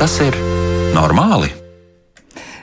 Tas 0.00 0.14
ir 0.24 0.32
normāli? 0.96 1.50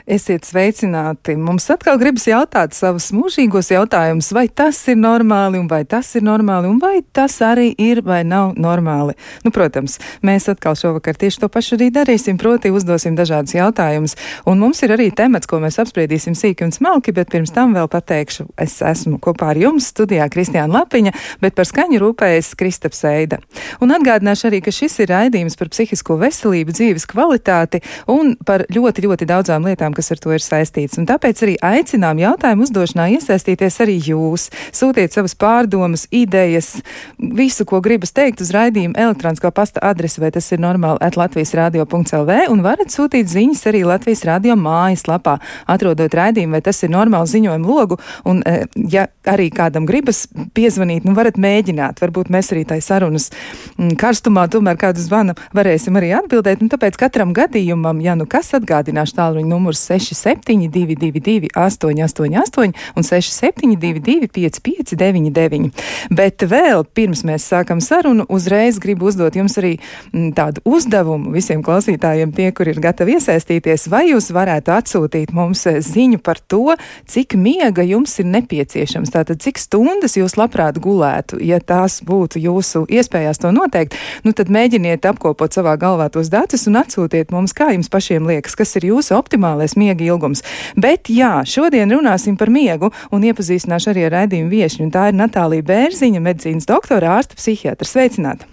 Esiet 0.08 0.46
sveicināti! 0.48 1.34
Mums 1.36 1.66
atkal 1.68 1.98
gribas 2.00 2.24
jautāt 2.24 2.72
savus 2.72 3.10
mūžīgos 3.12 3.66
jautājumus, 3.68 4.30
vai 4.32 4.46
tas 4.48 4.78
ir 4.88 4.96
normāli, 4.96 5.58
un 5.60 5.66
vai 5.68 5.82
tas 5.84 6.08
ir 6.16 6.22
normāli, 6.24 6.70
un 6.72 6.78
vai 6.80 7.02
tas 7.12 7.34
arī 7.44 7.74
ir 7.76 8.00
vai 8.06 8.22
nav 8.24 8.54
normāli. 8.56 9.12
Nu, 9.44 9.52
protams, 9.52 9.98
mēs 10.24 10.48
atkal 10.48 10.78
šovakar 10.80 11.18
tieši 11.20 11.42
to 11.42 11.50
pašu 11.52 11.76
arī 11.76 11.90
darīsim, 11.92 12.38
proti 12.40 12.72
uzdosim 12.72 13.18
dažādus 13.18 13.52
jautājumus, 13.58 14.16
un 14.48 14.62
mums 14.62 14.80
ir 14.86 14.94
arī 14.96 15.10
temats, 15.12 15.50
ko 15.50 15.60
mēs 15.60 15.76
apspriedīsim 15.84 16.32
sīki 16.32 16.64
un 16.64 16.72
smalki, 16.72 17.12
bet 17.12 17.28
pirms 17.34 17.52
tam 17.52 17.76
vēl 17.76 17.92
pateikšu, 17.92 18.48
es 18.64 18.78
esmu 18.80 19.20
kopā 19.20 19.50
ar 19.52 19.60
jums 19.60 19.90
studijā 19.92 20.30
Kristiāna 20.32 20.72
Lapiņa, 20.78 21.12
bet 21.44 21.58
par 21.60 21.68
skaņu 21.68 22.00
rūpējas 22.06 22.54
Kristaps 22.56 23.04
Eida. 23.12 23.42
Un 23.84 23.92
atgādināšu 23.92 24.48
arī, 24.48 24.64
ka 24.64 24.72
šis 24.72 25.02
ir 25.04 25.12
raidījums 25.12 25.60
par 25.60 25.68
psihisko 25.76 26.16
veselību, 26.24 26.80
dzīves 26.80 27.04
kvalitāti 27.12 27.84
un 28.08 28.38
par 28.48 28.64
ļoti, 28.72 29.04
ļoti 29.04 29.28
daudzām 29.28 29.68
lietām, 29.68 29.97
kas 29.98 30.12
ar 30.14 30.22
to 30.22 30.32
ir 30.36 30.44
saistīts. 30.44 30.98
Un 31.00 31.08
tāpēc 31.10 31.42
arī 31.44 31.56
aicinām 31.58 32.20
jautājumu 32.22 32.66
uzdošanā 32.66 33.08
iesaistīties 33.16 33.80
arī 33.82 33.98
jūs. 34.08 34.48
Sūtiet 34.74 35.14
savas 35.16 35.34
pārdomas, 35.38 36.06
idejas, 36.14 36.76
visu, 37.18 37.66
ko 37.68 37.82
gribas 37.84 38.14
teikt 38.14 38.42
uz 38.44 38.52
raidījumu 38.54 38.96
elektroniskā 38.98 39.50
pasta 39.54 39.82
adresi, 39.90 40.22
vai 40.22 40.30
tas 40.34 40.46
ir 40.54 40.62
normāli 40.62 41.02
at 41.04 41.18
Latvijas 41.18 41.54
radio.lv, 41.58 42.38
un 42.52 42.62
varat 42.64 42.94
sūtīt 42.94 43.30
ziņas 43.32 43.64
arī 43.70 43.82
Latvijas 43.88 44.24
radio 44.28 44.56
mājaslapā, 44.58 45.38
atrodot 45.70 46.14
raidījumu, 46.14 46.56
vai 46.58 46.62
tas 46.64 46.82
ir 46.84 46.92
normāli 46.94 47.32
ziņojumu 47.34 47.68
logu, 47.68 47.98
un 48.28 48.42
e, 48.46 48.60
ja 48.92 49.08
arī 49.28 49.48
kādam 49.54 49.86
gribas 49.88 50.26
piezvanīt, 50.56 51.06
nu 51.08 51.16
varat 51.18 51.38
mēģināt, 51.40 52.02
varbūt 52.02 52.30
mēs 52.32 52.52
arī 52.54 52.64
tai 52.68 52.80
sarunas 52.84 53.30
mm, 53.76 53.96
karstumā 54.00 54.46
tomēr 54.52 54.78
kādu 54.80 55.02
zvanu 55.02 55.36
varēsim 55.56 55.98
arī 55.98 56.12
atbildēt, 56.18 56.62
un 56.62 56.72
tāpēc 56.72 56.98
katram 57.00 57.34
gadījumam, 57.36 58.02
ja 58.04 58.16
nu 58.18 58.28
kas 58.30 58.52
atgādināšu 58.58 59.18
tālruņa 59.18 59.50
numurs 59.50 59.82
6722, 59.88 61.50
888 61.54 62.72
un 62.96 63.06
6722, 63.06 64.60
559, 64.62 65.70
bet 66.14 66.44
vēl 66.48 66.84
pirms 66.94 67.24
mēs 67.28 67.46
sākam 67.50 67.80
sarunu, 67.84 68.26
uzreiz 68.28 68.78
gribu 68.82 69.08
uzdot 69.08 69.36
jums 69.38 69.58
arī 69.60 69.76
m, 70.12 70.30
tādu 70.36 70.62
uzdevumu 70.68 71.32
visiem 71.34 71.62
klausītājiem, 71.64 72.32
tie, 72.36 72.50
kur 72.56 72.68
ir 72.70 72.80
gatavi 72.82 73.16
iesaistīties, 73.18 73.88
vai 73.92 74.08
jūs 74.10 74.30
varētu 74.34 74.74
atsūtīt 74.74 75.32
mums 75.36 75.64
eh, 75.70 75.80
ziņu 75.84 76.20
par 76.24 76.40
to, 76.40 76.76
cik 77.08 77.36
miega 77.40 77.84
jums 77.86 78.18
ir 78.20 78.28
nepieciešams, 78.32 79.12
tātad 79.14 79.42
cik 79.44 79.60
stundas 79.62 80.18
jūs 80.18 80.36
labprāt 80.40 80.80
gulētu, 80.82 81.40
ja 81.44 81.60
tās 81.60 82.00
būtu 82.04 82.42
jūsu 82.42 82.84
iespējās 82.92 83.42
to 83.42 83.52
noteikt, 83.54 83.96
nu 84.26 84.34
tad 84.36 84.52
mēģiniet 84.52 85.08
apkopot 85.08 85.54
savā 85.54 85.76
galvā 85.80 86.08
tos 86.12 86.30
datus 86.32 86.66
un 86.70 86.80
atsūtiet 86.80 87.32
mums, 87.34 87.54
kā 87.56 87.72
jums 87.74 87.90
pašiem 87.92 88.28
liekas, 88.28 88.56
kas 88.58 88.76
ir 88.80 88.90
jūsu 88.92 89.16
optimālais 89.18 89.76
miega 89.78 90.04
ilgums. 90.04 90.44
Bet 90.76 91.10
jā, 91.12 91.38
šodien 91.48 91.94
runāsim 91.94 92.36
par 92.38 92.52
miegu 92.52 92.92
un 93.14 93.26
iepazīstināšu 93.30 93.92
arī 93.94 94.08
ar 94.08 94.16
raidījumu 94.20 94.52
viešņu. 94.52 94.90
Tā 94.94 95.08
ir 95.12 95.18
Natālija 95.18 95.66
Bērziņa, 95.70 96.22
medicīnas 96.24 96.68
doktora, 96.68 97.16
ārsta 97.18 97.38
psihiatra. 97.38 97.88
Sveicināta! 97.88 98.50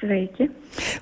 Sveiki! 0.00 0.48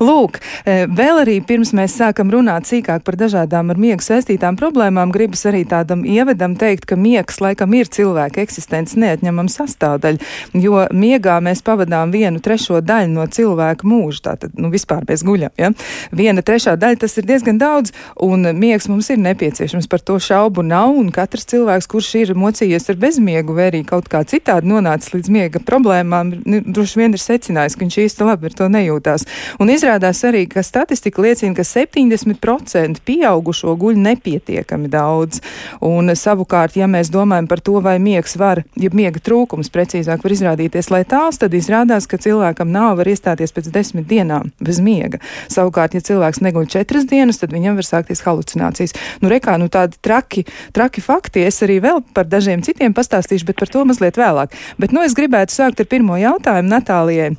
Lūk, 0.00 0.38
e, 0.64 0.86
vēl 0.86 1.22
arī 1.22 1.38
pirms 1.44 1.72
mēs 1.76 1.96
sākam 1.98 2.30
runāt 2.32 2.68
sīkāk 2.68 3.04
par 3.06 3.18
dažādām 3.20 3.72
ar 3.72 3.80
miegu 3.80 4.04
saistītām 4.04 4.58
problēmām, 4.58 5.12
gribas 5.14 5.44
arī 5.48 5.64
tādam 5.68 6.04
ievedam 6.08 6.56
teikt, 6.58 6.86
ka 6.88 6.98
miegs 6.98 7.40
laikam 7.42 7.74
ir 7.76 7.90
cilvēka 7.92 8.42
eksistences 8.44 8.98
neatņemama 9.00 9.52
sastāvdaļa, 9.52 10.30
jo 10.58 10.84
miegā 10.94 11.38
mēs 11.44 11.62
pavadām 11.66 12.12
vienu 12.14 12.42
trešo 12.44 12.80
daļu 12.84 13.12
no 13.14 13.26
cilvēka 13.26 13.88
mūža, 13.88 14.22
tātad, 14.30 14.56
nu, 14.58 14.72
vispār 14.72 15.06
bez 15.08 15.24
guļam, 15.26 15.52
ja? 15.58 15.72
Viena 16.14 16.42
trešā 16.44 16.76
daļa 16.80 17.02
tas 17.04 17.18
ir 17.20 17.28
diezgan 17.28 17.60
daudz, 17.60 17.92
un 18.24 18.48
miegs 18.58 18.88
mums 18.90 19.10
ir 19.12 19.20
nepieciešams, 19.22 19.88
par 19.90 20.02
to 20.04 20.18
šaubu 20.22 20.64
nav, 20.66 20.94
un 20.96 21.10
katrs 21.14 21.48
cilvēks, 21.50 21.90
kurš 21.90 22.12
ir 22.22 22.34
mocījies 22.38 22.88
ar 22.90 23.00
bezmiegu 23.00 23.56
vai 23.56 23.68
arī 23.72 23.82
kaut 23.86 24.08
kā 24.10 24.24
citādi 24.28 24.70
nonācis 24.70 25.14
līdz 25.14 25.32
miega 25.34 25.62
problēmām, 25.64 26.32
nu, 26.48 26.62
droši 26.66 27.02
vien 27.02 27.16
ir 27.16 27.22
secinājis, 27.22 27.76
ka 27.76 27.84
viņš 27.84 27.98
īsti 28.04 28.28
labi 28.28 28.50
ar 28.50 28.56
to 28.58 28.68
nejūtās. 28.72 29.26
Un 29.58 29.72
izrādās 29.74 30.20
arī, 30.22 30.44
ka 30.46 30.62
statistika 30.62 31.22
liecina, 31.24 31.50
ka 31.56 31.64
70% 31.66 33.00
pieaugušo 33.02 33.72
guļ 33.80 33.96
nepietiekami 34.04 34.86
daudz. 34.92 35.40
Un 35.82 36.12
savukārt, 36.14 36.76
ja 36.78 36.86
mēs 36.90 37.10
domājam 37.10 37.48
par 37.50 37.62
to, 37.66 37.80
vai 37.82 37.96
miegs 37.98 38.36
var, 38.38 38.62
ja 38.78 38.90
miega 38.94 39.18
trūkums 39.18 39.72
precīzāk 39.74 40.22
var 40.22 40.34
izrādīties 40.36 40.92
letāls, 40.94 41.40
tad 41.42 41.56
izrādās, 41.58 42.06
ka 42.06 42.20
cilvēkam 42.22 42.70
nav 42.70 43.00
var 43.00 43.10
iestāties 43.10 43.54
pēc 43.56 43.72
desmit 43.74 44.06
dienām 44.06 44.52
bez 44.62 44.78
miega. 44.78 45.18
Savukārt, 45.50 45.98
ja 45.98 46.06
cilvēks 46.06 46.38
neguļ 46.46 46.70
četras 46.70 47.10
dienas, 47.10 47.42
tad 47.42 47.50
viņam 47.54 47.80
var 47.82 47.88
sākties 47.88 48.22
halucinācijas. 48.28 48.94
Nu, 49.24 49.32
rekā, 49.32 49.58
nu 49.58 49.66
tādi 49.66 49.98
traki, 49.98 50.46
traki 50.70 51.02
fakti, 51.02 51.42
es 51.50 51.58
arī 51.66 51.80
vēl 51.82 52.04
par 52.14 52.30
dažiem 52.30 52.62
citiem 52.62 52.94
pastāstīšu, 52.94 53.50
bet 53.50 53.58
par 53.58 53.74
to 53.74 53.82
mazliet 53.90 54.22
vēlāk. 54.22 54.54
Bet, 54.78 54.94
nu, 54.94 55.02
es 55.02 55.18
gribētu 55.18 55.58
sākt 55.58 55.82
ar 55.82 55.90
pirmo 55.90 56.14
jautājumu 56.22 56.76
Natālijai. 56.76 57.34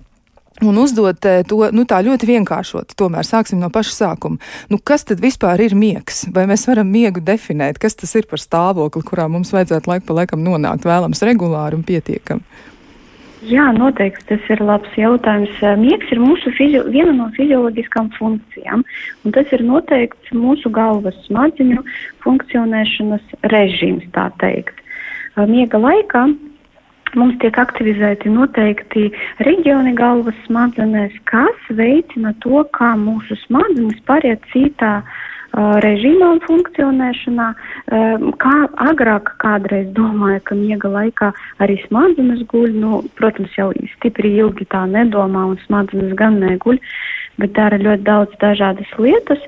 Un 0.66 0.78
uzdot 0.78 1.26
eh, 1.26 1.42
to 1.48 1.70
nu, 1.72 1.86
tā 1.88 2.02
ļoti 2.04 2.28
vienkāršot. 2.28 2.96
Tomēr 3.00 3.28
sāksim 3.28 3.62
no 3.62 3.70
paša 3.72 3.94
sākuma. 3.96 4.40
Nu, 4.72 4.80
kas 4.84 5.06
tad 5.08 5.22
vispār 5.24 5.62
ir 5.64 5.76
miegs? 5.80 6.26
Vai 6.36 6.44
mēs 6.50 6.66
varam 6.68 6.90
miegu 6.92 7.24
definēt? 7.24 7.80
Kas 7.80 7.96
tas 8.00 8.12
ir 8.20 8.28
par 8.28 8.44
stāvokli, 8.44 9.06
kurā 9.08 9.30
mums 9.32 9.54
vajadzētu 9.56 9.92
laiku 9.92 10.10
pa 10.10 10.18
laikam 10.22 10.44
nonākt? 10.44 10.88
Vēlams 10.90 11.24
regulāri 11.24 11.80
un 11.80 11.86
pietiekami. 11.88 12.44
Jā, 13.48 13.70
noteikti 13.72 14.26
tas 14.34 14.48
ir 14.52 14.60
labs 14.60 14.92
jautājums. 15.00 15.54
Eh, 15.64 15.78
miegs 15.80 16.12
ir 16.12 16.20
mūsu 16.20 16.52
fizio, 16.58 16.84
viena 16.92 17.14
no 17.16 17.30
fizioloģiskām 17.38 18.12
funkcijām, 18.18 18.84
un 19.24 19.36
tas 19.36 19.48
ir 19.56 19.64
noteikts 19.64 20.36
mūsu 20.36 20.68
galvas 20.76 21.16
smadziņu 21.30 21.86
funkcionēšanas 22.26 23.40
režīms, 23.54 24.12
tā 24.12 24.28
teikt. 24.44 24.84
Eh, 25.38 25.46
miega 25.48 25.80
laikā 25.80 26.28
mums 27.18 27.38
tiek 27.42 27.58
aktivizēti 27.62 28.30
noteikti 28.34 29.10
reģioni 29.48 29.96
galvas 29.98 30.38
smadzenēs, 30.46 31.16
kas 31.30 31.74
veicina 31.80 32.36
to, 32.46 32.64
kā 32.78 32.94
mūsu 33.00 33.38
smadzenes 33.46 34.00
pāriet 34.10 34.46
citā 34.54 35.00
uh, 35.02 35.18
režīmā 35.56 36.34
un 36.36 36.42
funkcionēšanā, 36.46 37.48
kā 38.44 38.56
agrāk 38.90 39.34
kādreiz 39.42 39.88
domāja, 39.98 40.42
ka 40.46 40.56
miega 40.56 40.92
laikā 40.94 41.32
arī 41.64 41.80
smadzenes 41.88 42.44
guļ, 42.52 42.74
nu, 42.84 43.02
protams, 43.20 43.56
jau 43.58 43.72
stipri 43.96 44.36
ilgi 44.38 44.68
tā 44.70 44.86
nedomā 44.90 45.48
un 45.54 45.58
smadzenes 45.66 46.14
gan 46.20 46.40
neguļ, 46.44 46.80
bet 47.40 47.54
dara 47.56 47.80
ļoti 47.80 48.04
daudz 48.04 48.36
dažādas 48.42 48.90
lietas, 49.00 49.40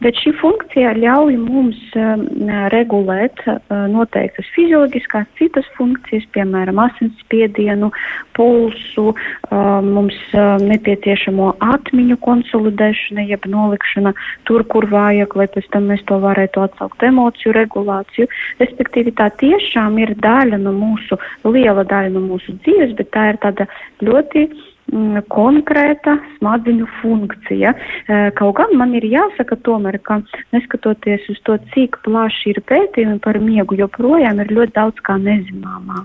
bet 0.00 0.16
šī 0.22 0.32
funkcija 0.38 0.94
ļauj 0.96 1.36
mums 1.42 1.80
um, 1.98 2.24
regulēt 2.72 3.42
noteiktas 3.90 4.48
fizioloģiskās 4.54 5.26
citas 5.38 5.66
funkcijas, 5.76 6.26
piemēram, 6.34 6.78
asinsspiedienu, 6.86 7.90
pulsu, 8.38 9.10
mums 9.50 10.16
nepieciešamo 10.64 11.50
atmiņu 11.74 12.16
konsolidēšana, 12.24 13.26
jeb 13.28 13.44
nolikšana 13.50 14.14
tur, 14.48 14.64
kur 14.70 14.86
vajag, 14.90 15.36
lai 15.36 15.49
pēc 15.54 15.68
tam 15.74 15.90
mēs 15.90 16.02
to 16.08 16.20
varētu 16.22 16.64
atsaukt 16.64 17.04
emociju 17.06 17.54
regulāciju. 17.56 18.30
Respektīvi, 18.62 19.14
tā 19.18 19.30
tiešām 19.42 19.98
ir 20.02 20.16
daļa 20.22 20.60
no 20.62 20.74
mūsu, 20.76 21.20
liela 21.44 21.84
daļa 21.84 22.14
no 22.16 22.24
mūsu 22.32 22.56
dzīves, 22.64 22.96
bet 22.98 23.12
tā 23.16 23.30
ir 23.32 23.40
tāda 23.44 23.68
ļoti 24.04 24.48
Mm, 24.90 25.20
konkrēta 25.30 26.16
smadziņu 26.38 26.86
funkcija. 26.98 27.70
E, 28.10 28.20
kaut 28.38 28.56
gan 28.58 28.72
man 28.78 28.94
ir 28.98 29.04
jāsaka 29.06 29.54
tomēr, 29.66 30.00
ka 30.02 30.18
neskatoties 30.54 31.28
uz 31.30 31.38
to, 31.46 31.58
cik 31.74 32.00
plaši 32.06 32.54
ir 32.54 32.62
pētījumi 32.66 33.20
par 33.22 33.38
miegu, 33.38 33.78
joprojām 33.78 34.42
ir 34.42 34.50
ļoti 34.56 34.74
daudz 34.80 35.04
kā 35.06 35.14
nezināmā. 35.20 36.02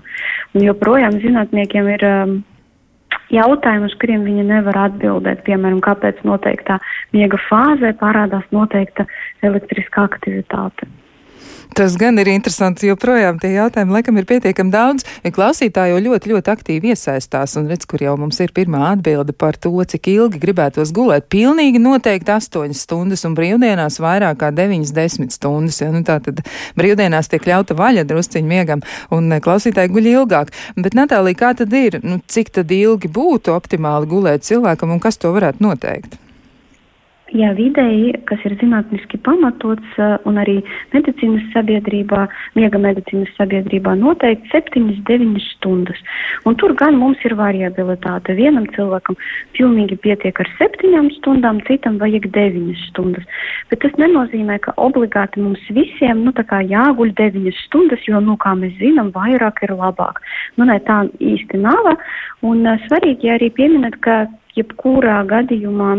Un 0.54 0.66
joprojām 0.68 1.18
zinātniekiem 1.24 1.90
ir 1.96 2.06
um, 2.06 2.36
jautājumi, 3.34 3.90
uz 3.90 3.96
kuriem 4.00 4.26
viņi 4.26 4.44
nevar 4.50 4.78
atbildēt. 4.86 5.42
Piemēram, 5.46 5.80
kāpēc 5.84 6.22
noteiktā 6.28 6.78
miega 7.16 7.40
fāzē 7.48 7.94
parādās 8.00 8.46
noteikta 8.54 9.06
elektriskā 9.46 10.06
aktivitāte. 10.10 10.88
Tas 11.74 11.96
gan 11.98 12.18
ir 12.18 12.28
interesanti, 12.30 12.86
jo 12.86 12.96
projām 13.00 13.40
tie 13.40 13.50
jautājumi 13.56 13.96
laikam 13.96 14.16
ir 14.20 14.26
pietiekami 14.28 14.72
daudz, 14.72 15.04
klausītāji 15.34 15.92
jau 15.92 16.02
ļoti, 16.04 16.30
ļoti 16.32 16.52
aktīvi 16.52 16.92
iesaistās 16.94 17.56
un 17.60 17.68
redz, 17.70 17.86
kur 17.88 18.02
jau 18.04 18.14
mums 18.20 18.38
ir 18.40 18.52
pirmā 18.56 18.92
atbilde 18.92 19.34
par 19.36 19.58
to, 19.60 19.72
cik 19.92 20.08
ilgi 20.12 20.40
gribētos 20.42 20.92
gulēt. 20.96 21.28
Pilnīgi 21.32 21.82
noteikti 21.82 22.32
8 22.32 22.76
stundas 22.76 23.26
un 23.28 23.36
brīvdienās 23.38 24.00
vairāk 24.02 24.40
kā 24.44 24.52
9-10 24.56 25.34
stundas. 25.36 25.80
Ja? 25.82 25.90
Nu, 25.94 26.04
tā 26.06 26.18
tad 26.24 26.44
brīvdienās 26.78 27.32
tiek 27.32 27.48
ļauta 27.48 27.76
vaļa 27.78 28.06
drusciņu 28.08 28.50
miegam 28.50 28.84
un 29.14 29.32
eh, 29.32 29.42
klausītāji 29.44 29.92
guļ 29.92 30.12
ilgāk. 30.16 30.54
Bet, 30.76 30.96
Natālija, 30.96 31.42
kā 31.42 31.54
tad 31.58 31.74
ir? 31.76 32.00
Nu, 32.06 32.20
cik 32.24 32.54
tad 32.56 32.72
ilgi 32.72 33.10
būtu 33.12 33.56
optimāli 33.56 34.08
gulēt 34.10 34.46
cilvēkam 34.48 34.96
un 34.96 35.02
kas 35.02 35.20
to 35.20 35.34
varētu 35.36 35.66
noteikt? 35.66 36.20
Jā, 37.34 37.48
vidēji, 37.58 38.12
kas 38.28 38.38
ir 38.46 38.52
zinātniski 38.60 39.18
pamatots 39.26 39.96
un 40.30 40.36
arī 40.38 40.60
medicīnas 40.92 41.42
sabiedrībā, 41.50 42.20
miega 42.54 42.78
medicīnas 42.78 43.32
sabiedrībā 43.34 43.96
noteikti 43.98 44.46
7-9 44.52 45.40
stundas. 45.48 45.98
Un 46.46 46.54
tur 46.54 46.76
gan 46.78 46.94
mums 47.00 47.18
ir 47.26 47.34
variabilitāte. 47.34 48.36
Vienam 48.38 48.68
cilvēkam 48.76 49.18
pilnīgi 49.58 49.98
pietiek 50.06 50.38
ar 50.38 50.52
7 50.60 51.10
stundām, 51.16 51.58
citam 51.66 51.98
vajag 51.98 52.30
9 52.30 52.78
stundas. 52.84 53.26
Bet 53.72 53.82
tas 53.82 53.98
nenozīmē, 53.98 54.60
ka 54.62 54.76
obligāti 54.78 55.42
mums 55.42 55.66
visiem 55.74 56.22
nu, 56.22 56.30
jāguļ 56.30 57.14
9 57.18 57.58
stundas, 57.64 58.06
jo, 58.06 58.22
nu, 58.22 58.38
kā 58.38 58.54
mēs 58.54 58.78
zinām, 58.78 59.10
vairāk 59.10 59.64
ir 59.66 59.74
labāk. 59.74 60.22
Nu, 60.54 60.70
ne, 60.70 60.78
tā 60.78 61.02
īsti 61.18 61.58
nav. 61.58 61.96
Un 62.46 62.62
svarīgi 62.86 63.34
arī 63.34 63.50
pieminēt, 63.50 63.98
ka 63.98 64.28
jebkurā 64.56 65.20
gadījumā 65.28 65.90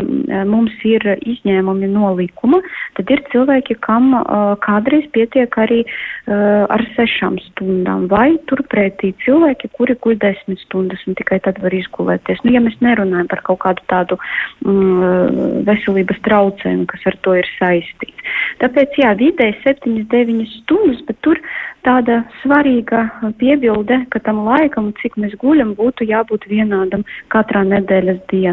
mums 0.50 0.74
ir 0.88 1.04
izņēmumi 1.18 1.90
no 1.92 2.14
likuma, 2.18 2.60
tad 2.98 3.12
ir 3.14 3.22
cilvēki, 3.32 3.78
kam 3.86 4.14
uh, 4.18 4.56
kādreiz 4.64 5.06
pietiek 5.14 5.54
arī 5.62 5.84
uh, 5.86 6.66
ar 6.74 6.84
sešām 6.96 7.38
stundām, 7.50 8.08
vai 8.12 8.36
turpretī 8.50 9.14
cilvēki, 9.24 9.72
kuri 9.78 9.98
guļ 10.04 10.18
desmit 10.24 10.62
stundas 10.66 11.04
un 11.08 11.18
tikai 11.20 11.40
tad 11.46 11.62
var 11.64 11.76
izgulēties. 11.78 12.44
Nu, 12.44 12.54
ja 12.56 12.64
mēs 12.64 12.78
nerunājam 12.84 13.30
par 13.32 13.44
kaut 13.48 13.62
kādu 13.66 13.86
tādu 13.92 14.20
mm, 14.66 15.64
veselības 15.68 16.22
traucējumu, 16.28 16.88
kas 16.92 17.08
ar 17.12 17.20
to 17.26 17.38
ir 17.38 17.50
saistīts. 17.58 18.36
Tāpēc, 18.62 18.98
jā, 19.00 19.14
vidēji 19.20 19.60
7-9 19.64 20.46
stundas, 20.58 21.04
bet 21.08 21.20
tur 21.26 21.40
tāda 21.86 22.22
svarīga 22.42 23.06
piebilde, 23.40 24.02
ka 24.12 24.20
tam 24.26 24.42
laikam, 24.48 24.90
cik 25.02 25.16
mēs 25.22 25.38
guļam, 25.42 25.76
būtu 25.78 26.08
jābūt 26.10 26.48
vienādam 26.52 27.06
katrā 27.34 27.64
nedēļas 27.68 28.20
dienā. 28.32 28.47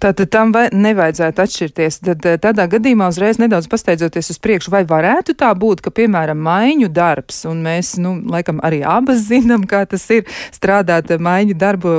Tātad 0.00 0.30
tam 0.32 0.52
nevajadzētu 0.54 1.42
atšķirties. 1.44 1.98
Tad 2.06 2.26
eh, 2.28 2.38
tādā 2.40 2.66
gadījumā 2.70 3.08
uzreiz 3.12 3.40
nedaudz 3.40 3.68
pasteidzoties 3.72 4.32
uz 4.34 4.40
priekšu, 4.42 4.72
vai 4.72 4.82
varētu 4.88 5.36
tā 5.38 5.50
būt, 5.58 5.82
ka, 5.84 5.92
piemēram, 5.94 6.38
maiņu 6.46 6.90
darbs, 6.96 7.42
un 7.50 7.62
mēs, 7.66 7.96
nu, 8.02 8.16
laikam 8.32 8.62
arī 8.66 8.82
abas 8.86 9.26
zinām, 9.30 9.66
kā 9.68 9.84
tas 9.88 10.06
ir 10.14 10.24
strādāt 10.54 11.12
maiņu 11.12 11.58
darbu, 11.58 11.96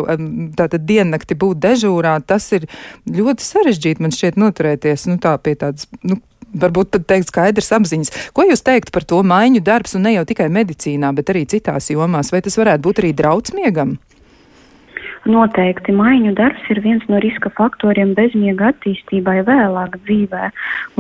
tātad 0.58 0.88
diennakti 0.88 1.38
būt 1.38 1.62
dežūrā, 1.68 2.18
tas 2.28 2.50
ir 2.58 2.68
ļoti 3.10 3.46
sarežģīti 3.46 4.04
man 4.04 4.16
šķiet 4.16 4.42
noturēties, 4.42 5.08
nu, 5.12 5.20
tā 5.22 5.36
pie 5.42 5.58
tādas, 5.60 5.90
nu, 6.08 6.20
varbūt 6.58 6.94
pat 6.94 7.08
teikt 7.10 7.30
skaidrs 7.32 7.74
apziņas. 7.76 8.14
Ko 8.34 8.46
jūs 8.48 8.64
teiktu 8.66 8.94
par 8.96 9.06
to 9.08 9.20
maiņu 9.28 9.62
darbs, 9.66 9.98
un 9.98 10.08
ne 10.08 10.16
jau 10.16 10.26
tikai 10.28 10.48
medicīnā, 10.54 11.12
bet 11.18 11.34
arī 11.34 11.44
citās 11.50 11.92
jomās? 11.92 12.32
Vai 12.34 12.42
tas 12.46 12.58
varētu 12.58 12.88
būt 12.88 13.04
arī 13.04 13.12
draudsmiegam? 13.18 13.98
Noteikti 15.28 15.92
maiņu 15.92 16.32
darbs 16.38 16.70
ir 16.72 16.80
viens 16.86 17.04
no 17.12 17.20
riska 17.20 17.50
faktoriem 17.58 18.14
bezmiega 18.16 18.70
attīstībai 18.72 19.42
vēlāk 19.48 19.98
dzīvē, 20.06 20.50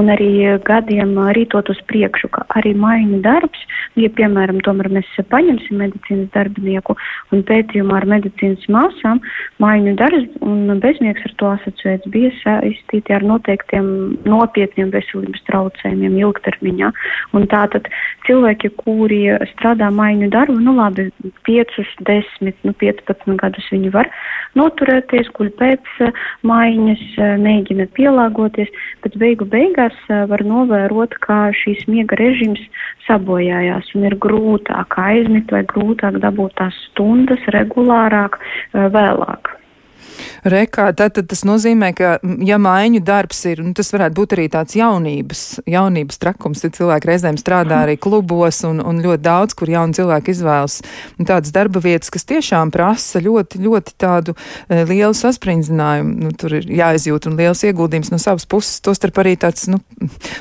un 0.02 0.12
arī 0.12 0.32
gadiem 0.68 1.14
rītot 1.38 1.72
uz 1.72 1.80
priekšu, 1.88 2.28
ka 2.36 2.44
arī 2.60 2.74
maiņu 2.76 3.22
darbs, 3.24 3.62
ja 3.96 4.10
piemēram 4.18 4.60
tomēr 4.66 4.90
mēs 4.98 5.14
paņemsim 5.32 5.80
medicīnas 5.80 6.34
darbinieku 6.36 6.98
un 7.32 7.46
pētījumā 7.48 8.02
ar 8.02 8.08
medicīnas 8.18 8.68
māsām, 8.74 9.22
maiņu 9.64 9.96
darbs 10.02 10.28
un 10.44 10.76
bezmiegs 10.84 11.24
ar 11.30 11.36
to 11.40 11.54
asociēts 11.54 12.12
bija 12.12 12.34
saistīti 12.42 13.16
ar 13.16 13.24
noteiktiem 13.24 13.88
nopietniem 14.28 14.92
veselības 14.92 15.46
traucējumiem 15.48 16.20
ilgtermiņā. 16.26 16.92
Un 17.38 17.48
tātad 17.48 17.88
cilvēki, 18.28 18.74
kuri 18.84 19.24
strādā 19.54 19.88
maiņu 19.94 20.30
darbu, 20.36 20.60
nu 20.68 20.76
labi, 20.76 21.08
5, 21.48 21.80
10, 22.12 22.64
nu 22.68 22.76
15 22.84 23.40
gadus 23.40 23.72
viņi 23.72 23.96
var 23.96 24.12
noturēties, 24.58 25.30
guļ 25.38 25.52
pēc 25.60 25.92
eh, 26.06 26.24
maiņas, 26.48 27.04
eh, 27.18 27.36
mēģina 27.44 27.88
pielāgoties, 27.98 28.72
bet 29.04 29.18
beigu 29.22 29.48
beigās 29.50 29.98
eh, 30.10 30.26
var 30.32 30.44
novērot, 30.48 31.18
kā 31.26 31.40
šīs 31.62 31.86
miega 31.92 32.20
režīms 32.20 32.64
sabojājās 33.08 33.94
un 33.96 34.10
ir 34.10 34.18
grūtāk 34.24 34.98
aizmigt 35.04 35.54
vai 35.56 35.64
grūtāk 35.70 36.20
dabūt 36.24 36.58
tās 36.62 36.76
stundas 36.90 37.44
regulārāk 37.56 38.40
vēlāk. 38.74 39.54
Rekā, 40.48 40.90
tad, 40.98 41.16
tad 41.18 41.30
tas 41.32 41.44
nozīmē, 41.48 41.92
ka, 41.98 42.18
ja 42.46 42.60
maiņu 42.62 43.02
darbs 43.06 43.44
ir, 43.50 43.62
nu, 43.66 43.74
tas 43.78 43.92
varētu 43.94 44.18
būt 44.18 44.36
arī 44.38 44.48
tāds 44.54 44.78
jaunības, 44.78 45.44
jaunības 45.70 46.22
trakums, 46.22 46.64
ja 46.66 46.72
cilvēki 46.74 47.12
reizēm 47.12 47.40
strādā 47.40 47.84
arī 47.86 47.98
klubos 48.02 48.64
un, 48.68 48.82
un 48.84 49.02
ļoti 49.04 49.24
daudz, 49.26 49.58
kur 49.58 49.72
jauni 49.72 49.98
cilvēki 49.98 50.34
izvēlas 50.36 50.80
tādas 51.28 51.54
darba 51.56 51.82
vietas, 51.84 52.12
kas 52.14 52.28
tiešām 52.28 52.72
prasa 52.74 53.22
ļoti, 53.24 53.62
ļoti 53.64 53.96
tādu 54.00 54.36
e, 54.36 54.84
lielu 54.88 55.16
sasprindzinājumu. 55.18 56.14
Nu, 56.28 56.34
tur 56.38 56.58
ir 56.60 56.70
jāizjūt 56.80 57.30
un 57.30 57.40
liels 57.40 57.64
ieguldījums 57.68 58.12
no 58.14 58.22
savas 58.22 58.48
puses, 58.50 58.82
tostarp 58.86 59.20
arī 59.24 59.36
tāds, 59.40 59.68
nu, 59.72 59.82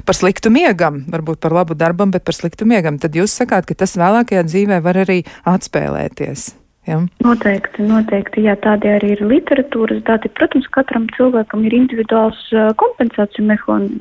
par 0.08 0.18
sliktu 0.18 0.52
miegam, 0.54 1.02
varbūt 1.12 1.42
par 1.42 1.56
labu 1.56 1.78
darbam, 1.78 2.14
bet 2.14 2.26
par 2.26 2.36
sliktu 2.36 2.68
miegam. 2.68 3.00
Tad 3.02 3.16
jūs 3.18 3.34
sakāt, 3.40 3.68
ka 3.68 3.78
tas 3.84 3.96
vēlākajā 3.98 4.46
dzīvē 4.46 4.82
var 4.84 5.02
arī 5.06 5.22
atspēlēties. 5.48 6.52
Ja? 6.86 7.00
Noteikti, 7.24 7.82
noteikti. 7.86 8.44
Jā, 8.46 8.54
tādi 8.62 8.90
arī 8.92 9.12
ir 9.16 9.22
literatūras 9.26 10.02
dati. 10.06 10.30
Protams, 10.38 10.68
katram 10.74 11.08
cilvēkam 11.16 11.64
ir 11.66 11.74
individuāls 11.74 12.40
kompensāciju 12.80 13.46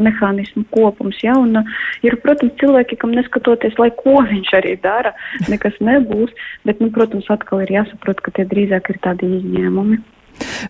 mehānismu 0.06 0.66
kopums. 0.76 1.22
Ja? 1.26 1.38
Un, 1.42 1.64
ir, 2.06 2.18
protams, 2.26 2.54
cilvēki, 2.62 3.00
kam 3.02 3.16
neskatoties, 3.18 3.78
lai 3.82 3.92
ko 3.98 4.20
viņš 4.30 4.54
arī 4.60 4.76
dara, 4.84 5.16
nekas 5.50 5.80
nebūs. 5.82 6.34
Bet, 6.68 6.84
nu, 6.84 6.92
protams, 6.94 7.30
atkal 7.34 7.66
ir 7.66 7.74
jāsaprot, 7.80 8.22
ka 8.22 8.36
tie 8.38 8.46
drīzāk 8.52 8.94
ir 8.94 9.02
tādi 9.06 9.32
izņēmumi. 9.40 10.02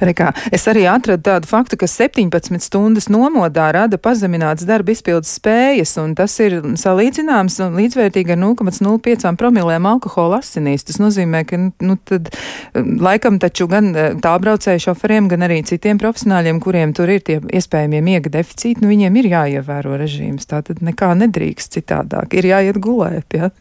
Rekā, 0.03 0.31
es 0.53 0.65
arī 0.71 0.85
atradu 0.89 1.23
tādu 1.25 1.49
faktu, 1.49 1.79
ka 1.79 1.87
17 1.89 2.59
stundas 2.63 3.07
nomodā 3.11 3.67
rada 3.75 3.99
pazemināts 4.01 4.65
darba 4.67 4.93
izpildes 4.93 5.33
spējas, 5.39 5.95
un 6.01 6.15
tas 6.17 6.35
ir 6.43 6.57
salīdzināms 6.79 7.57
un 7.65 7.77
līdzvērtīgi 7.79 8.35
ar 8.35 8.41
0,05 8.41 9.35
promilēm 9.39 9.87
alkohola 9.89 10.41
asinīs. 10.43 10.85
Tas 10.87 10.99
nozīmē, 11.01 11.43
ka, 11.49 11.59
nu, 11.85 11.97
tad 12.09 12.31
laikam 12.75 13.39
taču 13.41 13.69
gan 13.71 13.91
tālbraucēju 14.23 14.85
šoferiem, 14.87 15.29
gan 15.31 15.45
arī 15.47 15.61
citiem 15.67 15.99
profesionāļiem, 16.01 16.61
kuriem 16.63 16.95
tur 16.97 17.11
ir 17.13 17.23
tie 17.25 17.39
iespējamie 17.41 18.01
miega 18.05 18.31
deficīti, 18.37 18.83
nu, 18.83 18.91
viņiem 18.91 19.21
ir 19.21 19.31
jāievēro 19.33 19.99
režīms. 20.01 20.49
Tā 20.49 20.61
tad 20.65 20.83
nekā 20.85 21.13
nedrīkst 21.21 21.79
citādāk. 21.79 22.35
Ir 22.37 22.51
jāiet 22.51 22.81
gulēt. 22.83 23.37
Ja? 23.37 23.51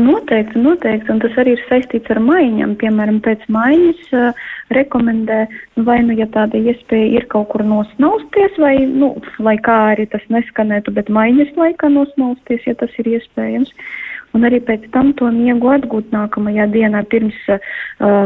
Noteikti, 0.00 0.60
noteikti, 0.64 1.10
un 1.12 1.22
tas 1.22 1.34
arī 1.40 1.54
ir 1.56 1.62
saistīts 1.68 2.12
ar 2.12 2.20
maiņām. 2.24 2.76
Piemēram, 2.80 3.18
pēc 3.24 3.46
maiņas 3.52 4.12
uh, 4.16 4.44
rekomendē, 4.76 5.40
nu, 5.76 5.86
vai 5.88 5.98
nu, 6.06 6.16
ja 6.18 6.28
tāda 6.34 6.60
iespēja 6.60 7.20
ir 7.20 7.26
kaut 7.32 7.50
kur 7.52 7.64
nosnausties, 7.66 8.58
vai, 8.62 8.76
nu, 8.86 9.14
lai 9.42 9.56
kā 9.62 9.78
arī 9.94 10.06
tas 10.12 10.24
neskanētu, 10.32 10.94
bet 10.96 11.12
maiņas 11.12 11.56
laikā 11.58 11.90
nosnausties, 11.92 12.64
ja 12.70 12.76
tas 12.80 12.94
ir 13.02 13.12
iespējams. 13.18 13.74
Uh, 13.74 14.09
un 14.36 14.46
arī 14.46 14.60
pēc 14.64 14.86
tam 14.94 15.12
to 15.18 15.28
miegu 15.34 15.70
atgūt 15.72 16.12
nākamajā 16.14 16.66
dienā 16.74 17.02
pirms 17.10 17.36
uh, 17.50 17.58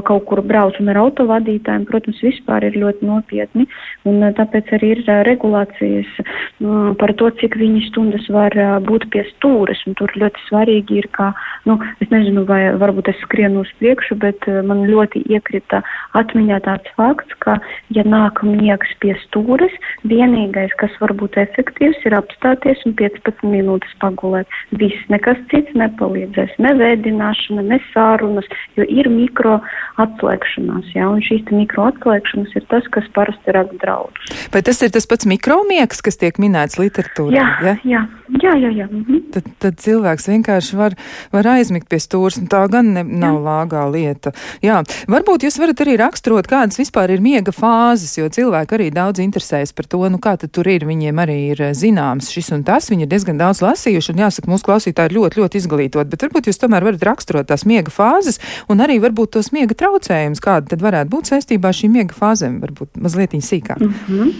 kaut 0.06 0.26
kur 0.28 0.42
brauc 0.44 0.76
un 0.80 0.90
ar 0.92 1.00
autovadītājiem, 1.04 1.86
protams, 1.88 2.20
vispār 2.24 2.66
ir 2.68 2.78
ļoti 2.80 3.08
nopietni, 3.08 3.66
un 4.08 4.20
uh, 4.20 4.32
tāpēc 4.36 4.74
arī 4.76 4.92
ir 4.96 5.02
uh, 5.06 5.22
regulācijas 5.28 6.10
uh, 6.20 6.92
par 7.00 7.14
to, 7.20 7.30
cik 7.40 7.56
viņi 7.60 7.86
stundas 7.88 8.28
var 8.32 8.56
uh, 8.58 8.76
būt 8.84 9.08
pie 9.14 9.24
stūres, 9.32 9.80
un 9.88 9.96
tur 10.00 10.12
ļoti 10.20 10.44
svarīgi 10.48 11.00
ir, 11.00 11.08
kā, 11.16 11.30
nu, 11.68 11.78
es 12.04 12.12
nezinu, 12.12 12.44
vai 12.48 12.62
varbūt 12.80 13.10
es 13.14 13.20
skrienu 13.24 13.64
uz 13.64 13.72
priekšu, 13.80 14.18
bet 14.20 14.48
uh, 14.50 14.60
man 14.66 14.84
ļoti 14.90 15.24
iekrita 15.32 15.82
atmiņā 16.20 16.60
tāds 16.68 16.94
fakts, 16.98 17.32
ka, 17.44 17.56
ja 17.96 18.04
nāk 18.06 18.44
miegs 18.44 18.92
pie 19.00 19.16
stūres, 19.24 19.72
vienīgais, 20.08 20.74
kas 20.80 20.92
var 21.00 21.14
būt 21.16 21.38
efektīvs, 21.40 22.04
ir 22.04 22.18
apstāties 22.18 22.84
un 22.88 22.96
15 23.00 23.44
minūtes 23.48 23.96
pagulēt. 24.02 24.50
Viss, 24.76 25.08
nekas 25.12 25.40
cits 25.50 25.72
ne 25.78 25.88
nepalīdzēs 25.94 26.58
ne 26.62 26.74
vēdināšana, 26.78 27.64
ne 27.70 27.78
sārunas, 27.92 28.46
jo 28.76 28.84
ir 28.88 29.08
mikro 29.12 29.60
atslēgšanās, 30.02 30.90
jā, 30.94 31.06
un 31.06 31.22
šīs 31.22 31.46
mikro 31.54 31.88
atslēgšanas 31.92 32.54
ir 32.58 32.66
tas, 32.70 32.86
kas 32.90 33.06
parasti 33.14 33.54
rada 33.54 33.74
draudus. 33.82 34.32
Vai 34.52 34.62
tas 34.66 34.82
ir 34.82 34.90
tas 34.94 35.06
pats 35.06 35.28
mikromiegs, 35.30 36.02
kas 36.02 36.18
tiek 36.18 36.38
minēts 36.42 36.78
literatūrā? 36.80 37.34
Jā, 37.34 37.46
ja? 37.62 37.76
jā, 37.84 38.02
jā, 38.42 38.54
jā. 38.58 38.72
jā. 38.82 38.88
Mhm. 38.90 39.20
Tad, 39.34 39.50
tad 39.62 39.78
cilvēks 39.82 40.28
vienkārši 40.30 40.78
var, 40.78 40.96
var 41.34 41.48
aizmigt 41.54 41.88
pie 41.90 42.00
stūras, 42.02 42.38
un 42.40 42.50
tā 42.50 42.64
gan 42.70 42.92
ne, 42.96 43.04
nav 43.04 43.38
jā. 43.38 43.44
lāgā 43.46 43.84
lieta. 43.90 44.34
Jā, 44.64 44.80
varbūt 45.10 45.46
jūs 45.46 45.58
varat 45.62 45.84
arī 45.84 45.96
raksturot, 46.00 46.48
kādas 46.50 46.78
vispār 46.80 47.14
ir 47.14 47.22
miega 47.24 47.54
fāzes, 47.54 48.16
jo 48.18 48.28
cilvēki 48.30 48.78
arī 48.78 48.90
daudz 48.94 49.22
interesējas 49.22 49.74
par 49.76 49.88
to, 49.90 50.02
nu 50.10 50.20
kā 50.22 50.36
tad 50.40 50.54
tur 50.54 50.68
ir, 50.70 50.86
viņiem 50.88 51.22
arī 51.22 51.38
ir 51.54 51.64
zināms 51.76 52.30
šis 52.34 52.52
un 52.56 52.66
tas, 52.66 52.90
viņi 52.90 53.06
ir 53.06 53.10
diezgan 53.10 53.40
daudz 53.40 53.62
lasījuši, 53.64 54.14
un 54.14 54.24
jāsaka, 54.26 54.50
mūsu 54.50 54.66
klausītāji 54.68 55.10
ir 55.12 55.18
ļoti, 55.18 55.42
ļoti 55.42 55.60
izglītoti 55.62 55.83
izglītot, 55.84 56.10
bet 56.10 56.24
varbūt 56.24 56.48
jūs 56.48 56.60
tomēr 56.60 56.84
varat 56.84 57.04
raksturot 57.04 57.48
tās 57.48 57.64
miega 57.66 57.90
fāzes 57.92 58.40
un 58.68 58.80
arī 58.80 59.00
varbūt 59.02 59.36
tos 59.36 59.52
miega 59.52 59.74
traucējumus, 59.74 60.40
kāda 60.40 60.72
tad 60.72 60.82
varētu 60.82 61.10
būt 61.10 61.32
saistībā 61.32 61.68
ar 61.68 61.78
šīm 61.78 61.92
miega 61.98 62.14
fāzēm, 62.14 62.60
varbūt 62.62 62.96
mazliet 62.96 63.34
sīkāk. 63.34 63.80
Mm 63.80 63.94
-hmm. 64.08 64.32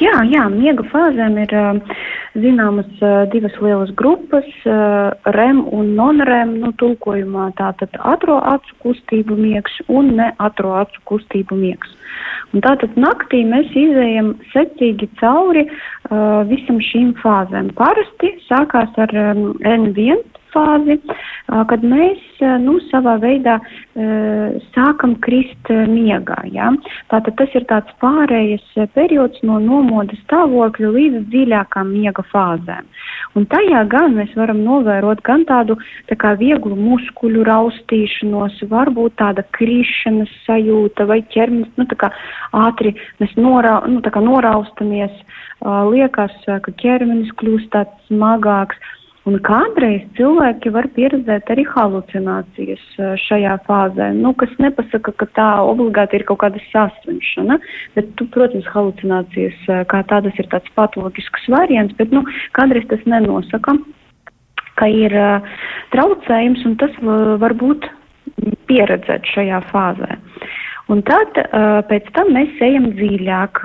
Jā, 0.00 0.22
jā, 0.26 0.48
miega 0.50 0.82
fāzēm 0.90 1.36
ir 1.38 1.52
zināmas 2.34 2.86
divas 3.32 3.52
lielas 3.60 3.90
grupas 3.94 4.46
REM 4.64 5.68
un 5.70 5.94
non-REM, 5.94 6.58
nu, 6.60 6.72
tulkojumā 6.72 7.52
tātad 7.56 7.88
atro 8.00 8.40
acu 8.40 8.74
kustību 8.82 9.36
miegs 9.36 9.72
un 9.88 10.16
ne 10.16 10.32
atro 10.38 10.74
acu 10.74 10.98
kustību 11.04 11.54
miegs. 11.54 11.88
Un 12.52 12.60
tātad 12.60 12.96
naktī 12.96 13.44
mēs 13.44 13.70
izējam 13.76 14.34
secīgi 14.52 15.08
cauri 15.20 15.66
uh, 15.68 16.42
visam 16.48 16.80
šīm 16.80 17.14
fāzēm. 17.22 17.72
Parasti 17.78 18.34
sākās 18.48 18.90
ar 18.96 19.14
um, 19.16 19.52
N1 19.60 20.20
fāzi, 20.52 20.98
kad 21.70 21.84
mēs 21.86 22.42
nu, 22.62 22.78
savā 22.90 23.16
veidā 23.22 23.58
sākam 24.72 25.16
krist 25.24 25.72
miegā. 25.90 26.38
Ja? 26.52 26.70
Tātad 27.12 27.36
tas 27.40 27.56
ir 27.58 27.66
tāds 27.70 27.92
pārējais 28.02 28.64
periods 28.94 29.42
no 29.46 29.58
nomodas 29.62 30.20
stāvokļa 30.26 30.92
līdz 30.96 31.26
dziļākām 31.32 31.92
miega 31.92 32.24
fāzēm. 32.32 32.88
Un 33.38 33.46
tajā 33.48 33.82
gan 33.88 34.16
mēs 34.18 34.32
varam 34.36 34.60
novērot 34.64 35.22
gan 35.26 35.46
tādu 35.48 35.78
tā 36.10 36.18
kā 36.20 36.34
vieglu 36.40 36.76
muskuļu 36.76 37.44
raustīšanos, 37.48 38.60
varbūt 38.68 39.16
tāda 39.20 39.44
krišanas 39.56 40.32
sajūta 40.46 41.06
vai 41.08 41.22
ķermenis, 41.32 41.72
nu 41.80 41.86
tā 41.88 41.98
kā 42.00 42.12
ātri 42.56 42.94
mēs 43.22 43.32
norā, 43.40 43.78
nu, 43.88 44.02
tā 44.04 44.12
kā 44.12 44.20
noraustamies, 44.24 45.14
liekas, 45.64 46.34
ka 46.44 46.76
ķermenis 46.82 47.32
kļūst 47.40 47.72
tāds 47.74 48.10
smagāks. 48.10 48.76
Un 49.30 49.36
kādreiz 49.46 50.02
cilvēki 50.18 50.72
var 50.74 50.88
pieredzēt 50.96 51.50
arī 51.54 51.62
halucinācijas 51.70 52.82
šajā 53.22 53.52
fāzē, 53.68 54.08
nu, 54.18 54.32
kas 54.34 54.50
nepasaka, 54.58 55.14
ka 55.14 55.28
tā 55.38 55.48
obligāti 55.62 56.18
ir 56.18 56.24
kaut 56.26 56.40
kāda 56.42 56.62
saslimšana, 56.72 57.60
bet, 57.94 58.10
tu, 58.18 58.26
protams, 58.34 58.66
halucinācijas 58.74 59.60
kā 59.92 60.02
tādas 60.10 60.40
ir 60.42 60.50
tāds 60.50 60.74
patoloģisks 60.74 61.46
variants, 61.54 61.94
bet, 62.00 62.10
nu, 62.10 62.24
kādreiz 62.58 62.88
tas 62.90 63.06
nenosaka, 63.06 63.76
ka 64.80 64.90
ir 64.90 65.14
uh, 65.14 65.54
traucējums 65.94 66.66
un 66.66 66.74
tas 66.82 66.98
var 67.38 67.54
būt 67.62 67.86
pieredzēt 68.66 69.28
šajā 69.36 69.62
fāzē. 69.70 70.16
Uh, 70.18 70.71
Un 70.90 71.02
tad 71.06 71.36
pēc 71.88 72.08
tam 72.16 72.32
mēs 72.34 72.58
ejam 72.64 72.88
dziļāk, 72.96 73.60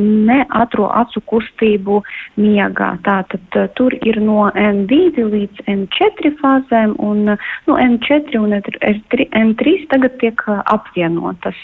neatro 0.00 0.88
acu 1.02 1.20
kustību 1.30 2.00
miegā. 2.40 2.88
Tātad 3.06 3.58
tur 3.76 3.94
ir 4.00 4.18
no 4.24 4.48
N2 4.50 5.26
līdz 5.34 5.66
N4 5.70 6.32
fāzēm, 6.40 6.96
un 6.98 7.34
nu, 7.34 7.76
N4 7.76 8.40
un 8.40 8.56
N3 8.56 9.76
tagad 9.92 10.16
tiek 10.22 10.46
apvienotas 10.72 11.60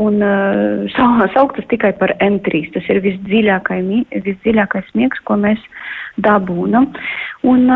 un 0.00 0.22
sauktas 1.34 1.66
tikai 1.70 1.92
par 1.98 2.14
N3. 2.22 2.64
Tas 2.74 2.88
ir 2.90 3.02
visdziļākais 3.04 4.94
miegs, 4.94 5.20
ko 5.26 5.38
mēs 5.42 5.60
dabūnam. 6.22 6.90
Un, 7.44 7.68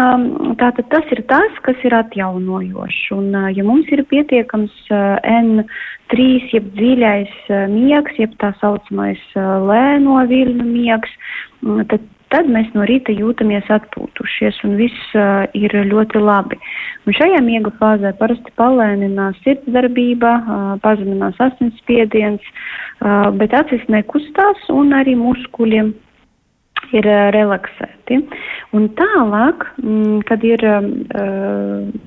tātad 0.60 0.86
tas 0.92 1.10
ir 1.14 1.22
tas, 1.30 1.60
kas 1.66 1.78
ir 1.86 1.96
atjaunojošs. 1.98 3.02
Un, 3.16 3.32
ja 3.54 3.66
mums 3.66 3.90
ir 3.94 4.04
pietiekams 4.10 4.74
N3, 4.88 6.27
bijis 6.28 6.52
jeb 6.52 6.68
dziļais 6.76 7.34
miegs, 7.72 8.20
jeb 8.20 8.36
tā 8.44 8.52
saucamais 8.60 9.24
lēno 9.34 10.20
viļņu 10.28 10.68
miegs, 10.68 11.18
mm, 11.64 11.88
tad 11.88 12.06
tad 12.32 12.48
mēs 12.52 12.68
no 12.76 12.84
rīta 12.88 13.12
jūtamies 13.14 13.68
atpūtušies 13.72 14.60
un 14.68 14.76
viss 14.80 15.14
uh, 15.16 15.46
ir 15.56 15.72
ļoti 15.90 16.20
labi. 16.22 16.58
Un 17.06 17.16
šajā 17.16 17.40
miega 17.44 17.72
fāzē 17.80 18.12
parasti 18.18 18.52
palēninās 18.60 19.38
sirdsdarbība, 19.44 20.34
uh, 20.40 20.74
pazeminās 20.84 21.38
asinsspiediens, 21.48 22.44
uh, 22.44 23.30
bet 23.40 23.56
acis 23.56 23.84
nekustās 23.92 24.68
un 24.74 24.92
arī 24.96 25.16
muskuļiem 25.18 25.94
ir 26.96 27.08
uh, 27.08 27.28
relaksēti. 27.34 28.20
Un 28.76 28.88
tālāk, 28.98 29.66
mm, 29.82 30.22
kad 30.28 30.44
ir 30.46 30.64
uh, 30.68 30.86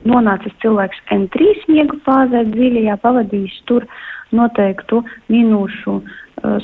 nonācis 0.07 0.55
cilvēks 0.63 1.03
N3 1.13 1.67
miega 1.71 1.99
fāzē, 2.07 2.45
dziļajā 2.53 2.97
pavadījis 3.03 3.61
tur 3.69 3.87
noteiktu 4.35 5.01
minūšu 5.31 5.99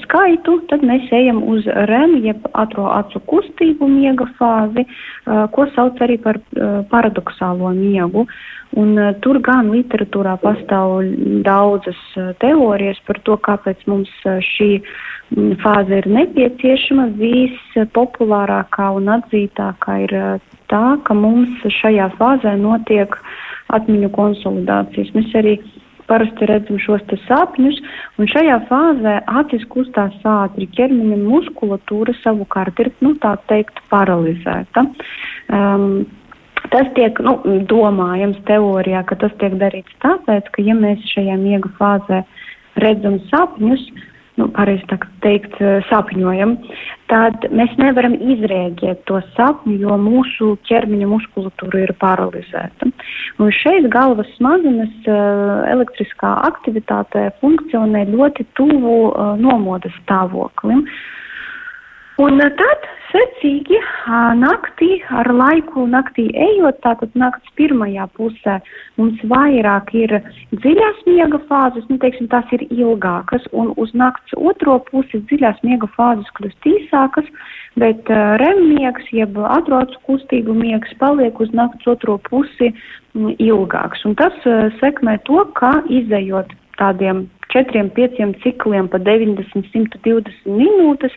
skaitu, 0.04 0.58
tad 0.70 0.84
mēs 0.86 1.10
ejam 1.14 1.42
uz 1.46 1.66
REM, 1.90 2.18
jeb 2.26 2.46
atro 2.58 2.88
acu 2.94 3.22
kustību 3.30 3.90
miega 3.92 4.28
fāzi, 4.40 4.86
uh, 4.88 5.46
ko 5.54 5.68
sauc 5.76 6.00
arī 6.02 6.18
par 6.22 6.40
uh, 6.40 6.82
paradoxālo 6.92 7.74
miegu. 7.78 8.26
Un, 8.78 8.96
uh, 8.98 9.14
tur 9.24 9.40
gan 9.46 9.70
literatūrā 9.72 10.38
pastāv 10.42 10.98
daudzas 11.46 12.00
uh, 12.18 12.34
teorijas 12.42 13.00
par 13.08 13.22
to, 13.24 13.38
kāpēc 13.50 13.86
mums 13.88 14.12
uh, 14.26 14.42
šī 14.44 14.70
uh, 14.82 15.56
fāze 15.64 16.02
ir 16.02 16.10
nepieciešama. 16.20 17.10
Vispopulārākā 17.22 18.92
un 18.98 19.12
atzītākā 19.18 20.00
ir 20.08 20.16
uh, 20.18 20.54
tā, 20.74 20.86
ka 21.06 21.18
mums 21.18 21.66
šajā 21.82 22.12
fāzē 22.18 22.58
notiek 22.60 23.14
atmiņu 23.78 24.10
konsolidācijas. 24.16 25.14
Mēs 25.16 25.36
arī 25.38 25.60
uh, 25.60 25.76
parasti 26.10 26.48
redzam 26.50 26.80
šos 26.82 27.04
sapņus, 27.28 27.80
un 28.18 28.30
šajā 28.32 28.60
fāzē 28.70 29.18
acis 29.42 29.66
kustās 29.72 30.16
ātri, 30.24 30.70
ķermeņa 30.78 31.18
muskulatūra 31.24 32.16
savukārt 32.24 32.80
ir, 32.84 32.92
nu, 33.06 33.16
tā 33.24 33.36
teikt, 33.52 33.84
paralizēta. 33.92 34.88
Um, 35.48 36.06
Tas 36.68 36.88
tiek 36.98 37.20
nu, 37.24 37.38
domājams 37.70 38.40
teorijā, 38.48 39.04
ka 39.08 39.16
tas 39.22 39.32
tiek 39.40 39.54
darīts 39.62 39.94
tāpēc, 40.04 40.50
ka 40.52 40.64
ja 40.66 40.74
mēs 40.76 41.04
šajā 41.14 41.38
miega 41.40 41.70
fāzē 41.78 42.24
redzam 42.84 43.22
sapņus, 43.30 43.86
nu, 44.38 44.48
pareizi 44.54 44.86
teikt, 45.24 45.58
eh, 45.62 45.82
sapņojam, 45.90 46.56
tad 47.10 47.48
mēs 47.50 47.74
nevaram 47.82 48.14
izrēģēt 48.14 49.04
to 49.10 49.20
sapni, 49.36 49.80
jo 49.82 49.98
mūsu 50.02 50.54
ķermeņa 50.70 51.10
muskulatūra 51.10 51.84
ir 51.88 51.94
paralizēta. 52.02 52.92
Un 53.42 53.52
šeit 53.52 53.90
galvas 53.94 54.30
smadzenes 54.38 55.10
eh, 55.10 55.14
elektriskā 55.74 56.36
aktivitāte 56.48 57.30
funkcionē 57.42 58.06
ļoti 58.14 58.46
tuvu 58.60 58.98
eh, 59.10 59.34
nomodas 59.42 59.96
stāvoklim. 60.04 60.86
Un 62.18 62.40
tad 62.42 62.86
secīgi 63.12 63.78
naktī, 64.42 64.88
ar 65.14 65.28
laiku 65.30 65.84
naktī 65.86 66.26
ejot, 66.34 66.80
tātad 66.82 67.14
nakts 67.14 67.52
pirmajā 67.60 68.08
pusē 68.18 68.56
mums 68.98 69.22
vairāk 69.30 69.94
ir 70.00 70.16
dziļās 70.50 71.04
miega 71.06 71.38
fāzes, 71.46 71.86
nu, 71.92 72.00
teiksim, 72.02 72.26
tās 72.32 72.50
ir 72.58 72.66
ilgākas, 72.74 73.46
un 73.54 73.70
uz 73.78 73.94
nakts 73.94 74.34
otro 74.34 74.80
pusi 74.90 75.22
dziļās 75.30 75.62
miega 75.62 75.90
fāzes 75.94 76.34
kļūst 76.40 76.70
īsākas, 76.74 77.30
bet 77.78 78.10
uh, 78.10 78.34
REM 78.42 78.66
miegs, 78.74 79.14
jeb 79.14 79.38
atrocu 79.38 80.02
kustību 80.10 80.58
miegs 80.58 80.98
paliek 80.98 81.38
uz 81.38 81.54
nakts 81.54 81.86
otro 81.86 82.18
pusi 82.32 82.74
mm, 82.74 83.38
ilgāks. 83.38 84.02
Un 84.10 84.18
tas 84.18 84.34
uh, 84.50 84.72
sekmē 84.82 85.20
to, 85.30 85.46
ka 85.54 85.78
izējot 85.86 86.50
tādiem 86.82 87.28
četriem, 87.54 87.90
pieciem 87.96 88.34
cikliem 88.44 88.90
pa 88.92 89.00
90, 89.02 89.68
120 89.74 90.48
minūtes 90.48 91.14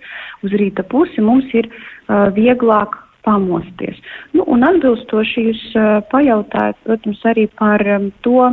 uz 0.47 0.57
rīta 0.57 0.85
pusi 0.87 1.23
mums 1.25 1.49
ir 1.57 1.69
uh, 1.71 2.29
vieglāk 2.37 2.97
pamosties. 3.27 3.99
Nu, 4.37 4.47
un 4.49 4.65
atbilstoši 4.67 5.47
jūs 5.49 5.65
uh, 5.77 5.91
pajautājat, 6.13 6.79
protams, 6.87 7.21
arī 7.29 7.47
par 7.61 7.85
um, 7.97 8.09
to, 8.25 8.49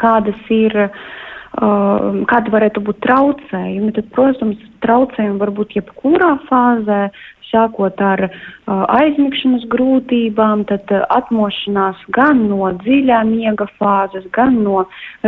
kādas 0.00 0.52
ir, 0.54 0.76
uh, 0.86 2.22
kādi 2.30 2.54
varētu 2.54 2.84
būt 2.86 3.02
traucējumi. 3.06 3.94
Tad, 3.98 4.10
protams, 4.16 4.62
traucējumi 4.86 5.42
var 5.42 5.54
būt 5.56 5.76
jebkurā 5.80 6.36
fāzē, 6.48 7.02
sākot 7.50 8.00
ar 8.02 8.24
uh, 8.26 8.84
aizmigšanas 8.96 9.66
grūtībām, 9.72 10.64
tad 10.70 10.90
uh, 10.94 11.04
atmošanās 11.14 12.00
gan 12.16 12.46
no 12.50 12.70
dziļā 12.82 13.20
miega 13.28 13.66
fāzes, 13.78 14.26
gan 14.36 14.60
no 14.64 14.84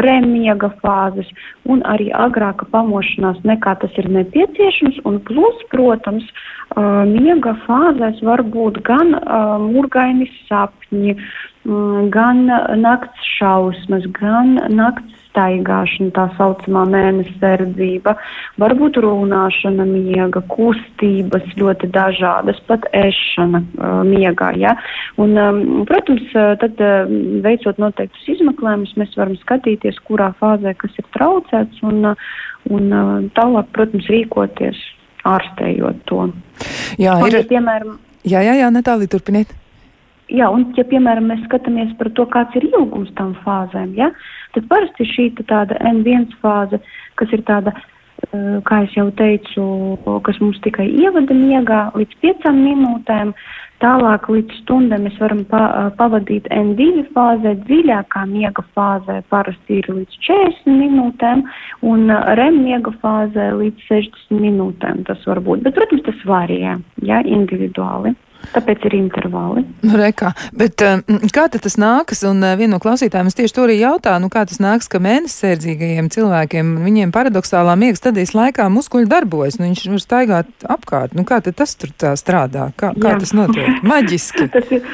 REM 0.06 0.30
miega 0.32 0.72
fāzes, 0.82 1.28
un 1.68 1.84
arī 1.88 2.10
agrāka 2.16 2.68
pamošanās 2.72 3.42
nekā 3.48 3.76
tas 3.82 4.00
ir 4.00 4.10
nepieciešams. 4.18 5.02
Un 5.08 5.20
plus, 5.28 5.62
protams, 5.74 6.26
uh, 6.76 7.02
miega 7.08 7.56
fāzēs 7.66 8.22
var 8.26 8.44
būt 8.54 8.82
gan 8.86 9.16
murgaini 9.62 10.28
sapņi, 10.48 11.16
gan 12.14 12.46
nakts 12.82 13.26
šausmas, 13.38 14.06
gan 14.18 14.56
nakts 14.74 15.21
staigāšana, 15.32 16.12
tā 16.14 16.28
saucamā 16.36 16.84
mēnesis 16.92 17.40
verdzība, 17.42 18.14
varbūt 18.62 19.00
runāšana 19.02 19.86
miega, 19.88 20.44
kustības 20.52 21.48
ļoti 21.58 21.90
dažādas, 21.92 22.60
pat 22.68 22.86
ešana 22.96 23.62
uh, 23.64 24.02
miegā. 24.06 24.52
Ja? 24.60 24.76
Un, 25.20 25.34
protams, 25.88 26.28
tad 26.60 26.80
veicot 27.44 27.80
noteiktus 27.82 28.28
izmeklējumus, 28.36 28.94
mēs 29.00 29.16
varam 29.18 29.36
skatīties, 29.40 30.00
kurā 30.06 30.32
fāzē 30.40 30.76
kas 30.78 30.96
ir 31.00 31.08
traucēts 31.16 31.82
un, 31.88 32.12
un 32.72 32.92
tālāk, 33.36 33.72
protams, 33.76 34.08
rīkoties 34.12 34.78
ārstējot 35.28 36.04
to. 36.10 36.28
Jā, 37.00 37.18
ir. 37.22 37.26
Un, 37.26 37.36
ja, 37.36 37.42
piemēram, 37.50 37.98
jā, 38.26 38.44
jā, 38.44 38.56
jā, 38.62 38.70
Natālija, 38.74 39.14
turpiniet. 39.16 39.54
Jā, 40.32 40.48
un, 40.48 40.70
ja, 40.78 40.84
piemēram, 40.88 41.26
mēs 41.28 41.42
skatāmies 41.46 41.92
par 41.98 42.08
to, 42.16 42.24
kāds 42.32 42.56
ir 42.56 42.64
ilgums 42.70 43.12
tam 43.18 43.34
fāzēm, 43.44 43.92
ja, 43.98 44.08
tad 44.54 44.68
parasti 44.70 45.04
šī 45.08 45.26
tāda 45.44 45.76
N1 45.92 46.30
fāze, 46.40 46.80
kas 47.20 47.34
ir 47.36 47.44
tāda 47.48 47.74
kā 48.66 48.84
jau 48.94 49.10
teicu, 49.18 49.64
kas 50.24 50.38
mums 50.40 50.60
tikai 50.62 50.86
ievada 50.88 51.34
miegā 51.34 51.90
līdz 51.96 52.16
piecām 52.22 52.62
minūtēm. 52.62 53.34
Tālāk 53.82 54.28
līdz 54.30 54.60
stundai 54.60 55.00
mēs 55.02 55.16
varam 55.18 55.40
pa, 55.50 55.90
pavadīt 55.98 56.46
N2 56.54 57.08
fāzē, 57.16 57.56
dziļākā 57.66 58.22
miega 58.30 58.62
fāzē 58.76 59.24
parasti 59.32 59.80
ir 59.80 59.88
līdz 59.90 60.20
40 60.22 60.70
minūtēm, 60.70 61.42
un 61.82 62.12
REM 62.38 62.60
miega 62.62 62.94
fāzē 63.02 63.50
līdz 63.58 63.88
60 63.88 64.38
minūtēm 64.38 65.02
tas 65.08 65.26
var 65.26 65.42
būt. 65.42 65.66
Bet, 65.66 65.74
protams, 65.74 66.06
tas 66.06 66.22
varīja, 66.30 66.78
ja, 67.02 67.24
individuāli. 67.26 68.14
Tāpēc 68.52 68.86
ir 68.88 68.96
intervāli. 68.98 69.62
Nu, 69.86 69.94
rekā. 69.98 70.32
Bet 70.56 70.82
um, 70.84 71.02
kā 71.32 71.46
tas 71.52 71.76
nākas? 71.80 72.22
Un 72.28 72.42
uh, 72.44 72.54
viena 72.58 72.74
no 72.74 72.80
klausītājiem 72.82 73.30
tieši 73.32 73.56
to 73.56 73.64
arī 73.66 73.78
jautā, 73.80 74.16
nu, 74.22 74.28
kā 74.32 74.44
tas 74.48 74.60
nāks, 74.62 74.88
ka 74.92 75.00
mēnesērdzīgajiem 75.02 76.10
cilvēkiem, 76.12 76.72
viņiem 76.84 77.14
paradoxālā 77.14 77.76
miega 77.80 78.00
stadijas 78.00 78.34
laikā 78.36 78.68
muskuļi 78.72 79.08
darbojas, 79.10 79.58
nu, 79.60 79.68
viņš 79.68 79.84
var 79.94 80.02
staigāt 80.04 80.66
apkārt. 80.76 81.16
Nu, 81.16 81.24
kā 81.28 81.40
tas 81.44 81.76
tur 81.78 81.94
tā 81.98 82.12
strādā? 82.20 82.70
Kā, 82.76 82.92
kā 82.96 83.14
Jā. 83.14 83.20
tas 83.22 83.34
notiek? 83.36 83.80
Maģiski. 83.92 84.48
tas, 84.52 84.72
ir, 84.74 84.84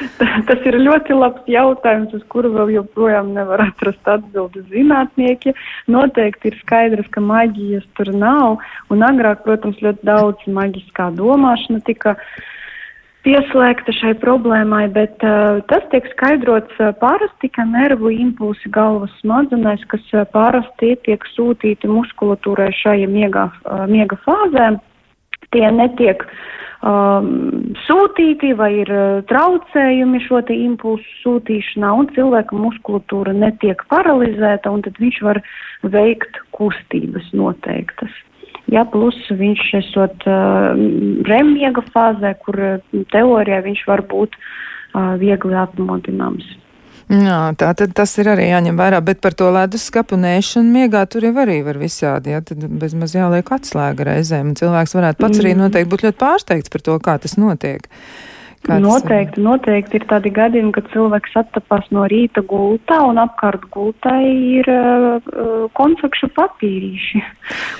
tas 0.49 0.69
ir 0.69 0.79
ļoti 0.79 1.17
labs 1.17 1.49
jautājums, 1.49 2.13
uz 2.15 2.23
kuru 2.31 2.53
vēl 2.55 2.73
joprojām 2.77 3.33
nevar 3.35 3.65
atrast 3.67 4.07
atbildi 4.09 4.63
zinātnieki. 4.71 5.55
Noteikti 5.91 6.51
ir 6.51 6.59
skaidrs, 6.61 7.09
ka 7.13 7.23
maģijas 7.23 7.87
tur 7.99 8.13
nav, 8.15 8.63
un 8.93 9.03
agrāk, 9.05 9.43
protams, 9.47 9.79
ļoti 9.83 10.07
daudz 10.07 10.47
maģiskā 10.59 11.11
domāšana 11.17 11.83
tika 11.87 12.15
pieslēgta 13.29 13.93
šai 13.93 14.15
problēmai, 14.23 14.87
bet 14.93 15.21
uh, 15.25 15.61
tas 15.69 15.85
tiek 15.93 16.07
skaidrots 16.15 16.73
uh, 16.81 16.91
parasti, 16.97 17.51
ka 17.53 17.65
nervu 17.67 18.09
impulsi 18.15 18.71
galvas 18.73 19.13
smadzenēs, 19.21 19.83
kas 19.91 20.05
uh, 20.15 20.25
parasti 20.33 20.95
tiek 21.05 21.25
sūtīti 21.35 21.89
muskulatūrai 21.91 22.71
šajā 22.79 23.09
miega, 23.11 23.49
uh, 23.69 23.85
miega 23.91 24.17
fāzē, 24.25 24.71
tie 25.53 25.67
netiek 25.73 26.25
um, 26.81 27.29
sūtīti 27.85 28.55
vai 28.57 28.71
ir 28.81 28.93
uh, 28.93 29.19
traucējumi 29.29 30.23
šo 30.25 30.41
te 30.47 30.57
impulsu 30.57 31.13
sūtīšanā, 31.21 31.91
un 32.01 32.09
cilvēka 32.15 32.57
muskulatūra 32.57 33.35
netiek 33.37 33.83
paralizēta, 33.93 34.73
un 34.73 34.81
tad 34.87 34.97
viņš 35.01 35.21
var 35.27 35.41
veikt 35.85 36.41
kustības 36.57 37.29
noteiktas. 37.37 38.17
Ja, 38.69 38.85
plus 38.85 39.17
viņš 39.33 39.65
esot 39.79 40.25
remiega 41.27 41.83
fāzē, 41.93 42.35
kur 42.43 42.57
teorijā 43.13 43.61
viņš 43.65 43.83
var 43.89 44.03
būt 44.09 44.35
viegli 45.21 45.57
atmodināms. 45.57 46.47
Jā, 47.09 47.39
tā 47.57 47.71
tad 47.73 47.95
tas 47.97 48.11
ir 48.21 48.27
arī 48.29 48.51
jāņem 48.51 48.77
vērā, 48.77 48.99
bet 49.01 49.17
par 49.23 49.33
to 49.33 49.47
ledus 49.49 49.87
skapu 49.89 50.17
nēšanu 50.21 50.69
miegā 50.69 51.07
tur 51.09 51.25
jau 51.25 51.33
arī 51.41 51.63
var 51.65 51.79
visādi, 51.81 52.35
jā, 52.35 52.43
tad 52.45 52.61
bezmaz 52.81 53.15
jāliek 53.17 53.49
atslēga 53.49 54.11
reizēm, 54.11 54.51
un 54.51 54.59
cilvēks 54.59 54.93
varētu 54.93 55.23
pats 55.23 55.41
arī 55.41 55.55
mm. 55.55 55.63
noteikti 55.63 55.89
būt 55.89 56.05
ļoti 56.05 56.21
pārsteigts 56.21 56.69
par 56.69 56.85
to, 56.85 56.99
kā 57.01 57.17
tas 57.23 57.33
notiek. 57.41 57.89
Uh, 57.89 58.38
Kāds 58.67 58.83
noteikti, 58.83 59.41
noteikti 59.41 59.97
ir 60.01 60.05
tādi 60.09 60.31
gadījumi, 60.35 60.73
kad 60.75 60.89
cilvēks 60.91 61.37
attapās 61.39 61.85
no 61.95 62.03
rīta 62.11 62.43
gultā 62.45 62.97
un 63.07 63.21
apkārt 63.21 63.63
gultai 63.71 64.25
ir 64.59 64.67
uh, 64.73 65.29
konfekšu 65.79 66.27
papīrīši. 66.35 67.23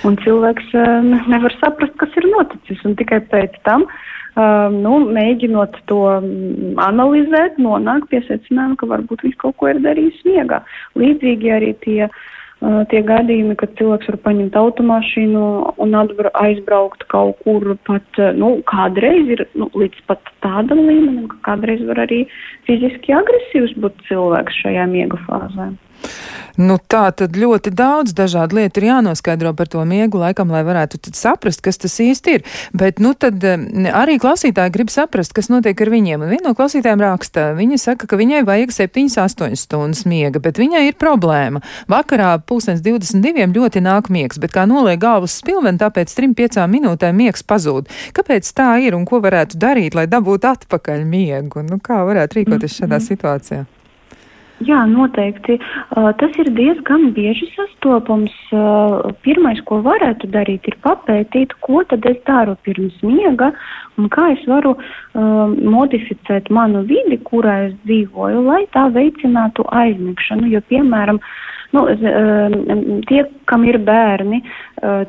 Un 0.08 0.16
cilvēks 0.24 0.72
uh, 0.80 1.12
nevar 1.28 1.56
saprast, 1.60 1.98
kas 2.00 2.16
ir 2.22 2.30
noticis. 2.32 2.80
Un 2.88 2.96
tikai 3.00 3.20
pēc 3.28 3.60
tam, 3.68 3.84
uh, 3.90 4.72
nu, 4.72 4.96
mēģinot 5.20 5.82
to 5.92 6.02
analizēt, 6.88 7.60
nonāk 7.60 8.08
pie 8.14 8.24
secinājuma, 8.32 8.80
ka 8.80 8.90
varbūt 8.96 9.28
viņš 9.28 9.40
kaut 9.44 9.60
ko 9.60 9.74
ir 9.74 9.84
darījis 9.84 10.24
miegā. 10.32 10.64
Līdzīgi 10.98 11.56
arī 11.60 11.76
tie 11.84 12.06
uh, 12.08 12.20
tie 12.92 13.02
gadījumi, 13.08 13.56
kad 13.60 13.72
cilvēks 13.80 14.10
var 14.12 14.18
paņemt 14.26 14.58
automašīnu 14.60 15.44
un 15.80 15.96
atbra, 15.96 16.32
aizbraukt 16.44 17.06
kaut 17.12 17.40
kur 17.46 17.76
pat, 17.88 18.22
nu, 18.36 18.58
kādreiz 18.70 19.32
ir 19.36 19.46
nu, 19.60 19.70
līdz 19.80 20.02
pat 20.12 20.34
tādam 20.44 20.84
līmenim, 20.84 21.30
ka 21.32 21.54
kādreiz 21.54 21.86
var 21.88 22.04
arī 22.08 22.26
fiziski 22.68 23.16
agresīvs 23.16 23.78
būt 23.80 24.04
cilvēks 24.10 24.60
šajā 24.64 24.90
miega 24.92 25.20
fāzē. 25.28 25.72
Nu, 26.60 26.76
tā 26.92 27.06
tad 27.16 27.38
ļoti 27.40 27.72
daudz 27.72 28.12
dažādu 28.18 28.58
lietu 28.58 28.82
ir 28.82 28.90
jānoskaidro 28.90 29.54
par 29.56 29.70
to 29.72 29.80
miegu, 29.88 30.20
laikam, 30.20 30.50
lai 30.52 30.66
varētu 30.68 31.00
saprast, 31.16 31.62
kas 31.64 31.80
tas 31.80 31.96
īsti 32.04 32.34
ir. 32.36 32.44
Bet, 32.76 33.00
nu, 33.00 33.14
tad 33.16 33.40
arī 33.96 34.18
klausītāji 34.20 34.74
grib 34.76 34.92
saprast, 34.92 35.32
kas 35.38 35.48
notiek 35.48 35.80
ar 35.80 35.92
viņiem. 35.94 36.26
Un 36.26 36.34
viena 36.34 36.50
no 36.50 36.56
klausītājiem 36.58 37.06
raksta, 37.06 37.46
viņa 37.56 37.80
saka, 37.80 38.10
ka 38.12 38.20
viņai 38.20 38.44
vajag 38.50 38.76
7-8 38.76 39.56
stundas 39.56 40.04
miega, 40.10 40.44
bet 40.44 40.60
viņai 40.60 40.84
ir 40.90 41.00
problēma. 41.00 41.64
Vakarā 41.92 42.36
pulkstens 42.44 42.84
22 42.84 43.56
ļoti 43.56 43.86
nāk 43.86 44.12
miegs, 44.12 44.42
bet 44.44 44.52
kā 44.56 44.68
noliek 44.68 45.00
galvas 45.00 45.40
spilveni, 45.40 45.80
tāpēc 45.80 46.12
3-5 46.20 46.68
minūtēm 46.76 47.24
miegs 47.24 47.48
pazūd. 47.48 47.88
Kāpēc 48.20 48.52
tā 48.52 48.74
ir 48.84 49.00
un 49.00 49.08
ko 49.08 49.24
varētu 49.24 49.56
darīt, 49.62 49.96
lai 49.96 50.10
dabūtu 50.12 50.52
atpakaļ 50.52 51.08
miegu? 51.08 51.64
Nu, 51.64 51.80
kā 51.80 52.04
varētu 52.04 52.42
rīkoties 52.42 52.82
šādā 52.82 52.98
mm-hmm. 52.98 53.12
situācijā? 53.14 53.68
Jā, 54.68 54.82
noteikti. 54.92 55.56
Tas 55.96 56.38
ir 56.42 56.50
diezgan 56.58 57.14
bieži 57.16 57.48
sastopams. 57.54 58.34
Pirmais, 59.24 59.62
ko 59.68 59.80
varētu 59.86 60.28
darīt, 60.34 60.68
ir 60.68 60.76
papētīt, 60.84 61.56
ko 61.64 61.84
tad 61.88 62.04
es 62.10 62.20
daru 62.28 62.58
pirms 62.68 62.98
miega 63.06 63.54
un 64.00 64.10
kā 64.12 64.30
es 64.34 64.44
varu 64.48 64.76
modificēt 65.16 66.52
manu 66.52 66.84
vidi, 66.90 67.22
kurā 67.30 67.56
es 67.70 67.78
dzīvoju, 67.88 68.44
lai 68.50 68.66
tā 68.76 68.90
veicinātu 68.96 69.64
aizmigšanu. 69.80 70.52
Jo, 70.52 70.64
piemēram, 70.68 71.22
nu, 71.76 71.88
tie, 73.08 73.24
kam 73.48 73.64
ir 73.68 73.80
bērni, 73.88 74.44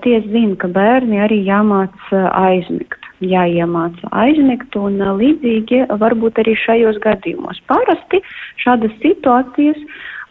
tie 0.07 0.23
zina, 0.31 0.55
ka 0.63 0.71
bērni 0.71 1.23
arī 1.27 1.43
jāmāc 1.51 2.15
aizmigt 2.15 3.00
jāiemāca 3.21 4.11
aizmigt, 4.23 4.77
un 4.77 5.01
līdzīgi 5.21 5.85
varbūt 6.01 6.41
arī 6.43 6.57
šajos 6.65 7.01
gadījumos. 7.05 7.61
Parasti 7.71 8.23
šādas 8.63 8.95
situācijas, 9.03 9.79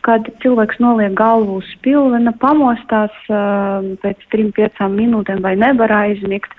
kad 0.07 0.29
cilvēks 0.43 0.79
noliek 0.81 1.13
galvu 1.17 1.59
uz 1.59 1.69
spilvena, 1.75 2.33
pamostās 2.41 3.15
pēc 3.27 4.27
trim, 4.33 4.53
piecām 4.55 4.95
minūtēm 4.97 5.43
vai 5.45 5.55
nevar 5.59 5.93
aizmigt, 6.05 6.53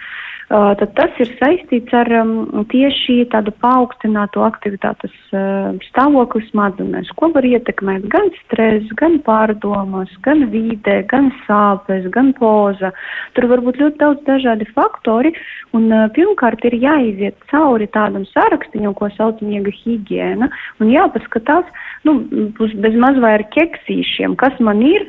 tad 0.50 0.90
tas 0.98 1.18
ir 1.22 1.30
saistīts 1.38 1.92
ar 1.94 2.08
um, 2.18 2.64
tieši 2.72 3.20
tādu 3.30 3.52
paaugstinātu 3.62 4.42
aktivitātes 4.42 5.12
uh, 5.30 5.76
stāvokli 5.86 6.42
smadzenēs, 6.48 7.12
ko 7.14 7.28
var 7.36 7.46
ietekmēt 7.46 8.08
gan 8.10 8.26
stress, 8.40 8.90
gan 8.98 9.20
pārdomas, 9.26 10.10
gan 10.24 10.48
vīde, 10.50 10.96
gan 11.12 11.30
sāpes, 11.44 12.08
gan 12.10 12.32
poza. 12.38 12.90
Tur 13.38 13.46
var 13.52 13.62
būt 13.62 13.78
ļoti 13.78 14.02
daudz 14.02 14.26
dažādi 14.26 14.66
faktori, 14.74 15.30
un 15.76 15.86
uh, 15.94 16.08
pirmkārt 16.18 16.66
ir 16.66 16.80
jāiziet 16.82 17.38
cauri 17.52 17.86
tādam 17.94 18.26
sarakstīņam, 18.32 18.96
ko 18.98 19.12
sauc 19.14 19.38
miega 19.46 19.70
higiēna, 19.84 20.50
un 20.82 20.90
jāpaskatās, 20.90 21.70
nu, 22.08 22.18
bez 22.58 22.98
maz 22.98 23.22
vai 23.22 23.36
ar 23.38 23.46
keksīšiem, 23.54 24.34
kas 24.40 24.58
man 24.58 24.82
ir, 24.82 25.06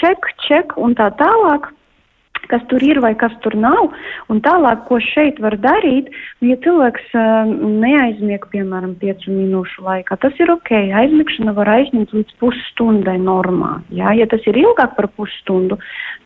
ček, 0.00 0.30
ček 0.48 0.74
un 0.80 0.96
tā 0.98 1.12
tālāk 1.20 1.70
kas 2.50 2.62
tur 2.70 2.82
ir 2.84 3.00
vai 3.04 3.14
kas 3.18 3.32
tur 3.44 3.56
nav. 3.58 3.92
Un 4.32 4.40
tālāk, 4.44 4.84
ko 4.88 4.98
šeit 5.02 5.40
var 5.42 5.56
darīt, 5.60 6.10
nu, 6.40 6.50
ja 6.50 6.58
cilvēks 6.64 7.14
uh, 7.18 7.50
neaizmieg, 7.84 8.46
piemēram, 8.52 8.94
piecu 9.00 9.32
minūšu 9.32 9.84
laikā, 9.86 10.18
tas 10.22 10.36
ir 10.42 10.52
ok. 10.54 10.72
Aizmigšana 11.02 11.54
var 11.56 11.70
aizņemt 11.76 12.14
līdz 12.16 12.36
pusstundai 12.42 13.16
normā. 13.22 13.76
Jā? 13.94 14.14
Ja 14.18 14.28
tas 14.30 14.44
ir 14.50 14.58
ilgāk 14.60 14.96
par 14.98 15.10
pusstundu, 15.16 15.78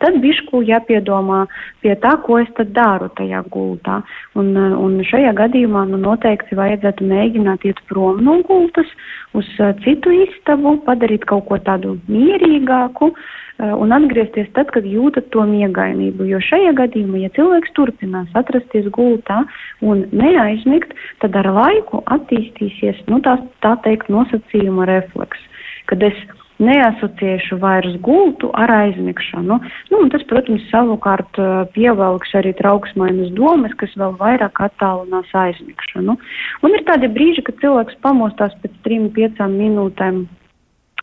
tad 0.02 0.20
bišku 0.22 0.62
jāpiedomā 0.68 1.44
pie 1.84 1.94
tā, 2.02 2.16
ko 2.26 2.40
es 2.42 2.50
tad 2.58 2.74
daru 2.76 3.10
tajā 3.18 3.42
gultā. 3.52 4.00
Un, 4.38 4.54
un 4.56 5.00
šajā 5.06 5.34
gadījumā 5.38 5.86
nu, 5.90 6.00
noteikti 6.02 6.58
vajadzētu 6.58 7.08
mēģināt 7.08 7.66
iet 7.68 7.82
prom 7.90 8.22
no 8.24 8.38
gultas 8.46 8.88
uz 9.36 9.48
uh, 9.58 9.74
citu 9.84 10.14
istabu, 10.24 10.78
padarīt 10.86 11.26
kaut 11.28 11.48
ko 11.50 11.60
tādu 11.62 11.98
mierīgāku. 12.10 13.12
Uh, 13.12 13.36
un 13.58 13.92
atgriezties 13.94 14.50
tad, 14.54 14.70
kad 14.74 14.86
jūtat 14.86 15.32
to 15.34 15.42
miegainību. 15.48 16.28
Jo 16.30 16.38
šajā 16.44 16.72
gadījumā, 16.78 17.24
ja 17.24 17.30
cilvēks 17.34 17.74
turpinās 17.74 18.30
atrasties 18.38 18.86
gultā 18.94 19.42
un 19.82 20.04
neaizmigt, 20.14 20.94
tad 21.24 21.34
ar 21.40 21.50
laiku 21.56 22.04
attīstīsies, 22.06 23.02
nu, 23.10 23.18
tā, 23.24 23.38
tā 23.64 23.74
teikt, 23.86 24.12
nosacījuma 24.14 24.86
refleks, 24.90 25.42
kad 25.90 26.06
es 26.06 26.18
neasociēšu 26.62 27.58
vairs 27.62 27.94
gultu 28.02 28.50
ar 28.58 28.70
aizmigšanu. 28.74 29.58
Nu, 29.92 30.00
tas, 30.12 30.24
protams, 30.30 30.64
savukārt 30.72 31.38
eh, 31.38 31.52
pievelks 31.74 32.34
arī 32.38 32.54
trauksmainas 32.58 33.30
domas, 33.38 33.74
kas 33.78 33.94
vēl 33.98 34.16
vairāk 34.18 34.58
attālinās 34.66 35.30
aizmigšanu. 35.34 36.18
Un 36.62 36.74
ir 36.74 36.84
tādi 36.88 37.10
brīži, 37.14 37.46
kad 37.46 37.60
cilvēks 37.62 38.00
pamostās 38.02 38.54
pēc 38.62 38.74
trim, 38.86 39.08
piecām 39.14 39.54
minūtēm 39.58 40.26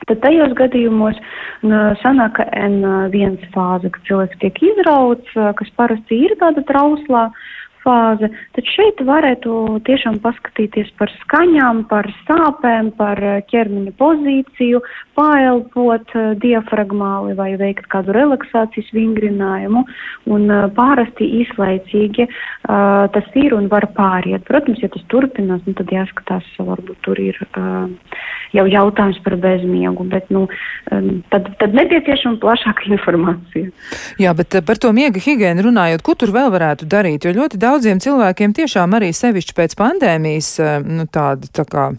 Tad 0.10 0.22
tajos 0.22 0.54
gadījumos 0.58 1.18
sanāk 2.04 2.39
N1 2.46 3.39
fāze, 3.56 3.89
ka 3.89 4.02
cilvēks 4.08 4.41
tiek 4.44 4.62
izrauts, 4.70 5.38
kas 5.60 5.72
parasti 5.80 6.22
ir 6.28 6.36
tāda 6.41 6.62
trauslā 6.70 7.30
fāze, 7.86 8.30
tad 8.58 8.69
šeit 8.74 9.02
varētu 9.06 9.80
tiešām 9.88 10.19
paskatīties 10.24 10.91
par 11.00 11.12
skaņām, 11.21 11.86
par 11.91 12.10
sāpēm, 12.26 12.91
par 12.98 13.21
ķermeņa 13.52 13.95
pozīciju, 14.00 14.82
paelpot 15.15 16.15
diafragmāli 16.41 17.36
vai 17.38 17.52
veikt 17.60 17.88
kādu 17.93 18.15
relaksācijas 18.15 18.91
vingrinājumu. 18.95 19.86
Un 20.36 20.50
pārasti 20.76 21.28
īslaicīgi 21.41 22.26
uh, 22.26 23.06
tas 23.13 23.28
ir 23.38 23.54
un 23.56 23.69
var 23.71 23.88
pāriet. 23.95 24.45
Protams, 24.48 24.82
ja 24.84 24.89
tas 24.91 25.04
turpinās, 25.12 25.62
nu, 25.67 25.76
tad 25.78 25.91
jāskatās, 25.93 26.48
varbūt 26.58 27.02
tur 27.06 27.21
ir 27.21 27.38
uh, 27.45 27.86
jau 28.56 28.65
jautājums 28.69 29.19
par 29.26 29.38
bezmiegu, 29.41 30.06
bet 30.12 30.30
nu, 30.34 30.45
um, 30.91 31.10
tad, 31.34 31.50
tad 31.62 31.76
nepieciešama 31.78 32.39
plašāka 32.43 32.88
informācija. 32.95 33.71
Jā, 34.21 34.34
bet 34.38 34.58
par 34.67 34.82
to 34.82 34.91
miega 34.95 35.21
higiēnu 35.21 35.67
runājot, 35.69 36.06
ko 36.06 36.17
tur 36.19 36.34
vēl 36.36 36.52
varētu 36.54 36.89
darīt? 36.89 37.28
Jo 37.28 37.36
ļoti 37.39 37.60
daudziem 37.76 38.00
cilvēkiem 38.00 38.54
tiešām 38.56 38.94
arī 38.96 39.10
sevišķi 39.12 39.56
pēc 39.58 39.74
pandēmijas 39.76 40.52
nu, 40.86 41.04
tāda 41.12 41.50
tā 41.52 41.66
kā 41.68 41.90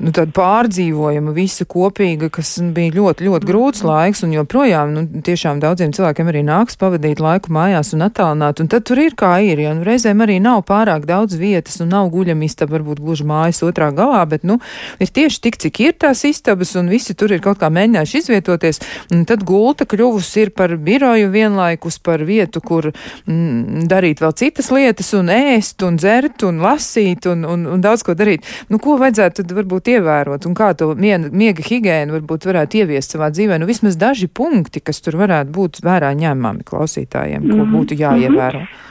nu, 0.00 0.10
tāda 0.14 0.32
pārdzīvojama, 0.36 1.34
visa 1.36 1.66
kopīga, 1.68 2.30
kas 2.32 2.54
bija 2.74 2.94
ļoti, 2.96 3.26
ļoti 3.28 3.48
grūts 3.48 3.82
laiks, 3.84 4.22
un 4.24 4.32
joprojām, 4.36 4.94
nu, 4.96 5.04
tiešām 5.24 5.60
daudziem 5.62 5.92
cilvēkiem 5.92 6.30
arī 6.32 6.42
nāks 6.46 6.78
pavadīt 6.80 7.20
laiku 7.22 7.52
mājās 7.52 7.92
un 7.96 8.06
attālināt, 8.06 8.62
un 8.62 8.70
tad 8.72 8.86
tur 8.88 9.02
ir 9.02 9.16
kā 9.18 9.34
ir, 9.44 9.60
ja 9.60 9.74
nu, 9.76 9.84
reizēm 9.86 10.24
arī 10.24 10.38
nav 10.42 10.62
pārāk 10.68 11.04
daudz 11.08 11.36
vietas, 11.40 11.78
un 11.84 11.92
nav 11.92 12.08
guļamistaba, 12.14 12.78
varbūt 12.78 13.02
gluži 13.04 13.26
mājas 13.28 13.60
otrā 13.66 13.90
galā, 13.94 14.22
bet, 14.30 14.46
nu, 14.48 14.58
ir 15.02 15.12
tieši 15.12 15.42
tik, 15.44 15.60
cik 15.60 15.82
ir 15.84 15.98
tās 16.06 16.24
istabas, 16.28 16.72
un 16.80 16.88
visi 16.92 17.16
tur 17.18 17.34
ir 17.36 17.44
kaut 17.44 17.60
kā 17.60 17.68
mēģinājuši 17.72 18.22
izvietoties, 18.22 18.80
un 19.12 19.26
tad 19.28 19.44
gulta 19.48 19.86
kļuvusi 19.88 20.46
ir 20.46 20.54
par 20.56 20.72
biroju 20.80 21.28
vienlaikus, 21.34 22.00
par 22.02 22.24
vietu, 22.24 22.64
kur 22.64 22.90
mm, 22.92 23.84
darīt 23.92 24.24
vēl 24.24 24.34
citas 24.40 24.72
lietas, 24.72 25.12
un 25.18 25.28
ēst, 25.32 25.84
un 25.84 26.00
dzert, 26.00 26.46
un 26.48 26.64
lasīt, 26.64 27.28
un, 27.28 27.44
un, 27.44 27.68
un 27.76 27.84
daudz 27.84 28.06
ko 28.06 28.16
darīt. 28.16 28.48
Nu, 28.72 28.80
ko 28.82 28.96
vajadzētu 29.00 29.42
tad 29.42 29.56
varbūt 29.56 29.81
ievērot 29.88 30.46
un 30.46 30.54
kā 30.54 30.72
to 30.78 30.92
miega 30.94 31.64
higiēnu 31.66 32.18
varbūt 32.18 32.46
varētu 32.50 32.82
ieviest 32.82 33.16
savā 33.16 33.32
dzīvē? 33.34 33.58
Nu, 33.58 33.66
vismaz 33.66 33.98
daži 34.00 34.28
punkti, 34.28 34.80
kas 34.80 35.02
tur 35.02 35.18
varētu 35.20 35.52
būt 35.52 35.82
vērā 35.84 36.12
ņemami 36.14 36.64
klausītājiem, 36.68 37.50
ko 37.50 37.62
mhm. 37.64 37.76
būtu 37.76 37.98
jāievēro. 37.98 38.62
Mm 38.62 38.70
-hmm. 38.70 38.90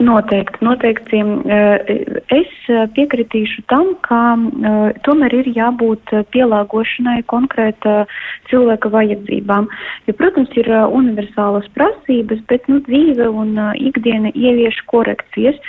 Noteikti, 0.00 0.64
noteikti. 0.64 1.18
Eh, 1.20 1.90
es 2.32 2.52
piekritīšu 2.96 3.66
tam, 3.68 3.90
ka 4.06 4.20
eh, 4.32 4.78
tomēr 5.04 5.34
ir 5.42 5.50
jābūt 5.52 6.14
pielāgošanai 6.32 7.18
konkrēta 7.28 8.06
cilvēka 8.48 8.88
vajadzībām. 8.94 9.68
Jo, 10.08 10.14
protams, 10.16 10.56
ir 10.56 10.72
universālas 10.72 11.68
prasības, 11.76 12.40
bet 12.48 12.64
nu, 12.72 12.80
dzīve 12.88 13.28
un 13.28 13.52
ikdiena 13.76 14.32
ievieš 14.32 14.80
korekcijas. 14.88 15.60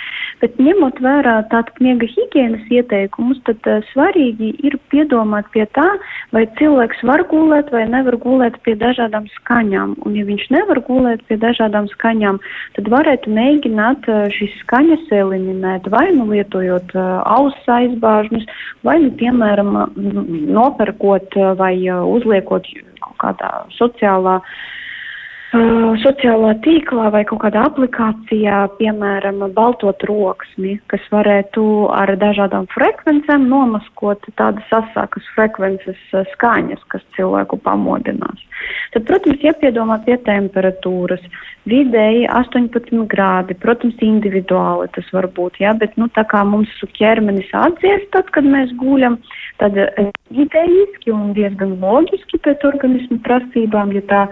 Bet 0.41 0.58
ņemot 0.58 0.97
vērā 1.06 1.36
tātad 1.51 1.77
miega 1.84 2.08
higienas 2.10 2.63
ieteikumus, 2.73 3.38
tad 3.45 3.67
uh, 3.69 3.84
svarīgi 3.91 4.49
ir 4.65 4.77
piedomāt 4.89 5.51
pie 5.54 5.67
tā, 5.77 5.86
vai 6.34 6.47
cilvēks 6.58 7.04
var 7.06 7.21
gulēt 7.30 7.69
vai 7.73 7.84
nevar 7.89 8.17
gulēt 8.23 8.58
pie 8.65 8.73
dažādām 8.82 9.27
skaņām. 9.36 9.93
Un 10.01 10.17
ja 10.17 10.25
viņš 10.25 10.47
nevar 10.56 10.82
gulēt 10.88 11.21
pie 11.30 11.38
dažādām 11.41 11.91
skaņām, 11.93 12.41
tad 12.77 12.89
varētu 12.95 13.36
mēģināt 13.38 14.10
uh, 14.10 14.25
šīs 14.34 14.58
skaņas 14.63 15.13
eliminēt 15.21 15.91
vai 15.93 16.08
nu 16.17 16.25
lietojot 16.34 16.97
uh, 16.97 17.21
auss 17.38 17.71
aizbāžņus, 17.77 18.49
vai 18.88 18.97
nu 19.06 19.13
piemēram 19.21 19.77
nopērkot 20.58 21.38
vai 21.62 21.75
uzliekot 21.88 22.65
kaut 23.01 23.17
kādā 23.21 23.51
sociālā 23.77 24.39
Uh, 24.41 24.69
sociālā 25.51 26.53
tīklā 26.63 27.09
vai 27.11 27.23
kaut 27.27 27.41
kādā 27.43 27.65
aplikācijā, 27.67 28.59
piemēram, 28.77 29.41
balto 29.51 29.91
troksni, 29.99 30.77
kas 30.87 31.03
varētu 31.11 31.63
ar 31.91 32.13
dažādām 32.15 32.69
frekvencēm 32.71 33.49
nomaskot 33.51 34.23
tādas 34.39 34.71
asākas 34.71 35.27
frekvences 35.35 35.99
skaņas, 36.33 36.79
kas 36.87 37.03
cilvēku 37.17 37.59
pamodinās. 37.65 38.39
Tad, 38.93 39.05
protams, 39.09 39.43
jāpiedomā 39.43 39.99
pie 40.05 40.15
temperatūras. 40.23 41.23
Vidēji 41.67 42.23
18 42.31 43.03
grādi, 43.11 43.57
protams, 43.59 43.99
individuāli 44.01 44.87
tas 44.95 45.07
var 45.13 45.27
būt, 45.35 45.59
jā, 45.61 45.75
bet, 45.77 45.97
nu, 45.99 46.07
tā 46.15 46.23
kā 46.31 46.45
mums 46.47 46.71
ķermenis 46.97 47.51
atdzies 47.53 48.07
tad, 48.15 48.31
kad 48.33 48.47
mēs 48.47 48.71
guļam, 48.79 49.19
tad 49.59 49.77
idejiski 50.31 51.13
un 51.13 51.35
diezgan 51.37 51.75
loģiski 51.83 52.39
pēc 52.45 52.65
organismu 52.71 53.19
prasībām, 53.27 53.93
ja 53.97 54.03
tā 54.09 54.23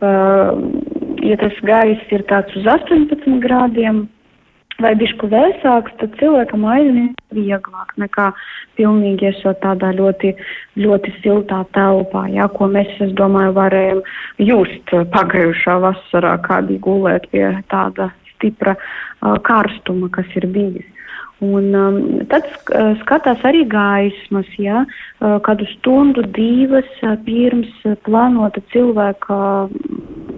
ja 0.00 1.38
tas 1.40 1.56
gaiss 1.64 2.12
ir 2.12 2.26
tāds 2.28 2.56
uz 2.58 2.66
18 2.68 3.40
grādiem 3.44 4.06
vai 4.82 4.92
bišku 4.98 5.28
vēsāks, 5.32 5.94
tad 6.00 6.16
cilvēkam 6.20 6.66
aizmiegt 6.68 7.20
vieglāk 7.32 7.94
nekā 8.00 8.26
pilnīgi 8.76 9.30
esot 9.30 9.60
tādā 9.62 9.92
ļoti, 9.96 10.34
ļoti 10.76 11.14
siltā 11.22 11.62
telpā, 11.76 12.26
jā, 12.34 12.48
ko 12.52 12.68
mēs, 12.68 12.90
es 13.00 13.14
domāju, 13.16 13.54
varējām 13.56 14.02
just 14.44 14.92
pagājušā 15.14 15.78
vasarā, 15.86 16.36
kādi 16.44 16.76
gulēt 16.84 17.28
pie 17.32 17.48
tāda 17.72 18.10
stipra 18.34 18.76
uh, 18.76 19.38
karstuma, 19.48 20.10
kas 20.12 20.28
ir 20.36 20.48
bijis. 20.52 20.92
Un 21.44 21.74
um, 21.76 21.96
tad 22.32 22.46
skatās 23.02 23.42
arī 23.44 23.66
gaismas, 23.68 24.48
ja, 24.56 24.86
kādu 25.20 25.66
stundu, 25.74 26.24
divas 26.32 26.88
pirms 27.26 27.74
plānota 28.08 28.62
cilvēka 28.72 29.36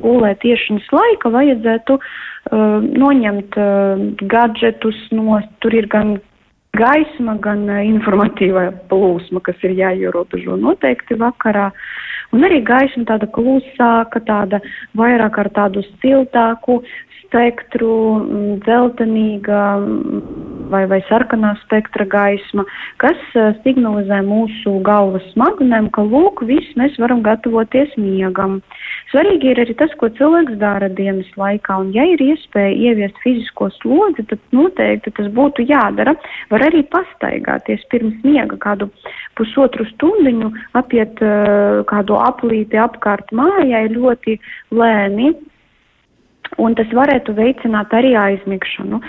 gulēt 0.02 0.40
tiešanas 0.42 0.88
laika 0.94 1.30
vajadzētu 1.34 1.98
uh, 1.98 2.80
noņemt 2.82 3.58
uh, 3.58 4.02
gadžetus 4.30 4.98
no, 5.14 5.38
tur 5.62 5.74
ir 5.78 5.88
gan 5.90 6.16
gaisma, 6.78 7.36
gan 7.42 7.66
uh, 7.68 7.82
informatīvā 7.86 8.68
plūsma, 8.90 9.42
kas 9.46 9.58
ir 9.66 9.76
jāierobežo 9.78 10.58
noteikti 10.60 11.18
vakarā. 11.18 11.70
Un 12.34 12.44
arī 12.44 12.60
gaisma 12.66 13.06
tāda 13.08 13.28
klusāka, 13.32 14.20
tāda 14.26 14.60
vairāk 14.98 15.38
ar 15.40 15.48
tādu 15.56 15.84
siltāku 16.02 16.82
spektru, 17.22 17.94
mm, 18.24 18.58
dzeltenīga 18.66 19.62
mm, 19.80 20.57
vai, 20.70 20.84
vai 20.90 20.98
sarkanā 21.08 21.54
spektra 21.64 22.06
gaisma, 22.08 22.64
kas 23.02 23.18
uh, 23.36 23.50
signalizē 23.64 24.20
mūsu 24.26 24.78
galvas 24.86 25.24
smadzenēm, 25.32 25.90
ka 25.94 26.04
lūk, 26.06 26.44
viss 26.48 26.76
mēs 26.80 26.96
varam 27.02 27.22
gatavoties 27.26 27.94
miegam. 28.00 28.58
Svarīgi 29.12 29.52
ir 29.52 29.62
arī 29.64 29.76
tas, 29.78 29.92
ko 30.00 30.10
cilvēks 30.18 30.58
dara 30.60 30.90
dienas 30.92 31.28
laikā, 31.40 31.78
un 31.82 31.92
ja 31.96 32.04
ir 32.12 32.22
iespēja 32.24 32.76
ieviest 32.90 33.18
fizisko 33.24 33.70
slodzi, 33.78 34.26
tad 34.30 34.42
noteikti 34.56 35.14
tas 35.16 35.30
būtu 35.34 35.66
jādara. 35.68 36.16
Var 36.52 36.66
arī 36.68 36.84
pastaigāties 36.92 37.84
pirms 37.92 38.16
miega 38.26 38.58
kādu 38.60 38.90
pusotru 39.38 39.86
stundiņu, 39.94 40.52
apiet 40.78 41.22
uh, 41.24 41.82
kādu 41.88 42.18
aplīti 42.20 42.80
apkārt 42.80 43.32
mājai 43.36 43.86
ļoti 43.94 44.38
lēni, 44.74 45.32
un 46.58 46.74
tas 46.78 46.92
varētu 46.94 47.34
veicināt 47.36 47.92
arī 47.96 48.14
aizmigšanu. 48.18 49.02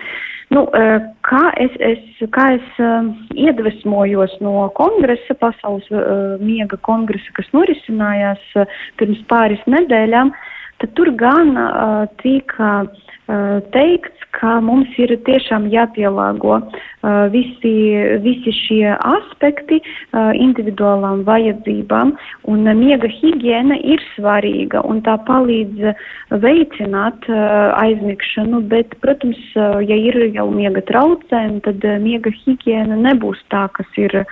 Nu, 0.49 0.63
eh, 0.73 0.97
kā 1.21 1.43
es, 1.61 1.75
es, 1.77 2.21
kā 2.33 2.47
es 2.55 2.79
uh, 2.81 3.05
iedvesmojos 3.37 4.31
no 4.41 4.63
kongresa, 4.77 5.35
pasaules 5.37 5.85
uh, 5.93 6.39
miega 6.41 6.79
kongresa, 6.87 7.29
kas 7.37 7.51
norisinājās 7.53 8.41
pirms 8.97 9.21
pāris 9.29 9.61
nedēļām, 9.69 10.33
tad 10.81 10.95
tur 10.97 11.13
gan 11.19 11.53
tika 12.23 12.71
uh, 12.87 13.08
teikts, 13.73 14.25
ka 14.33 14.57
mums 14.63 14.89
ir 15.01 15.11
tiešām 15.27 15.67
jāpielāgo 15.69 16.59
visi, 17.33 17.73
visi 18.23 18.53
šie 18.55 18.95
aspekti 18.95 19.79
individuālām 20.13 21.23
vajadzībām, 21.27 22.15
un 22.49 22.71
miega 22.79 23.09
higiēna 23.11 23.79
ir 23.83 24.03
svarīga, 24.15 24.81
un 24.89 25.01
tā 25.05 25.17
palīdz 25.29 25.93
veicināt 26.43 27.29
aizmigšanu, 27.29 28.63
bet, 28.71 28.97
protams, 29.03 29.41
ja 29.55 29.97
ir 30.09 30.19
jau 30.33 30.49
miega 30.53 30.83
traucējumi, 30.89 31.63
tad 31.67 31.89
miega 32.05 32.33
higiēna 32.43 32.97
nebūs 33.09 33.41
tā, 33.53 33.67
kas 33.77 33.99
ir, 34.01 34.23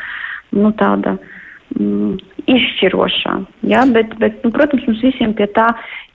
nu, 0.55 0.71
tāda 0.79 1.17
uh, 1.17 1.36
mm, 1.75 2.17
izšķirošā. 2.47 3.35
Ja? 3.71 3.85
Bet, 3.93 4.13
bet, 4.21 4.39
nu, 4.45 4.51
protams, 4.55 4.85
mums 4.87 5.03
visiem 5.05 5.33
pie 5.37 5.49
tā 5.55 5.67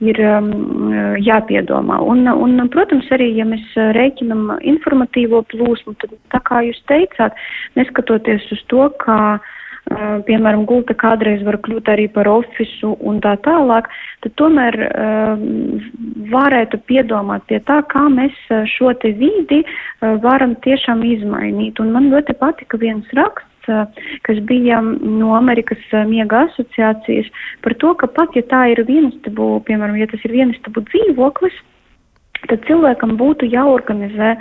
ir 0.04 0.20
um, 0.26 0.92
jāpiedomā. 1.22 2.00
Un, 2.02 2.26
un, 2.32 2.60
protams, 2.72 3.08
arī, 3.14 3.32
ja 3.38 3.48
mēs 3.48 3.74
rēķinam 3.98 4.58
informatīvo 4.74 5.44
plūsmu, 5.52 5.96
tad, 6.02 6.14
tā 6.34 6.42
kā 6.48 6.62
jūs 6.68 6.80
teicāt, 6.90 7.36
neskatoties 7.78 8.48
uz 8.54 8.64
to, 8.72 8.88
ka 9.02 9.18
Uh, 9.90 10.20
piemēram, 10.22 10.60
gulta 10.62 10.94
kādreiz 10.94 11.40
var 11.42 11.56
kļūt 11.58 11.88
arī 11.90 12.04
par 12.14 12.28
ofisu 12.30 12.92
un 13.02 13.16
tā 13.18 13.32
tālāk, 13.42 13.88
tad 14.22 14.34
tomēr 14.38 14.76
uh, 14.78 15.40
varētu 16.30 16.78
piedomāt 16.86 17.42
pie 17.50 17.58
tā, 17.66 17.80
kā 17.90 18.04
mēs 18.06 18.36
šo 18.70 18.92
te 19.02 19.10
vidi 19.18 19.58
uh, 19.64 20.14
varam 20.22 20.54
tiešām 20.62 21.02
izmainīt. 21.02 21.82
Un 21.82 21.90
man 21.96 22.06
ļoti 22.14 22.38
patika 22.38 22.78
viens 22.78 23.10
raksts, 23.18 23.50
kas 24.26 24.40
bija 24.48 24.80
no 24.84 25.34
Amerikas 25.38 25.82
miega 26.08 26.46
asociācijas 26.48 27.28
par 27.64 27.76
to, 27.82 27.92
ka 28.00 28.08
pat 28.10 28.36
ja 28.38 28.44
tā 28.50 28.64
ir 28.72 28.82
vienistabu, 28.88 29.54
piemēram, 29.68 29.98
ja 30.00 30.08
tas 30.10 30.24
ir 30.26 30.34
vienistabu 30.34 30.84
dzīvoklis, 30.88 31.54
tad 32.50 32.64
cilvēkam 32.66 33.16
būtu 33.20 33.48
jāorganizē 33.52 34.34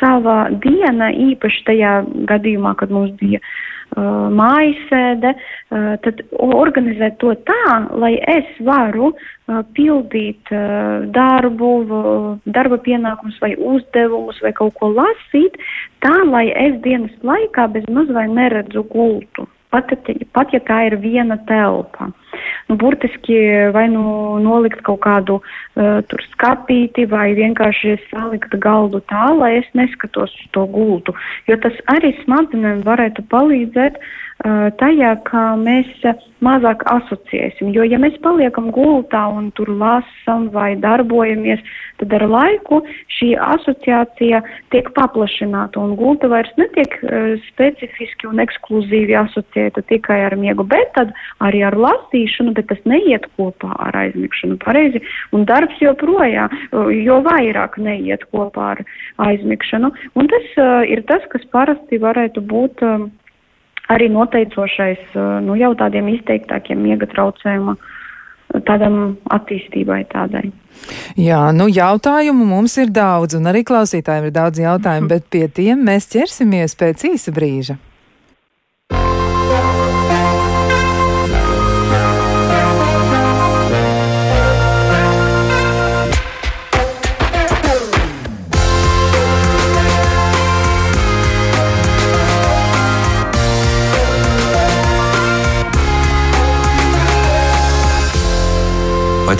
sava 0.00 0.46
diena, 0.64 1.10
īpaši 1.12 1.66
tajā 1.68 1.92
gadījumā, 2.30 2.74
kad 2.80 2.94
mums 2.94 3.12
bija 3.20 3.42
mājasēde, 3.92 5.32
tad 6.04 6.22
organizēt 6.32 7.18
to 7.20 7.34
tā, 7.48 7.64
lai 7.92 8.14
es 8.30 8.48
varu 8.64 9.12
pildīt 9.76 10.52
darbu, 11.16 11.70
darba 12.46 12.78
pienākumus 12.86 13.40
vai 13.44 13.54
uzdevumus 13.56 14.40
vai 14.44 14.52
kaut 14.56 14.76
ko 14.80 14.92
lasīt, 14.96 15.58
tā, 16.04 16.14
lai 16.28 16.48
es 16.56 16.78
dienas 16.84 17.12
laikā 17.22 17.68
bez 17.74 17.88
maz 17.92 18.08
vai 18.16 18.28
neredzu 18.32 18.86
gultu 18.92 19.48
pat, 19.72 19.92
pat 20.36 20.52
ja 20.54 20.60
tā 20.68 20.78
ir 20.88 20.98
viena 21.02 21.38
telpa. 21.48 22.10
Nu, 22.68 22.76
burtiski 22.80 23.36
vai 23.74 23.86
nu 23.92 24.38
nolikt 24.40 24.80
kaut 24.86 25.02
kādu 25.04 25.40
uh, 25.40 26.00
tur 26.08 26.22
skapīti 26.30 27.04
vai 27.10 27.32
vienkārši 27.36 27.98
salikt 28.08 28.54
galdu 28.62 29.02
tā, 29.10 29.26
lai 29.36 29.56
es 29.60 29.68
neskatos 29.76 30.32
uz 30.32 30.50
to 30.56 30.64
gultu, 30.72 31.16
jo 31.50 31.58
tas 31.64 31.76
arī 31.92 32.14
smadzenēm 32.22 32.84
varētu 32.86 33.26
palīdzēt 33.32 33.98
uh, 33.98 34.12
tajā, 34.42 35.14
ka 35.28 35.52
mēs 35.60 35.88
mazāk 36.42 36.82
asociēsim. 36.90 37.70
Jo, 37.74 37.84
ja 37.86 37.98
mēs 38.02 38.16
paliekam 38.24 38.70
gultā 38.74 39.22
un 39.30 39.50
tur 39.56 39.70
lasām 39.70 40.48
vai 40.54 40.74
darbojamies, 40.82 41.62
tad 42.02 42.14
ar 42.18 42.24
laiku 42.26 42.80
šī 43.18 43.32
asociācija 43.38 44.42
tiek 44.74 44.90
paplašināta 44.96 45.78
un 45.78 45.94
gulta 46.00 46.30
vairs 46.32 46.50
netiek 46.58 46.96
uh, 47.02 47.36
specifiski 47.52 48.26
un 48.30 48.42
ekskluzīvi 48.42 49.14
asociēta 49.22 49.84
tikai 49.86 50.18
ar 50.26 50.36
miegu, 50.40 50.66
bet 50.66 50.98
arī 51.42 51.62
ar 51.66 51.78
lasīšanu, 51.78 52.56
bet 52.58 52.68
tas 52.72 52.82
neiet 52.88 53.28
kopā 53.38 53.70
ar 53.86 54.02
aizmigšanu 54.02 54.58
pareizi. 54.64 55.02
Un 55.32 55.46
darbs 55.48 55.78
joprojām, 55.80 56.52
jo 56.98 57.22
vairāk 57.24 57.78
neiet 57.80 58.26
kopā 58.34 58.72
ar 58.74 58.84
aizmigšanu. 59.30 59.92
Un 60.18 60.30
tas 60.32 60.54
uh, 60.58 60.82
ir 60.88 61.06
tas, 61.08 61.24
kas 61.32 61.46
parasti 61.54 62.02
varētu 62.02 62.42
būt. 62.50 62.82
Uh, 62.82 63.10
arī 63.90 64.08
noteicošais 64.12 65.02
eh, 65.14 65.28
nu, 65.46 65.56
jau 65.58 65.72
tādiem 65.78 66.12
izteiktākiem 66.14 66.82
miega 66.82 67.08
traucējuma 67.10 67.76
tādam 68.68 69.16
attīstībai 69.32 70.02
tādai. 70.12 70.50
Jā, 71.16 71.40
nu 71.56 71.68
jautājumu 71.72 72.44
mums 72.48 72.76
ir 72.80 72.92
daudz, 72.92 73.36
un 73.38 73.48
arī 73.48 73.62
klausītājiem 73.64 74.28
ir 74.28 74.34
daudz 74.36 74.60
jautājumu, 74.60 75.08
bet 75.08 75.30
pie 75.32 75.46
tiem 75.48 75.84
mēs 75.86 76.10
ķersimies 76.12 76.76
pēc 76.76 77.06
īsa 77.12 77.32
brīža. 77.32 77.78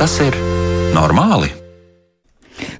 Tas 0.03 0.17
ir 0.19 0.35
normāli? 0.97 1.62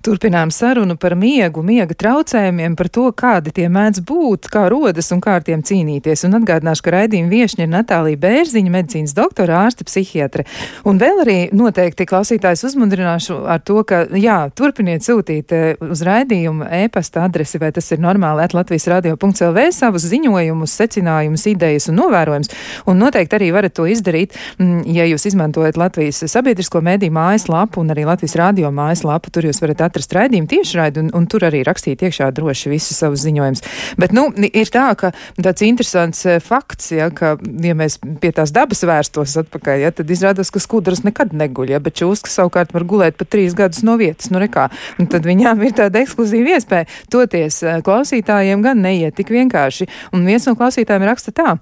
Turpinām 0.03 0.51
sarunu 0.51 0.97
par 0.99 1.15
miegu, 1.15 1.63
miega 1.63 1.95
traucējumiem, 1.95 2.75
par 2.75 2.89
to, 2.91 3.05
kādi 3.15 3.53
tie 3.55 3.69
mēdz 3.71 4.01
būt, 4.03 4.49
kā 4.51 4.65
rodas 4.73 5.13
un 5.15 5.21
kā 5.23 5.37
ar 5.39 5.45
tiem 5.47 5.61
cīnīties. 5.63 6.25
Un 6.27 6.41
atgādināšu, 6.41 6.83
ka 6.83 6.95
raidījuma 6.97 7.31
viešņa 7.31 7.63
ir 7.63 7.71
Natālija 7.71 8.19
Bērziņa, 8.25 8.73
medicīnas 8.75 9.15
doktora, 9.15 9.61
ārste, 9.63 9.87
psihiatre. 9.87 10.43
Un 10.91 10.99
vēl 10.99 11.23
arī 11.23 11.37
noteikti 11.55 12.07
klausītājs 12.11 12.65
uzmundrināšu 12.67 13.37
ar 13.47 13.63
to, 13.63 13.85
ka, 13.87 14.01
jā, 14.19 14.41
turpiniet 14.59 15.07
sūtīt 15.07 15.55
eh, 15.55 15.85
uz 15.87 16.03
raidījumu 16.09 16.67
e-pasta 16.81 17.23
adresi, 17.29 17.63
vai 17.63 17.71
tas 17.71 17.93
ir 17.95 18.03
normāli, 18.03 18.43
at 18.43 18.59
Latvijas 18.59 18.89
radio.lv 18.91 19.69
savus 19.71 20.09
ziņojumus, 20.11 20.77
secinājumus, 20.83 21.47
idejas 21.53 21.87
un 21.93 22.01
novērojumus. 22.03 22.51
Un 22.91 22.99
noteikti 23.05 23.39
arī 23.39 23.53
varat 23.55 23.79
to 23.79 23.87
izdarīt, 23.87 24.35
mm, 24.59 24.83
ja 24.99 25.07
jūs 25.07 25.31
izmantojat 25.31 25.79
Latvijas 25.79 26.25
sabiedrisko 26.27 26.83
mediju 26.83 27.15
mājaslapu 27.15 27.87
un 27.87 27.95
arī 27.95 28.11
Latvijas 28.11 28.35
radio 28.43 28.75
mājaslapu. 28.75 29.31
Tur 29.31 29.47
jūs 29.47 29.63
varat 29.63 29.79
atrast 29.79 29.92
raidījumu 29.97 30.49
tiešraidi 30.51 31.03
un, 31.03 31.11
un 31.17 31.27
tur 31.31 31.45
arī 31.49 31.63
rakstīt 31.67 32.03
iekšā 32.07 32.31
droši 32.35 32.73
visus 32.73 32.99
savus 33.03 33.25
ziņojumus. 33.27 33.65
Bet, 34.01 34.15
nu, 34.17 34.29
ir 34.49 34.71
tā, 34.73 34.87
ka 34.99 35.13
tāds 35.39 35.65
interesants 35.67 36.25
eh, 36.27 36.39
fakts, 36.43 36.93
ja, 36.97 37.11
ka, 37.15 37.35
ja 37.65 37.77
mēs 37.79 37.99
pie 38.23 38.33
tās 38.35 38.55
dabas 38.55 38.85
vērstos 38.89 39.37
atpakaļ, 39.45 39.85
ja, 39.87 39.93
tad 39.97 40.13
izrādās, 40.13 40.53
ka 40.53 40.63
skudras 40.63 41.05
nekad 41.07 41.35
neguļ, 41.37 41.75
ja, 41.77 41.83
bet 41.83 41.99
čūskas 42.01 42.39
savukārt 42.41 42.75
var 42.77 42.87
gulēt 42.89 43.19
pat 43.21 43.33
trīs 43.33 43.57
gadus 43.59 43.85
no 43.87 43.99
vietas, 44.01 44.33
nu 44.33 44.43
nekā. 44.43 44.69
Un 45.03 45.11
tad 45.13 45.27
viņām 45.29 45.63
ir 45.67 45.77
tāda 45.79 46.03
ekskluzīva 46.03 46.57
iespēja 46.57 46.89
toties 47.13 47.63
eh, 47.67 47.83
klausītājiem 47.85 48.65
gan 48.65 48.83
neiet 48.85 49.19
tik 49.19 49.33
vienkārši. 49.35 49.89
Un 50.17 50.27
viens 50.29 50.49
no 50.49 50.57
klausītājiem 50.59 51.09
raksta 51.11 51.35
tā. 51.37 51.57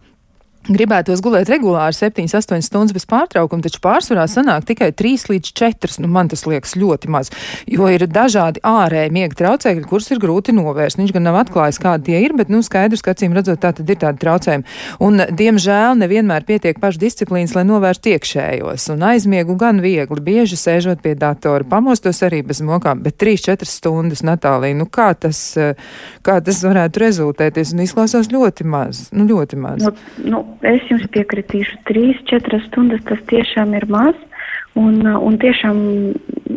Gribētos 0.71 1.19
gulēt 1.19 1.49
regulāri 1.51 1.97
7-8 1.97 2.63
stundas 2.63 2.95
bez 2.95 3.03
pārtraukuma, 3.11 3.65
taču 3.65 3.81
pārsvarā 3.83 4.29
sanāk 4.31 4.69
tikai 4.69 4.93
3 4.95 5.25
līdz 5.33 5.51
4. 5.59 5.97
Nu, 6.05 6.11
man 6.15 6.29
tas 6.31 6.45
liekas 6.47 6.77
ļoti 6.79 7.11
maz, 7.11 7.33
jo 7.67 7.89
ir 7.91 8.05
dažādi 8.07 8.63
ārēji 8.63 9.11
miega 9.17 9.35
traucēkļi, 9.41 9.89
kurus 9.91 10.13
ir 10.15 10.21
grūti 10.23 10.55
novērst. 10.55 11.01
Viņš 11.01 11.15
gan 11.17 11.27
nav 11.27 11.41
atklājis, 11.41 11.81
kādi 11.83 12.13
tie 12.13 12.21
ir, 12.23 12.37
bet, 12.39 12.53
nu, 12.55 12.61
skaidrs, 12.63 13.03
ka 13.03 13.17
acīm 13.17 13.35
redzot, 13.35 13.59
tā 13.65 13.73
tad 13.75 13.91
ir 13.91 13.99
tādi 13.99 14.23
traucējumi. 14.23 14.77
Un, 15.03 15.25
diemžēl, 15.41 15.99
nevienmēr 16.05 16.47
pietiek 16.47 16.79
pašdisciplīnas, 16.79 17.57
lai 17.59 17.67
novērstu 17.67 18.15
iekšējos. 18.15 18.87
Un 18.95 19.03
aizmiegu 19.11 19.59
gan 19.59 19.83
viegli, 19.83 20.23
bieži 20.23 20.61
sēžot 20.61 21.03
pie 21.03 21.17
datora, 21.19 21.67
pamostos 21.67 22.23
arī 22.27 22.45
bez 22.47 22.63
mokām, 22.63 23.03
bet 23.03 23.19
3-4 23.19 23.67
stundas, 23.67 24.23
Natālija, 24.23 24.79
nu, 24.79 24.87
kā 24.87 25.11
tas, 25.19 25.43
kā 26.23 26.39
tas 26.47 26.63
varētu 26.63 27.03
rezultēties? 27.03 27.75
Un 27.75 27.83
izklausās 27.89 28.31
ļoti 28.31 28.71
maz, 28.71 29.09
nu, 29.17 29.27
ļoti 29.27 29.59
maz. 29.59 29.83
Nu, 29.83 29.97
nu 30.31 30.45
es 30.67 30.85
jums 30.91 31.07
piekritīšu, 31.15 31.81
3-4 31.89 32.61
stundas 32.69 33.05
tas 33.09 33.23
tiešām 33.31 33.75
ir 33.79 33.87
maz. 33.91 34.19
Un, 34.79 35.03
un 35.03 35.37
tiešām 35.43 35.79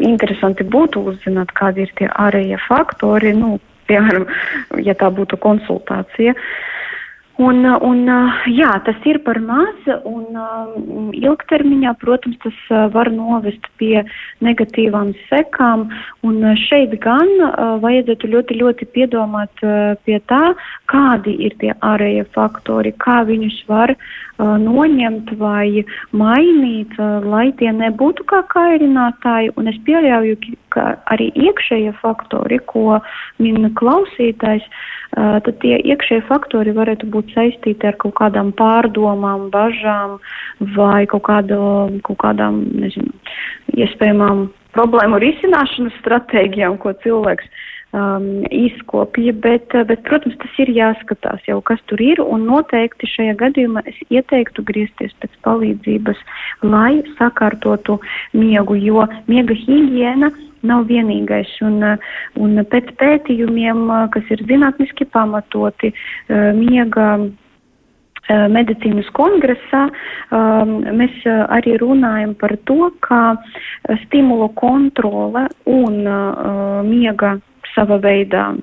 interesanti 0.06 0.66
būtu 0.70 1.02
uzzināt, 1.10 1.50
kādi 1.58 1.88
ir 1.88 1.94
tie 1.98 2.10
ārējie 2.14 2.60
faktori, 2.68 3.32
nu, 3.34 3.56
piemēram, 3.90 4.28
ja 4.86 4.94
tā 5.00 5.10
būtu 5.14 5.40
konsultācija. 5.42 6.36
Un, 7.42 7.66
un, 7.66 8.02
jā, 8.54 8.70
tas 8.86 9.06
ir 9.10 9.18
par 9.26 9.40
maz, 9.42 9.88
un 10.06 10.38
ilgtermiņā, 11.18 11.96
protams, 11.98 12.38
tas 12.44 12.60
var 12.94 13.10
novest 13.10 13.66
pie 13.82 14.04
negatīvām 14.46 15.16
sekām. 15.32 15.88
Un 16.22 16.44
šeit 16.68 16.94
gan 17.02 17.32
vajadzētu 17.82 18.30
ļoti, 18.36 18.60
ļoti 18.62 18.90
piedomāt 18.94 19.66
pie 20.06 20.20
tā, 20.30 20.44
kādi 20.94 21.34
ir 21.48 21.58
tie 21.58 21.74
ārējie 21.82 22.28
faktori, 22.38 22.94
kā 23.02 23.24
viņus 23.26 23.64
var 23.72 23.96
uh, 23.98 24.06
noņemt 24.64 25.34
vai 25.40 25.84
mainīt, 26.12 26.96
lai 27.24 27.52
tie 27.60 27.72
nebūtu 27.76 28.26
kā 28.30 28.44
kairinātāji. 28.54 29.54
Un 29.60 29.70
es 29.72 29.78
pieļauju, 29.88 30.38
ka 30.74 30.98
arī 31.14 31.30
iekšējie 31.48 31.94
faktori, 32.02 32.60
ko 32.72 33.00
min 33.44 33.70
klausītājs, 33.80 34.66
tad 35.14 35.54
tie 35.62 35.78
iekšējie 35.78 36.26
faktori 36.30 36.74
varētu 36.76 37.10
būt 37.14 37.34
saistīti 37.36 37.88
ar 37.88 37.98
kaut 38.02 38.16
kādām 38.22 38.52
pārdomām, 38.58 39.50
bažām 39.54 40.18
vai 40.76 41.06
kaut, 41.10 41.26
kādu, 41.30 41.60
kaut 42.08 42.20
kādām, 42.26 42.64
nezinu, 42.82 43.14
iespējamām 43.78 44.48
problēmu 44.74 45.20
risināšanas 45.22 46.00
stratēģijām, 46.02 46.80
ko 46.82 46.96
cilvēks 47.06 47.70
um, 47.94 48.46
izkopja, 48.52 49.34
bet, 49.34 49.74
uh, 49.74 49.86
bet, 49.88 50.04
protams, 50.08 50.38
tas 50.42 50.62
ir 50.64 50.72
jāskatās 50.74 51.46
jau, 51.48 51.60
kas 51.66 51.82
tur 51.90 52.02
ir, 52.04 52.22
un 52.24 52.48
noteikti 52.50 53.10
šajā 53.10 53.36
gadījumā 53.42 53.86
es 53.90 54.00
ieteiktu 54.10 54.66
griezties 54.68 55.14
pēc 55.22 55.38
palīdzības, 55.46 56.24
lai 56.66 57.04
sakārtotu 57.20 58.00
miegu, 58.38 58.78
jo 58.80 59.06
miega 59.30 59.58
higiēna 59.66 60.34
nav 60.64 60.88
vienīgais, 60.90 61.54
un, 61.66 61.80
uh, 61.94 62.12
un 62.40 62.66
pēc 62.72 62.92
pētījumiem, 63.00 63.86
uh, 63.88 64.10
kas 64.14 64.28
ir 64.34 64.44
zinātniski 64.50 65.08
pamatoti, 65.14 65.94
miega 66.58 67.08
medicīnas 68.32 69.10
kongresā 69.12 69.82
um, 70.32 70.78
mēs 70.96 71.26
arī 71.28 71.76
runājam 71.82 72.32
par 72.40 72.56
to, 72.64 72.88
ka 73.04 73.36
stimulu 74.06 74.48
kontrole 74.56 75.50
un 75.68 75.98
uh, 76.08 76.80
miega 76.88 77.34
sava 77.76 77.98
veidā 78.02 78.54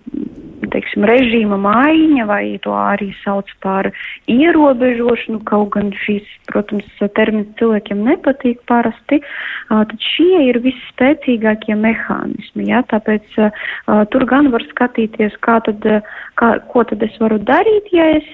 teiksim, 0.69 1.05
režīma 1.09 1.57
maiņa, 1.61 2.27
vai 2.29 2.59
to 2.65 2.75
arī 2.77 3.11
sauc 3.23 3.49
par 3.65 3.89
ierobežošanu, 4.31 5.41
kaut 5.49 5.71
gan 5.77 5.91
šīs, 6.05 6.27
protams, 6.51 6.89
termins 7.17 7.51
cilvēkiem 7.61 8.03
nepatīk 8.05 8.61
parasti, 8.69 9.21
tad 9.71 9.95
šie 10.15 10.45
ir 10.49 10.61
visspēcīgākie 10.65 11.77
mehānismi. 11.79 12.69
Ja? 12.71 12.83
Tāpēc 12.91 13.39
tur 14.13 14.27
gan 14.29 14.51
var 14.55 14.65
skatīties, 14.71 15.37
kā 15.45 15.61
tad, 15.67 15.87
kā, 16.41 16.51
ko 16.73 16.85
tad 16.91 17.05
es 17.07 17.17
varu 17.23 17.39
darīt, 17.39 17.91
ja 17.95 18.11
es 18.19 18.29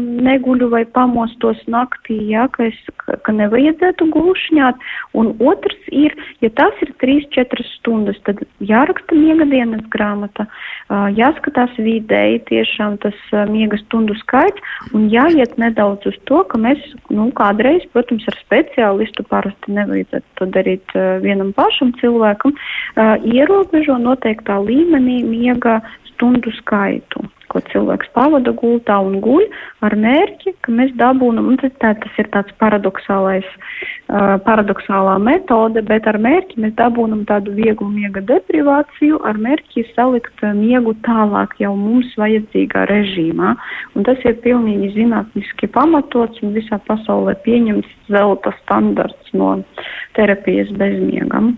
neguļu 0.00 0.70
vai 0.72 0.84
pamostos 0.88 1.60
naktī, 1.70 2.18
ja? 2.32 2.48
ka, 2.54 2.70
es, 2.70 2.78
ka 3.06 3.36
nevajadzētu 3.36 4.10
gulšņāt. 4.16 4.80
Un 5.20 5.34
otrs 5.38 5.90
ir, 5.92 6.16
ja 6.42 6.50
tas 6.56 6.74
ir 6.84 6.94
3-4 7.02 7.66
stundas, 7.76 8.18
tad 8.26 8.42
jāraksta 8.64 9.16
miega 9.18 9.46
dienas 9.50 9.84
grāmata, 9.92 10.48
jāskatās 11.16 11.59
vidēji 11.78 12.40
tiešām 12.50 12.98
tas 13.02 13.16
miega 13.50 13.78
stundu 13.82 14.16
skaits. 14.20 14.60
Un 14.96 15.08
jāiet 15.12 15.56
nedaudz 15.60 16.08
uz 16.10 16.18
to, 16.30 16.42
ka 16.50 16.60
mēs, 16.60 16.82
nu, 17.12 17.30
kādreiz, 17.36 17.86
protams, 17.94 18.26
ar 18.30 18.38
speciālistu 18.42 19.26
parasti 19.30 19.76
nevajadzētu 19.76 20.38
to 20.40 20.50
darīt 20.58 20.96
vienam 21.24 21.52
pašam 21.56 21.92
cilvēkam, 22.00 22.56
ierobežo 23.24 23.98
noteiktā 24.02 24.60
līmenī 24.62 25.20
miega 25.26 25.80
stundu 26.12 26.52
skaitu 26.60 27.26
ko 27.50 27.62
cilvēks 27.70 28.10
pavada 28.16 28.52
gultā 28.56 28.98
un 29.02 29.18
guļ 29.24 29.46
ar 29.86 29.96
mērķi, 29.98 30.54
ka 30.64 30.74
mēs 30.74 30.92
dabūnam, 31.00 31.52
tas, 31.60 31.72
tā, 31.82 31.92
tas 32.02 32.18
ir 32.22 32.28
tāds 32.34 32.54
paradoxālais, 32.62 33.46
uh, 33.50 34.36
paradoxālā 34.46 35.16
metode, 35.22 35.82
bet 35.86 36.06
ar 36.10 36.20
mērķi 36.22 36.60
mēs 36.64 36.76
dabūnam 36.78 37.24
tādu 37.28 37.54
vieglu 37.56 37.88
miega 37.92 38.22
deprivāciju, 38.30 39.22
ar 39.26 39.40
mērķi 39.40 39.86
salikt 39.94 40.44
miegu 40.56 40.94
tālāk 41.06 41.56
jau 41.62 41.74
mums 41.78 42.12
vajadzīgā 42.20 42.86
režīmā. 42.90 43.54
Un 43.96 44.06
tas 44.06 44.20
ir 44.26 44.38
pilnīgi 44.44 44.92
zinātniski 44.98 45.70
pamatots 45.74 46.42
un 46.44 46.54
visā 46.56 46.80
pasaulē 46.86 47.36
pieņemts 47.44 47.96
zelta 48.10 48.52
standarts 48.62 49.34
no 49.36 49.56
terapijas 50.18 50.70
bezmiegam. 50.76 51.54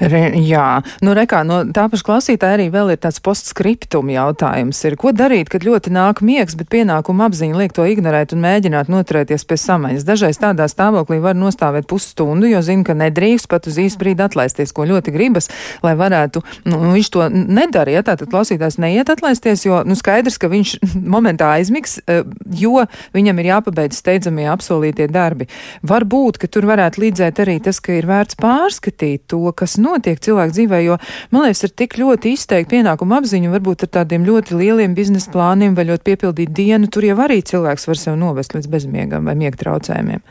Re, 0.00 0.22
jā, 0.44 0.66
nu 1.04 1.14
rekā, 1.16 1.40
no 1.46 1.62
tā 1.72 1.86
paša 1.88 2.04
klausītāja 2.04 2.58
arī 2.58 2.66
vēl 2.74 2.92
ir 2.92 3.00
tāds 3.00 3.22
postskriptum 3.24 4.10
jautājums. 4.12 4.82
Ir, 4.84 4.98
ko 5.00 5.14
darīt, 5.16 5.48
kad 5.50 5.64
ļoti 5.66 5.90
nāk 5.94 6.20
miegs, 6.24 6.56
bet 6.58 6.68
pienākuma 6.72 7.26
apziņa 7.30 7.56
liek 7.58 7.72
to 7.76 7.86
ignorēt 7.88 8.34
un 8.36 8.42
mēģināt 8.44 8.90
noturēties 8.92 9.44
pie 9.48 9.56
samaņas? 9.60 10.04
Dažreiz 10.06 10.38
tādā 10.42 10.68
stāvoklī 10.70 11.18
var 11.24 11.36
nostāvēt 11.38 11.88
pusstundu, 11.90 12.48
jo 12.50 12.60
zina, 12.64 12.84
ka 12.86 12.96
nedrīkst 12.96 13.48
pat 13.50 13.66
uz 13.70 13.78
īstu 13.80 14.02
brīdi 14.02 14.24
atlaisties, 14.26 14.74
ko 14.76 14.86
ļoti 14.88 15.14
gribas, 15.14 15.48
lai 15.84 15.94
varētu, 15.98 16.42
nu, 16.68 16.80
viņš 16.92 17.10
to 17.14 17.28
nedara, 17.32 17.94
ja 17.96 18.02
tātad 18.06 18.30
klausītājs 18.32 18.78
neiet 18.82 19.10
atlaisties, 19.12 19.64
jo, 19.66 19.80
nu, 19.88 19.96
skaidrs, 19.98 20.38
ka 20.42 20.50
viņš 20.52 20.76
momentā 21.16 21.54
aizmigs, 21.56 21.98
eh, 22.06 22.22
jo 22.52 22.84
viņam 23.16 23.42
ir 23.42 23.50
jāpabeidz 23.54 23.98
steidzamie 24.02 24.46
apsolītie 24.52 25.08
darbi. 25.12 25.48
Varbūt, 25.86 26.40
ka 26.42 26.50
tur 26.52 26.68
varētu 26.68 27.06
līdzēt 27.06 27.42
arī 27.42 27.58
tas, 27.64 27.80
ka 27.80 27.96
ir 27.96 28.06
vērts 28.10 28.38
pārskatīt 28.42 29.26
to, 29.32 29.42
kas 29.56 29.78
notiek 29.80 30.20
cilvēku 30.20 30.58
dzīvē, 30.60 30.82
jo, 30.86 31.00
man 31.32 31.48
liekas, 31.48 31.64
ir 31.66 31.74
tik 31.82 31.98
ļoti 31.98 32.36
izteikti 32.36 32.76
pienākumu 32.76 33.18
apziņu, 33.18 33.54
varbūt 33.56 33.88
ar 33.88 33.94
tādiem 34.00 34.28
ļoti 34.28 34.60
lieliem 34.60 34.92
biznesa 34.94 35.05
plāniem 35.32 35.74
vai 35.76 35.86
ļoti 35.88 36.06
piepildīt 36.10 36.52
dienu, 36.56 36.90
tur 36.90 37.06
jau 37.06 37.16
arī 37.22 37.42
cilvēks 37.46 37.88
var 37.88 37.98
sev 38.00 38.16
novest 38.20 38.54
līdz 38.56 38.70
bezmiegam 38.72 39.26
vai 39.28 39.36
miega 39.38 39.56
traucējumiem. 39.60 40.24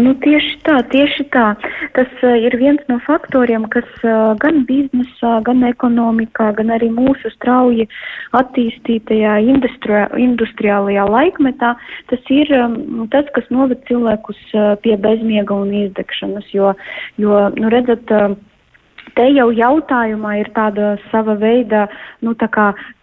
Nu, 0.00 0.14
tieši 0.24 0.54
tā, 0.64 0.78
tieši 0.88 1.26
tā. 1.34 1.52
Tas 1.92 2.12
uh, 2.24 2.32
ir 2.40 2.54
viens 2.56 2.80
no 2.88 2.96
faktoriem, 3.04 3.66
kas 3.70 3.88
uh, 4.00 4.32
gan 4.40 4.62
biznesā, 4.64 5.34
gan 5.44 5.60
ekonomikā, 5.68 6.48
gan 6.56 6.72
arī 6.72 6.88
mūsu 6.94 7.28
strauji 7.34 7.84
attīstītajā 8.38 9.34
industri 9.52 10.00
industriālajā 10.24 11.04
laikmetā, 11.12 11.74
tas 12.08 12.32
ir 12.32 12.54
um, 12.56 13.04
tas, 13.12 13.28
kas 13.36 13.52
noved 13.52 13.84
cilvēkus 13.90 14.40
uh, 14.56 14.72
pie 14.80 14.96
bezmiega 14.96 15.60
un 15.60 15.76
izdegšanas, 15.84 16.48
jo, 16.56 16.72
jo 17.20 17.44
nu, 17.60 17.68
redzat, 17.72 18.16
uh, 18.16 18.32
Te 19.12 19.26
jau 19.28 19.50
jautājumā 19.52 20.38
ir 20.40 20.48
tāda 20.56 20.94
sava 21.10 21.34
veida, 21.36 21.84
nu, 22.24 22.32
tā 22.38 22.48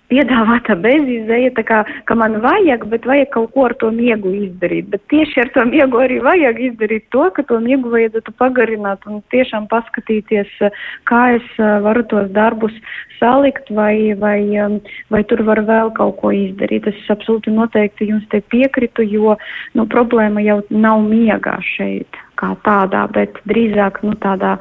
piedāvāta 0.09 0.75
bezizēja, 0.79 1.53
tā 1.57 1.63
kā, 1.67 1.79
ka 2.09 2.17
man 2.17 2.39
vajag, 2.43 2.85
bet 2.91 3.07
vajag 3.09 3.31
kaut 3.35 3.53
ko 3.55 3.67
ar 3.69 3.75
to 3.81 3.91
miegu 3.93 4.31
izdarīt. 4.35 4.89
Bet 4.93 5.03
tieši 5.13 5.43
ar 5.45 5.51
to 5.55 5.65
miegu 5.69 6.01
arī 6.01 6.19
vajag 6.25 6.61
izdarīt 6.69 7.07
to, 7.15 7.27
ka 7.35 7.45
to 7.49 7.59
miegu 7.63 7.91
vajadzētu 7.93 8.35
pagarināt 8.41 9.05
un 9.09 9.21
tiešām 9.33 9.69
paskatīties, 9.71 10.51
kā 11.09 11.23
es 11.37 11.49
varu 11.85 12.05
tos 12.11 12.29
darbus 12.35 12.75
salikt 13.19 13.69
vai, 13.75 14.15
vai, 14.19 14.39
vai 15.11 15.23
tur 15.27 15.43
var 15.47 15.61
vēl 15.67 15.93
kaut 15.97 16.17
ko 16.21 16.33
izdarīt. 16.35 16.87
Es 16.89 17.11
absolūti 17.11 17.53
noteikti 17.53 18.09
jums 18.09 18.25
te 18.31 18.41
piekritu, 18.53 19.05
jo 19.05 19.37
nu, 19.75 19.85
problēma 19.91 20.43
jau 20.45 20.61
nav 20.69 21.05
miegā 21.05 21.59
šeit 21.75 22.23
kā 22.39 22.53
tādā, 22.65 23.05
bet 23.15 23.41
drīzāk 23.49 24.01
nu, 24.07 24.15
tādā 24.23 24.57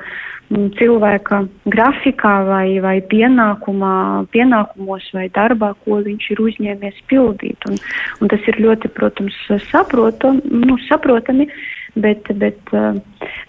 Mm, 0.48 0.70
cilvēka 0.78 1.42
grafikā 1.68 2.30
vai, 2.48 2.78
vai 2.80 2.94
pienākumā, 3.04 4.24
pienākumos 4.32 5.10
vai 5.12 5.26
darbā, 5.36 5.74
ko 5.84 5.98
viņš 6.06 6.28
ir 6.32 6.40
uzņēmies 6.40 7.02
pildīt. 7.10 7.66
Un, 7.68 7.76
un 8.22 8.32
tas 8.32 8.46
ir 8.48 8.56
ļoti, 8.64 8.88
protams, 8.96 9.36
saprotam, 9.68 10.40
nu, 10.48 10.78
saprotami, 10.86 11.50
bet, 11.96 12.28
bet 12.40 12.74
uh, 12.76 12.96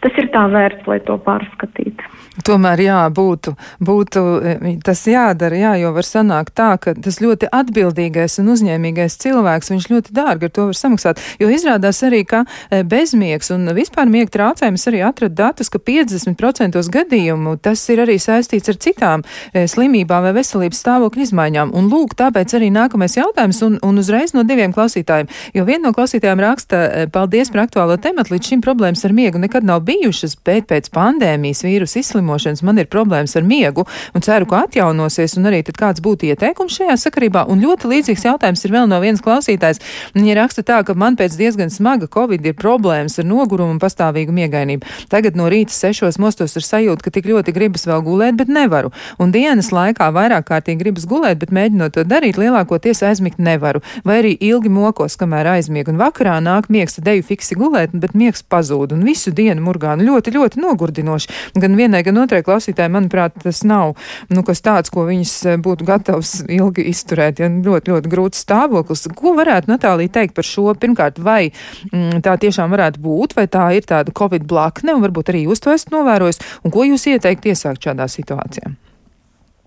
tas 0.03 0.17
ir 0.19 0.29
tā 0.33 0.45
vērts, 0.51 0.87
lai 0.89 0.99
to 1.05 1.17
pārskatītu. 1.23 2.07
Tomēr 2.45 2.79
jā, 2.79 2.99
būtu, 3.11 3.53
būtu 3.83 4.21
e, 4.39 4.73
tas 4.85 5.01
jādara, 5.09 5.57
jā, 5.59 5.73
jo 5.81 5.91
var 5.95 6.07
sanākt 6.07 6.53
tā, 6.55 6.69
ka 6.79 6.93
tas 6.95 7.19
ļoti 7.19 7.49
atbildīgais 7.55 8.39
un 8.39 8.53
uzņēmīgais 8.53 9.17
cilvēks, 9.19 9.71
viņš 9.73 9.87
ļoti 9.91 10.15
dārgi 10.15 10.47
ar 10.47 10.53
to 10.55 10.67
var 10.69 10.77
samaksāt, 10.79 11.19
jo 11.41 11.49
izrādās 11.51 11.99
arī, 12.07 12.21
ka 12.29 12.45
e, 12.45 12.81
bezmiegs 12.87 13.51
un 13.55 13.67
vispār 13.75 14.07
miega 14.11 14.31
traucējums 14.37 14.87
arī 14.91 15.01
atrada 15.03 15.35
datus, 15.49 15.71
ka 15.73 15.81
50% 15.83 16.79
gadījumu 16.95 17.57
tas 17.63 17.83
ir 17.91 18.03
arī 18.05 18.15
saistīts 18.21 18.71
ar 18.71 18.79
citām 18.79 19.25
slimībām 19.53 20.23
vai 20.29 20.33
veselības 20.37 20.79
stāvokļa 20.79 21.25
izmaiņām. 21.27 21.73
Un 21.75 21.89
lūk, 21.91 22.15
tāpēc 22.19 22.55
arī 22.55 22.71
nākamais 22.73 23.17
jautājums 23.19 23.59
un, 23.67 23.77
un 23.83 23.99
uzreiz 23.99 24.33
no 24.35 24.45
diviem 24.47 24.73
klausītājiem, 24.75 25.29
jo 25.57 25.65
viena 25.67 25.89
no 25.89 25.93
klausītājiem 25.97 26.43
raksta, 26.43 26.81
paldies 27.13 27.51
par 27.51 27.65
aktuālo 27.65 27.99
tematu, 28.01 28.38
līdz 28.39 28.53
šim 28.53 28.61
problēmas 28.63 29.03
ar 29.03 29.11
miegu 29.11 29.39
nekad 29.39 29.65
nav 29.67 29.81
bijušas, 29.83 30.37
bet 30.47 30.69
pēc 30.69 30.87
pandēmijas 30.95 31.59
vīrusu 31.65 31.99
izslimošanas 31.99 32.63
man 32.63 32.79
ir 32.79 32.87
problēmas 32.87 33.35
ar 33.35 33.43
miegu 33.43 33.83
un 34.15 34.23
ceru, 34.23 34.47
ka 34.47 34.63
atjaunosies, 34.63 35.35
un 35.37 35.49
arī 35.49 35.59
tad 35.67 35.75
kāds 35.75 35.99
būtu 35.99 36.29
ieteikums 36.29 36.77
šajā 36.79 36.95
sakarībā. 37.03 37.43
Un 37.51 37.59
ļoti 37.59 37.89
līdzīgs 37.91 38.23
jautājums 38.29 38.63
ir 38.63 38.71
vēl 38.71 38.87
no 38.87 38.99
vienas 39.03 39.23
klausītājs. 39.25 39.81
Viņa 40.15 40.37
raksta 40.39 40.63
tā, 40.63 40.77
ka 40.87 40.95
man 40.95 41.17
pēc 41.19 41.35
diezgan 41.35 41.73
smaga 41.73 42.07
covid 42.07 42.45
ir 42.47 42.55
problēmas 42.55 43.19
ar 43.19 43.27
nogurumu 43.27 43.75
un 43.75 43.81
pastāvīgu 43.83 44.35
miegainību. 44.35 44.87
Tagad 45.11 45.35
no 45.35 45.49
rīta 45.51 45.75
sešos 45.75 46.19
mostos 46.21 46.55
ir 46.55 46.63
sajūta, 46.63 47.03
ka 47.03 47.13
tik 47.17 47.27
ļoti 47.27 47.55
gribas 47.55 47.83
vēl 47.89 48.05
gulēt, 48.07 48.39
bet 48.39 48.47
nevaru. 48.47 48.93
Un 49.19 49.35
dienas 49.35 49.73
laikā 49.75 50.07
vairāk 50.15 50.47
kārtīgi 50.47 50.85
gribas 50.85 51.09
gulēt, 51.09 51.41
bet 51.43 51.51
mēģinot 51.51 51.97
to 51.97 52.07
darīt, 52.07 52.39
lielākoties 52.39 53.03
aizmigt 53.03 53.43
nevaru. 53.43 53.83
Vai 54.07 54.21
arī 54.23 54.35
ilgi 54.39 54.71
mokos, 54.71 55.19
kamēr 55.19 55.51
aizmiegu, 55.57 55.91
un 55.91 55.99
vakarā 55.99 56.39
nāk 56.43 56.71
miegs, 56.71 56.95
tad 56.99 57.11
eju 57.11 57.27
fiksi 57.33 57.59
gulēt, 57.59 57.95
bet 57.97 58.15
miegs 58.19 58.43
pazūd, 58.43 58.93
un 58.95 59.05
visu 59.07 59.33
dienu 59.35 59.63
murgānu 59.65 60.05
ļoti, 60.07 60.33
ļoti 60.35 60.63
nogurdinoši. 60.63 61.31
Gan 61.59 61.77
vienai, 61.79 62.03
gan 62.07 62.19
otrai 62.21 62.41
klausītājai, 62.45 62.91
manuprāt, 62.93 63.37
tas 63.43 63.63
nav 63.67 63.95
nu, 64.33 64.43
kas 64.47 64.63
tāds, 64.65 64.91
ko 64.93 65.05
viņas 65.07 65.35
eh, 65.49 65.59
būtu 65.61 65.87
gatavs 65.87 66.33
ilgi 66.47 66.87
izturēt. 66.91 67.43
Ja 67.43 67.49
ļoti, 67.51 67.93
ļoti 67.93 68.11
grūts 68.11 68.43
stāvoklis. 68.45 69.07
Ko 69.17 69.35
varētu 69.37 69.71
Natālija 69.71 70.19
teikt 70.19 70.35
par 70.37 70.47
šo? 70.47 70.67
Pirmkārt, 70.79 71.21
vai 71.23 71.49
mm, 71.49 72.21
tā 72.25 72.35
tiešām 72.41 72.75
varētu 72.75 73.01
būt, 73.03 73.37
vai 73.39 73.47
tā 73.51 73.69
ir 73.77 73.87
tāda 73.89 74.13
Covid 74.15 74.45
blakne, 74.49 74.95
un 74.95 75.05
varbūt 75.05 75.33
arī 75.33 75.47
jūs 75.47 75.63
to 75.63 75.73
esat 75.73 75.93
novērojis, 75.95 76.43
un 76.63 76.75
ko 76.75 76.85
jūs 76.87 77.09
ieteikt 77.13 77.49
iesākt 77.49 77.89
šādā 77.89 78.09
situācijā? 78.11 78.75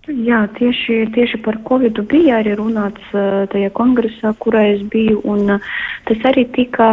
Jā, 0.03 0.41
tieši, 0.57 1.05
tieši 1.15 1.37
par 1.45 1.55
Covid 1.63 2.01
bija 2.11 2.41
arī 2.41 2.57
runāts 2.59 3.03
uh, 3.15 3.45
tajā 3.47 3.69
kongresā, 3.71 4.33
kurā 4.35 4.65
es 4.73 4.81
biju, 4.91 5.21
un 5.23 5.55
uh, 5.55 5.69
tas 6.09 6.25
arī 6.27 6.43
tika 6.51 6.89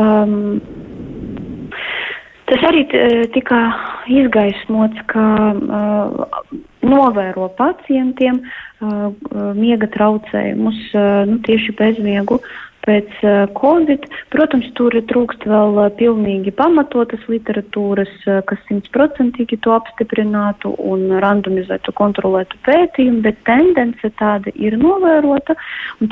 um, 0.00 0.62
Tas 2.54 2.68
arī 2.68 2.84
tika 3.34 3.56
izgaismots, 4.14 5.00
ka 5.10 5.22
uh, 5.58 6.52
novēro 6.86 7.48
pacientiem 7.58 8.36
uh, 8.44 9.08
miega 9.58 9.88
traucējumus, 9.90 10.78
uh, 10.94 11.24
nu, 11.26 11.40
tieši 11.48 11.74
bezmiegu 11.80 12.38
pēc 12.84 13.10
Covid. 13.58 14.06
Protams, 14.34 14.66
tur 14.78 14.94
trūkst 15.10 15.46
vēl 15.48 15.78
pilnīgi 15.98 16.52
pamatotas 16.54 17.22
literatūras, 17.30 18.12
kas 18.48 18.60
simtprocentīgi 18.68 19.58
to 19.64 19.72
apstiprinātu 19.74 20.74
un 20.82 21.06
randomizētu, 21.22 21.94
kontrolētu 21.96 22.58
pētījumu, 22.66 23.22
bet 23.24 23.40
tendence 23.48 24.10
tāda 24.20 24.52
ir 24.54 24.76
novērota. 24.80 25.56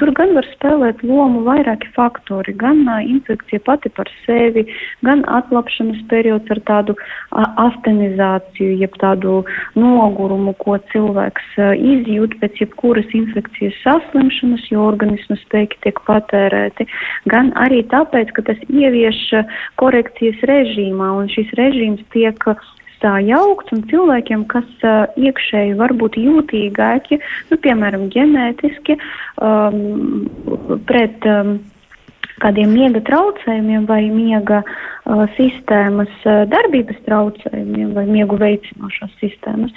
Tur 0.01 0.13
gan 0.17 0.35
var 0.37 0.49
spēlēt 0.55 1.03
lomu 1.07 1.43
vairāki 1.47 1.91
faktori, 1.97 2.55
gan 2.57 2.85
infekcija 3.03 3.63
pati 3.67 3.93
par 3.93 4.11
sevi, 4.25 4.65
gan 5.05 5.25
atlapšanas 5.29 6.01
periods 6.11 6.51
ar 6.55 6.63
tādu 6.69 6.97
astenizāciju, 7.33 8.79
jeb 8.81 8.97
tādu 9.03 9.43
nogurumu, 9.79 10.55
ko 10.63 10.79
cilvēks 10.93 11.59
izjūt 11.77 12.39
pēc 12.41 12.65
jebkuras 12.65 13.13
infekcijas 13.17 13.77
saslimšanas, 13.85 14.65
jo 14.73 14.87
organisma 14.89 15.37
spēki 15.43 15.81
tiek 15.85 16.01
patērēti, 16.07 16.62
gan 17.33 17.51
arī 17.59 17.83
tāpēc, 17.93 18.33
ka 18.37 18.47
tas 18.51 18.61
ievieš 18.69 19.25
korekcijas 19.81 20.45
režīmā, 20.49 21.11
un 21.19 21.31
šis 21.33 21.51
režīms 21.59 22.05
tiek 22.15 22.39
tā 23.03 23.17
jaukts, 23.27 23.73
un 23.75 23.83
cilvēkiem, 23.91 24.47
kas 24.51 24.69
uh, 24.87 25.11
iekšēji 25.19 25.75
var 25.81 25.95
būt 25.99 26.21
jūtīgāki, 26.23 27.19
nu, 27.51 27.59
piemēram, 27.65 28.07
ģenētiski 28.15 28.95
um, 29.43 30.79
pret 30.87 31.27
um, 31.27 31.57
kādiem 32.43 32.73
miega 32.75 33.03
traucējumiem 33.07 33.87
vai 33.91 34.05
miega 34.11 34.63
sistēmas 35.37 36.13
darbības 36.53 37.01
traucējumiem 37.09 37.91
vai 37.97 38.05
miegu 38.07 38.37
veicinošās 38.39 39.17
sistēmas. 39.21 39.73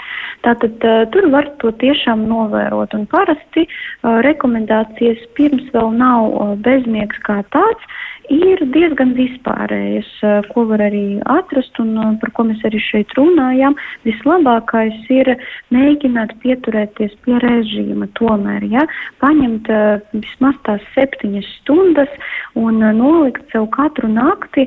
Tātad 0.46 0.78
tur 1.14 1.30
var 1.34 1.50
to 1.64 1.72
tiešām 1.82 2.28
novērot 2.30 2.94
un 2.94 3.08
parasti 3.10 3.66
rekomendācijas 4.04 5.24
pirms 5.38 5.72
vēl 5.74 5.96
nav 5.98 6.58
bezmiegs 6.66 7.18
kā 7.26 7.42
tāds 7.56 7.98
ir 8.34 8.62
diezgan 8.74 9.14
vispārējas, 9.18 10.10
ko 10.52 10.66
var 10.70 10.84
arī 10.88 11.20
atrast 11.30 11.78
un 11.82 12.18
par 12.22 12.32
ko 12.36 12.46
mēs 12.50 12.64
arī 12.68 12.80
šeit 12.82 13.14
runājam. 13.18 13.76
Vislabākais 14.06 14.98
ir 15.14 15.32
mēģināt 15.76 16.36
pieturēties 16.44 17.14
pie 17.26 17.38
režīma 17.44 18.10
tomēr, 18.20 18.66
ja, 18.72 18.86
paņemt 19.24 19.70
vismaz 20.16 20.58
tās 20.68 20.84
septiņas 20.96 21.48
stundas 21.62 22.12
un 22.58 22.82
nolikt 22.98 23.46
sev 23.54 23.68
katru 23.76 24.10
nakti 24.12 24.66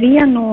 vienu, 0.00 0.44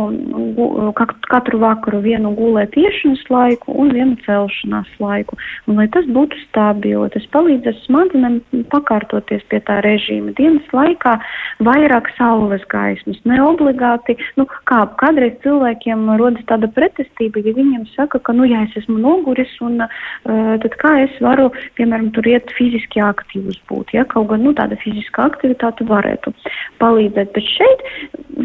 katru 1.31 1.61
vakaru 1.63 2.03
vienu 2.05 2.33
gulētiešanas 2.37 3.25
laiku 3.33 3.73
un 3.81 3.93
vienu 3.95 4.17
celšanās 4.25 4.89
laiku. 5.01 5.39
Un, 5.67 5.79
lai 5.81 5.87
tas 5.93 6.05
būtu 6.11 6.37
stabili, 6.47 7.09
tas 7.13 7.25
palīdzēs 7.33 7.83
smadzenēm 7.87 8.39
pakārtoties 8.71 9.45
pie 9.51 9.61
tā 9.67 9.79
režīma 9.85 10.35
dienas 10.37 10.67
laikā 10.75 11.17
vairāk 11.65 12.11
sāpes 12.15 12.26
saules 12.27 12.63
gaismas. 12.71 13.19
Ne 13.29 13.39
obligāti, 13.43 14.17
nu, 14.39 14.45
kā 14.69 14.83
kādreiz 14.99 15.37
cilvēkiem 15.43 16.07
rodas 16.19 16.43
tāda 16.49 16.69
pretestība, 16.75 17.41
ja 17.45 17.55
viņiem 17.55 17.85
saka, 17.93 18.19
ka, 18.19 18.35
nu, 18.35 18.47
ja 18.49 18.65
es 18.67 18.75
esmu 18.81 18.99
noguris, 19.03 19.53
un 19.63 19.85
uh, 19.85 20.55
tad 20.63 20.75
kā 20.81 20.93
es 21.05 21.15
varu, 21.23 21.49
piemēram, 21.79 22.11
tur 22.15 22.27
iet 22.27 22.51
fiziski 22.57 23.03
aktīvs 23.03 23.61
būt, 23.71 23.95
ja, 23.95 24.05
kaut 24.11 24.29
gan, 24.33 24.43
nu, 24.43 24.53
tāda 24.57 24.79
fiziska 24.83 25.29
aktivitāte 25.31 25.87
varētu 25.87 26.35
palīdzēt, 26.83 27.31
bet 27.37 27.55
šeit 27.55 27.87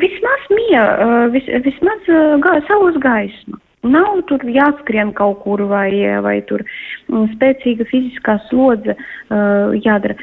vismaz 0.05 0.49
mie, 0.55 0.79
uh, 0.79 1.27
vis, 1.35 1.51
vismaz 1.67 2.13
uh, 2.13 2.39
gā, 2.43 2.59
saules 2.71 2.99
gaisma. 3.03 3.59
Nav 3.83 4.21
tur 4.29 4.45
jāskrien 4.47 5.11
kaut 5.19 5.41
kur 5.43 5.65
vai, 5.67 5.91
vai 6.23 6.37
tur 6.47 6.63
um, 7.11 7.27
spēcīga 7.33 7.89
fiziskā 7.91 8.37
slodze 8.47 8.95
uh, 8.95 9.75
jādara. 9.83 10.15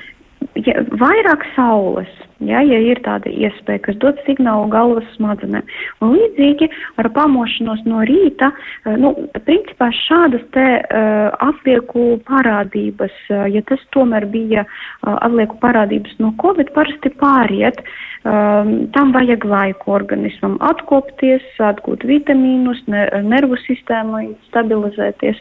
Ja, 0.59 0.81
vairāk 0.99 1.43
saules, 1.53 2.09
ja, 2.43 2.61
ja 2.63 2.79
ir 2.81 2.99
tāda 3.05 3.31
iespēja, 3.31 3.81
kas 3.85 3.97
dod 4.01 4.17
signālu 4.25 4.69
galvas 4.71 5.07
smadzenēm. 5.15 5.67
Un 6.03 6.13
līdzīgi 6.15 6.69
ar 6.99 7.09
pamošanos 7.15 7.83
no 7.87 8.01
rīta, 8.07 8.49
eh, 8.87 8.97
nu, 8.99 9.13
principā 9.45 9.89
šādas 9.95 10.43
te 10.55 10.65
uh, 10.79 11.29
atlieku 11.45 12.17
parādības, 12.27 13.15
uh, 13.29 13.45
ja 13.51 13.63
tas 13.69 13.83
tomēr 13.95 14.27
bija 14.31 14.65
uh, 14.65 15.15
atlieku 15.19 15.59
parādības 15.63 16.15
no 16.23 16.33
Covid, 16.41 16.73
parasti 16.75 17.11
pāriet. 17.21 17.83
Um, 18.27 18.89
tam 18.91 19.13
vajag 19.15 19.45
laiku 19.47 19.93
organismam 19.95 20.57
atkopties, 20.65 21.45
atgūt 21.63 22.03
vitamīnus, 22.07 22.81
ne, 22.91 23.05
nervu 23.23 23.59
sistēmai 23.63 24.25
stabilizēties. 24.49 25.39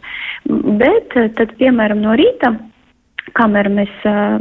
Bet 0.78 1.16
tad, 1.38 1.56
piemēram, 1.58 2.04
no 2.04 2.14
rīta 2.18 2.54
kamēr 3.36 3.68
mēs, 3.72 3.92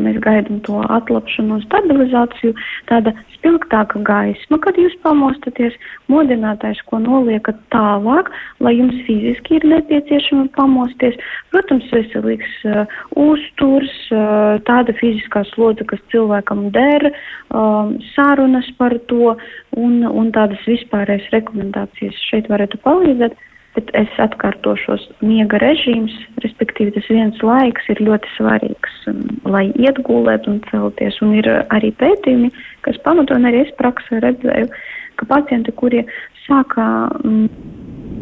mēs 0.04 0.20
gaidām 0.24 0.62
to 0.68 0.82
atlapšanu 0.94 1.58
un 1.58 1.64
stabilizāciju, 1.66 2.54
tāda 2.90 3.14
spilgtāka 3.38 4.02
gaisma, 4.06 4.60
kad 4.64 4.78
jūs 4.80 4.96
pamostaties, 5.04 5.76
modinātājs, 6.12 6.82
ko 6.90 7.00
noliekat 7.04 7.60
tālāk, 7.74 8.32
lai 8.64 8.76
jums 8.78 8.98
fiziski 9.08 9.58
ir 9.60 9.68
nepieciešama 9.72 10.48
pamosties. 10.58 11.18
Protams, 11.54 11.88
veselīgs 11.94 12.54
uh, 12.68 12.86
uzturs, 13.20 13.94
uh, 14.12 14.58
tāda 14.68 14.96
fiziskā 15.00 15.44
slodze, 15.54 15.88
kas 15.90 16.02
cilvēkam 16.14 16.68
der, 16.76 17.12
um, 17.52 17.98
sarunas 18.14 18.70
par 18.80 18.98
to 19.12 19.36
un, 19.78 20.02
un 20.08 20.32
tādas 20.36 20.64
vispārējas 20.70 21.30
rekomendācijas 21.36 22.26
šeit 22.30 22.50
varētu 22.52 22.82
palīdzēt. 22.86 23.38
Bet 23.78 23.91
es 23.93 24.13
atkārtošos, 24.17 25.03
miega 25.21 25.59
režīms, 25.61 26.13
respektīvi 26.41 26.95
tas 26.95 27.05
viens 27.13 27.43
laiks 27.45 27.86
ir 27.93 28.01
ļoti 28.01 28.32
svarīgs, 28.34 28.95
um, 29.11 29.19
lai 29.45 29.67
ietgulētu 29.78 30.49
un 30.49 30.61
celties. 30.71 31.19
Un 31.21 31.36
ir 31.38 31.49
arī 31.69 31.91
pētījumi, 32.01 32.49
kas 32.88 32.97
pamato, 33.05 33.38
un 33.38 33.45
arī 33.45 33.61
es 33.67 33.75
praksē 33.78 34.23
redzēju, 34.25 34.71
ka 35.21 35.30
pacienti, 35.30 35.75
kuri 35.78 36.01
sākā 36.47 36.88
um, 37.21 37.45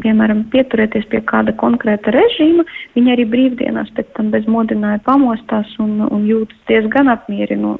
piemēram, 0.06 0.44
pieturēties 0.52 1.08
pie 1.10 1.20
kāda 1.26 1.54
konkrēta 1.58 2.14
režīma, 2.14 2.64
viņi 2.94 3.12
arī 3.14 3.26
brīvdienās 3.32 3.90
pēc 3.96 4.12
tam 4.16 4.30
bez 4.34 4.46
modināja 4.50 5.02
pamostās 5.06 5.72
un, 5.82 5.98
un 6.06 6.26
jūtas 6.28 6.58
diezgan 6.70 7.10
apmierinu, 7.12 7.74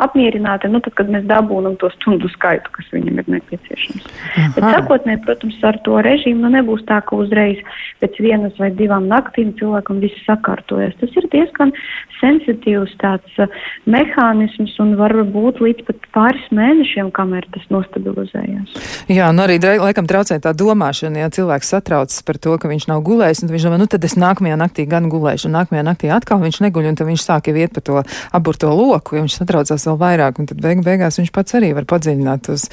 apmierināti, 0.00 0.70
nu, 0.72 0.80
tad, 0.84 0.96
kad 0.98 1.12
mēs 1.12 1.26
dabūnam 1.28 1.76
to 1.80 1.90
stundu 1.98 2.30
skaitu, 2.32 2.72
kas 2.76 2.88
viņam 2.94 3.20
ir 3.22 3.30
nepieciešams. 3.36 4.08
Aha. 4.08 4.48
Bet 4.56 4.66
sākotnēji, 4.66 5.22
protams, 5.26 5.58
ar 5.68 5.78
to 5.86 6.00
režīmu 6.06 6.46
nu, 6.46 6.52
nebūs 6.56 6.86
tā, 6.88 7.00
ka 7.06 7.18
uzreiz 7.20 7.60
pēc 8.00 8.16
vienas 8.24 8.56
vai 8.60 8.70
divām 8.76 9.08
naktīm 9.10 9.52
cilvēkam 9.60 10.00
viss 10.02 10.24
sakārtojas. 10.26 10.96
Tas 11.02 11.16
ir 11.20 11.28
diezgan 11.32 11.74
sensitīvs 12.20 12.96
tāds 13.00 13.40
uh, 13.40 13.50
mehānisms 13.90 14.76
un 14.82 14.94
var 15.00 15.14
būt 15.34 15.60
līdz 15.64 15.86
pat 15.88 16.08
pāris 16.16 16.46
mēnešiem, 16.54 17.12
kamēr 17.16 17.46
tas 17.54 17.66
nostabilizējās. 17.72 18.76
Jā, 19.10 19.30
nu 19.34 19.44
arī 19.44 19.58
laikam 19.60 20.08
traucē 20.08 20.38
tā 20.42 20.54
domāšana, 20.56 21.24
ja 21.24 21.28
cilvēks 21.32 21.49
cilvēks 21.50 21.70
satraucas 21.72 22.22
par 22.22 22.38
to, 22.38 22.54
ka 22.58 22.68
viņš 22.70 22.86
nav 22.88 23.02
gulējis, 23.02 23.42
un 23.42 23.50
viņš 23.50 23.64
domā, 23.66 23.78
nu 23.80 23.86
tad 23.90 24.04
es 24.06 24.14
nākamajā 24.14 24.56
naktī 24.58 24.86
gan 24.86 25.08
gulēšu, 25.10 25.48
un 25.48 25.56
nākamajā 25.58 25.82
naktī 25.86 26.10
atkal 26.14 26.40
viņš 26.40 26.60
neguļ, 26.62 26.90
un 26.90 26.98
tad 26.98 27.08
viņš 27.08 27.24
sāk 27.24 27.50
jau 27.50 27.56
iet 27.58 27.74
pa 27.74 27.80
to 27.82 28.02
aburto 28.32 28.70
loku, 28.70 29.16
jo 29.16 29.24
viņš 29.24 29.38
satraucās 29.40 29.86
vēl 29.88 29.98
vairāk, 29.98 30.38
un 30.38 30.46
tad 30.46 30.60
beig 30.62 30.82
beigās 30.86 31.18
viņš 31.18 31.32
pats 31.34 31.56
arī 31.58 31.72
var 31.74 31.86
padziļināt 31.90 32.46
tos, 32.46 32.68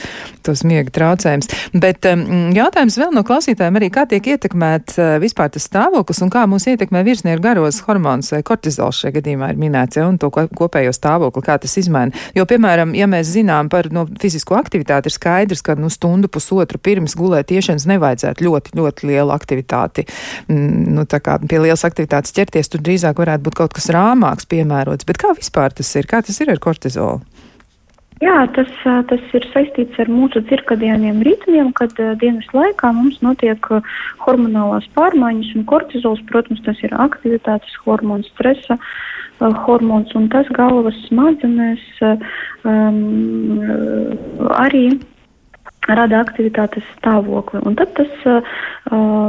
tos 0.46 0.64
miega 0.68 0.94
traucējumus. 0.94 1.50
Bet 1.74 2.06
um, 2.10 2.52
jautājums 2.56 3.00
vēl 3.02 3.16
no 3.16 3.24
klausītājiem 3.28 3.80
arī, 3.80 3.90
kā 3.94 4.06
tiek 4.10 4.30
ietekmēt 4.36 4.98
uh, 4.98 5.16
vispār 5.24 5.50
tas 5.54 5.66
stāvoklis, 5.70 6.22
un 6.26 6.34
kā 6.34 6.46
mūs 6.50 6.70
ietekmē 6.70 7.02
virsnieku 7.08 7.44
garos 7.44 7.82
hormonus 7.88 8.34
vai 8.36 8.44
kortizols 8.46 9.02
šajā 9.02 9.18
gadījumā 9.18 9.52
ir 9.54 9.62
minēts, 9.62 9.98
ja, 9.98 10.06
un 10.10 10.20
to 10.22 10.30
kopējo 10.30 10.94
stāvokli, 10.94 11.46
kā 11.48 11.58
tas 11.62 11.78
izmaina. 11.82 12.14
Jo, 12.38 12.46
piemēram, 12.50 12.94
ja 12.98 13.10
mēs 13.10 13.34
zinām 13.34 13.72
par 13.74 13.90
no, 13.94 14.06
fizisko 14.22 14.58
aktivitāti, 14.60 15.10
ir 15.10 15.16
skaidrs, 15.16 15.64
ka 15.66 15.78
nu, 15.80 15.90
stundu 15.94 16.30
pusotru 16.32 16.82
pirms 16.82 17.16
gulēt 17.18 17.50
tiešanas 17.52 17.88
nevajadzētu 17.90 18.48
ļoti 18.48 18.57
ļoti, 18.58 18.76
ļoti 18.82 19.10
lielu 19.12 19.34
aktivitāti, 19.36 20.08
mm, 20.50 20.92
nu, 20.98 21.06
tā 21.06 21.22
kā 21.24 21.38
pie 21.46 21.62
lielas 21.62 21.86
aktivitātes 21.88 22.36
ķerties, 22.36 22.74
tur 22.74 22.84
drīzāk 22.84 23.22
varētu 23.22 23.48
būt 23.48 23.62
kaut 23.62 23.78
kas 23.78 23.92
rāmāks 23.94 24.50
piemērots. 24.50 25.08
Bet 25.08 25.22
kā 25.22 25.34
vispār 25.38 25.76
tas 25.78 25.96
ir? 25.96 26.10
Kā 26.10 26.22
tas 26.26 26.42
ir 26.42 26.52
ar 26.52 26.60
kortizolu? 26.64 27.22
Jā, 28.18 28.48
tas, 28.56 28.70
tas 28.82 29.34
ir 29.38 29.44
saistīts 29.52 30.00
ar 30.02 30.10
mūsu 30.10 30.42
cirkadiāniem 30.50 31.20
ritmiem, 31.26 31.70
kad 31.78 31.94
dienas 32.18 32.48
laikā 32.50 32.90
mums 32.98 33.20
notiek 33.22 33.70
hormonālās 34.24 34.88
pārmaiņas, 34.98 35.52
un 35.60 35.68
kortizols, 35.70 36.24
protams, 36.32 36.64
tas 36.66 36.82
ir 36.82 36.96
aktivitātes 36.98 37.78
hormons, 37.84 38.26
stresa 38.34 38.80
hormons, 39.68 40.16
un 40.18 40.26
tas 40.34 40.50
galvas 40.58 40.98
smadzenēs 41.06 41.84
um, 42.66 43.62
arī 44.58 44.88
rada 45.88 46.20
aktivitātes 46.24 46.86
stāvokli. 46.98 47.62
Un 47.68 47.76
tad 47.80 47.94
tas 47.98 48.26
uh, 48.28 48.42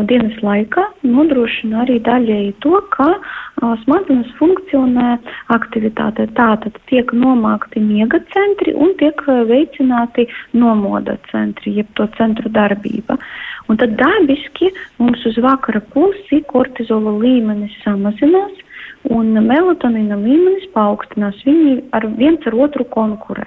dienas 0.09 0.39
laikā 0.43 0.85
nodrošina 1.07 1.85
arī 1.85 1.99
daļēji 2.07 2.55
to, 2.65 2.81
ka 2.95 3.09
uh, 3.15 3.75
smadzenes 3.85 4.31
funkcionē 4.41 5.17
aktivitāte. 5.55 6.29
Tātad 6.39 6.79
tiek 6.91 7.13
nomākti 7.15 7.83
miega 7.85 8.21
centri 8.35 8.75
un 8.75 8.95
tiek 9.01 9.23
veicināti 9.51 10.29
nomoda 10.53 11.19
centri, 11.31 11.77
jeb 11.79 11.91
to 11.99 12.09
centru 12.19 12.51
darbība. 12.53 13.19
Un 13.69 13.77
tad 13.77 13.99
dabiski 14.01 14.73
mums 14.99 15.27
uz 15.29 15.37
vakara 15.45 15.83
pusi 15.93 16.41
kortizola 16.49 17.13
līmenis 17.21 17.75
samazinās 17.85 18.65
un 19.15 19.33
melatonīna 19.47 20.19
līmenis 20.21 20.69
paaugstinās. 20.75 21.39
Viņi 21.47 21.79
ar 21.97 22.07
viens 22.19 22.45
ar 22.49 22.57
otru 22.67 22.87
konkurē. 22.93 23.47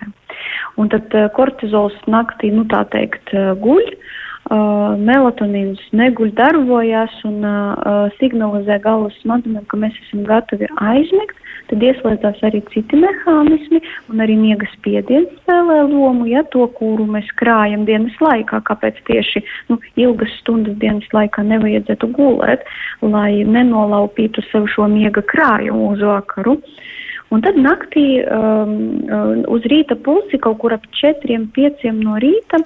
Un 0.80 0.90
tad 0.90 1.14
kortizols 1.36 1.98
naktī, 2.10 2.52
nu 2.54 2.66
tā 2.72 2.86
teikt, 2.94 3.34
guļ. 3.64 3.96
Uh, 4.52 4.98
melatonīns 4.98 5.80
neguļ 5.96 6.32
darbojās 6.36 7.14
un 7.30 7.46
uh, 7.46 8.10
signalizē 8.18 8.80
galvas 8.84 9.14
smadzenēm, 9.22 9.68
ka 9.70 9.78
mēs 9.80 9.96
esam 10.02 10.26
gatavi 10.28 10.68
aizmigt, 10.82 11.38
tad 11.72 11.84
ieslēdzās 11.88 12.42
arī 12.48 12.62
citi 12.74 13.00
mehānismi, 13.00 13.82
un 14.12 14.24
arī 14.24 14.36
miega 14.40 14.68
spiediens 14.76 15.32
spēlē 15.42 15.82
lomu, 15.88 16.28
ja 16.30 16.44
to, 16.54 16.68
kuru 16.78 17.08
mēs 17.10 17.30
krājam 17.40 17.86
dienas 17.88 18.18
laikā, 18.22 18.62
kāpēc 18.68 19.00
tieši 19.08 19.44
nu, 19.72 19.80
ilgas 20.00 20.34
stundas 20.42 20.78
dienas 20.82 21.08
laikā 21.16 21.46
nevajadzētu 21.48 22.12
gulēt, 22.18 22.68
lai 23.02 23.44
nenolaupītu 23.48 24.44
sev 24.52 24.68
šo 24.74 24.90
miega 24.92 25.24
krājumu 25.34 25.94
uz 25.96 26.04
vakaru. 26.06 26.60
Un 27.32 27.40
tad 27.40 27.56
naktī 27.56 28.20
um, 28.28 28.72
um 29.08 29.44
uz 29.56 29.64
rīta 29.72 29.96
pulsi 29.96 30.40
kaut 30.44 30.60
kur 30.60 30.76
ap 30.76 30.84
4-5 31.00 31.86
no 32.02 32.18
rīta 32.20 32.60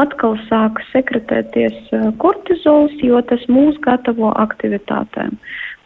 atkal 0.00 0.38
sāk 0.48 0.80
sekretēties 0.88 1.76
uh, 1.92 2.08
kortizols, 2.22 2.96
jo 3.04 3.20
tas 3.28 3.44
mūs 3.52 3.76
gatavo 3.84 4.32
aktivitātēm 4.40 5.36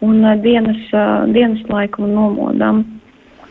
un 0.00 0.24
uh, 0.24 0.36
dienas, 0.42 0.80
uh, 0.92 1.26
dienas 1.32 1.62
laiku 1.68 2.08
nomodām. 2.08 2.84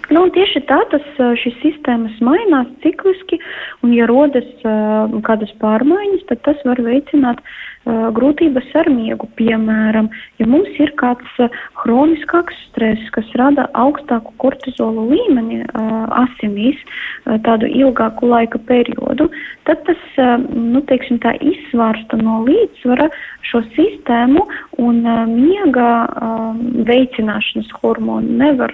Nu, 0.10 0.24
tieši 0.34 0.64
tā 0.66 0.80
tas, 0.90 1.06
šīs 1.38 1.58
sistēmas 1.62 2.16
mainās 2.26 2.70
cikliski, 2.82 3.38
un, 3.86 3.92
ja 3.94 4.08
rodas 4.10 4.48
uh, 4.66 5.12
kādas 5.26 5.52
pārmaiņas, 5.62 6.24
tad 6.32 6.42
tas 6.48 6.64
var 6.66 6.82
veicināt 6.82 7.44
uh, 7.44 8.08
grūtības 8.18 8.72
ar 8.82 8.90
miegu. 8.90 9.30
Piemēram, 9.38 10.10
ja 10.42 10.48
mums 10.50 10.74
ir 10.82 10.96
kāds 10.98 11.38
uh, 11.38 11.54
hroniskāks 11.84 12.58
stress, 12.72 13.06
kas 13.14 13.30
rada 13.38 13.68
augstāku 13.78 14.34
kortizola 14.42 15.06
līmeni 15.12 15.62
uh, 15.62 16.02
asinīs 16.24 16.82
uh, 16.82 17.38
tādu 17.46 17.70
ilgāku 17.70 18.34
laika 18.34 18.58
periodu, 18.66 19.30
tad 19.70 19.86
tas, 19.86 20.04
uh, 20.18 20.42
nu, 20.42 20.82
teiksim, 20.90 21.22
tā 21.22 21.38
izsvārsta 21.38 22.18
no 22.18 22.42
līdzsvara 22.50 23.12
šo 23.46 23.62
sistēmu 23.78 24.48
un 24.82 25.02
uh, 25.06 25.26
miega 25.30 25.90
uh, 26.10 26.54
veicināšanas 26.90 27.76
hormonu 27.84 28.42
nevar 28.42 28.74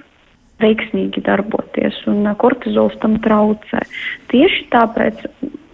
veiksmīgi 0.63 1.23
darboties, 1.25 1.97
un 2.11 2.27
kortizols 2.39 2.95
tam 3.01 3.19
traucē. 3.23 3.83
Tieši 4.31 4.67
tāpēc 4.73 5.25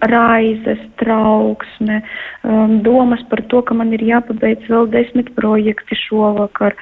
raizes, 0.02 0.80
trauksme, 0.98 2.02
um, 2.44 2.80
domas 2.82 3.22
par 3.30 3.42
to, 3.50 3.62
ka 3.62 3.76
man 3.78 3.94
ir 3.94 4.02
jāpabeidz 4.02 4.66
vēl 4.70 4.88
desmit 4.90 5.30
projekti 5.38 5.98
šovakar, 6.08 6.74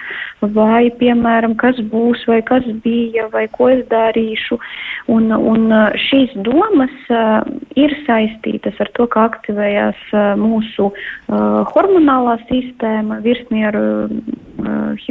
vai, 0.56 0.88
piemēram, 1.02 1.58
kas 1.60 1.82
būs, 1.92 2.24
vai 2.32 2.40
kas 2.48 2.64
bija, 2.86 3.28
vai 3.34 3.48
ko 3.52 3.70
es 3.74 3.84
darīšu. 3.92 4.60
Un, 5.12 5.32
un 5.36 5.68
šīs 6.08 6.36
domas 6.48 6.96
uh, 7.12 7.44
ir 7.76 7.96
saistītas 8.08 8.80
ar 8.80 8.92
to, 8.96 9.10
ka 9.12 9.28
aktivējās 9.34 10.00
uh, 10.14 10.32
mūsu 10.40 10.92
uh, 10.94 11.68
hormonālā 11.74 12.38
sistēma, 12.48 13.20
virsnieru, 13.26 13.84
uh, 14.64 15.10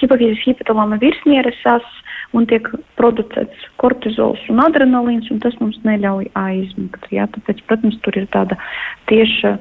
hipofīzes 0.00 0.42
hipotalāma 0.42 0.98
virsnieres 1.02 1.62
as, 1.70 1.86
un 2.34 2.46
tiek 2.50 2.68
producēts 2.98 3.66
kortizols 3.82 4.42
un 4.52 4.62
adrenalīns, 4.64 5.30
un 5.32 5.40
tas 5.44 5.56
mums 5.62 5.78
neļauj 5.86 6.30
aizmigt. 6.38 7.08
Jā, 7.14 7.28
tāpēc, 7.34 7.62
protams, 7.68 7.98
tur 8.04 8.18
ir 8.20 8.28
tāda 8.34 8.58
tieša 9.10 9.56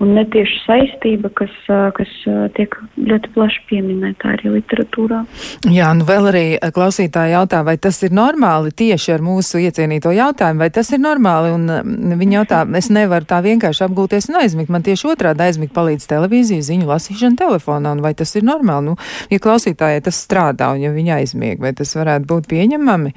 un 0.00 0.14
netieša 0.16 0.60
saistība, 0.64 1.30
kas, 1.36 1.52
kas 1.96 2.12
tiek 2.56 2.74
ļoti 2.96 3.32
plaši 3.34 3.62
pieminēta 3.68 4.32
arī 4.34 4.54
literatūrā. 4.56 5.20
Jā, 5.68 5.90
nu 5.96 6.06
vēl 6.08 6.28
arī 6.30 6.44
klausītāji 6.74 7.34
jautā, 7.34 7.60
vai 7.66 7.76
tas 7.82 8.00
ir 8.06 8.14
normāli 8.16 8.72
tieši 8.76 9.14
ar 9.16 9.24
mūsu 9.24 9.60
iecienīto 9.60 10.12
jautājumu, 10.16 10.64
vai 10.64 10.70
tas 10.74 10.92
ir 10.96 11.02
normāli, 11.04 11.52
un 11.56 12.16
viņi 12.20 12.38
jautā, 12.38 12.62
es 12.80 12.90
nevaru 12.92 13.28
tā 13.28 13.42
vienkārši 13.44 13.84
apgūties 13.86 14.30
un 14.32 14.40
aizmigt, 14.40 14.72
man 14.72 14.86
tieši 14.86 15.10
otrādi 15.12 15.44
aizmigt 15.46 15.76
palīdz 15.76 16.08
televīzija, 16.10 16.64
ziņu 16.70 16.88
lasīšana 16.88 17.40
telefonā, 17.40 17.94
un 17.96 18.04
vai 18.04 18.14
tas 18.16 18.32
ir 18.38 18.46
normāli? 18.48 18.90
Nu, 18.90 18.96
ja 19.32 19.40
klausītājai 19.42 20.00
tas 20.08 20.22
strādā, 20.24 20.72
un 20.74 20.86
ja 20.86 20.94
viņi 20.96 21.16
aizmieg, 21.20 21.60
vai 21.60 21.74
tas 21.76 21.92
varētu 21.98 22.28
būt 22.30 22.48
pieņemami? 22.50 23.14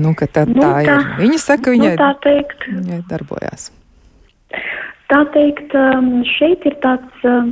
Nu, 0.00 0.16
ka 0.16 0.28
tā, 0.28 0.48
nu, 0.48 0.56
tā, 0.60 0.72
tā 0.72 0.82
ir. 0.88 1.12
Viņa 1.20 1.38
saka, 1.42 1.76
viņai, 1.76 1.94
nu, 1.94 2.00
tā 2.00 2.10
teikt. 2.24 2.66
viņai 2.72 3.04
darbojās. 3.12 3.70
Tā 5.12 5.26
teikt, 5.34 5.74
um, 5.76 6.22
šeit 6.38 6.62
ir 6.64 6.78
tāds, 6.80 7.24
um, 7.28 7.50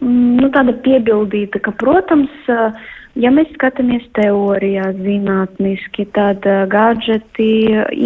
nu, 0.00 0.48
tāda 0.54 0.72
piebildīta, 0.80 1.60
ka, 1.60 1.74
protams, 1.76 2.32
uh, 2.48 2.72
ja 3.20 3.32
mēs 3.34 3.50
skatāmies 3.52 4.06
teorijā, 4.16 4.88
zinātniski, 5.02 6.06
tad 6.16 6.46
uh, 6.48 6.64
gadžeti, 6.72 7.50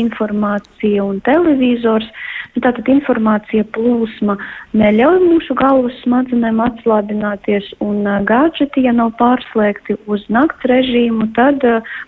informācija 0.02 1.06
un 1.06 1.22
televizors 1.28 2.10
tātad 2.58 2.88
informācija 2.90 3.64
plūsma 3.76 4.36
neļauj 4.76 5.20
mūsu 5.22 5.54
galvas 5.58 5.96
smadzenēm 6.02 6.60
atslābināties, 6.64 7.70
un 7.84 8.02
gadžeti, 8.26 8.84
ja 8.88 8.94
nav 8.96 9.14
pārslēgti 9.20 9.96
uz 10.10 10.26
nakts 10.32 10.66
režīmu, 10.70 11.30
tad 11.38 11.62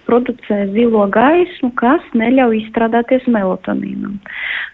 producē 0.09 0.65
zilo 0.75 1.07
gaismu, 1.15 1.73
kas 1.79 2.03
neļauj 2.19 2.59
izstrādāties 2.65 3.29
melatonīnam. 3.31 4.19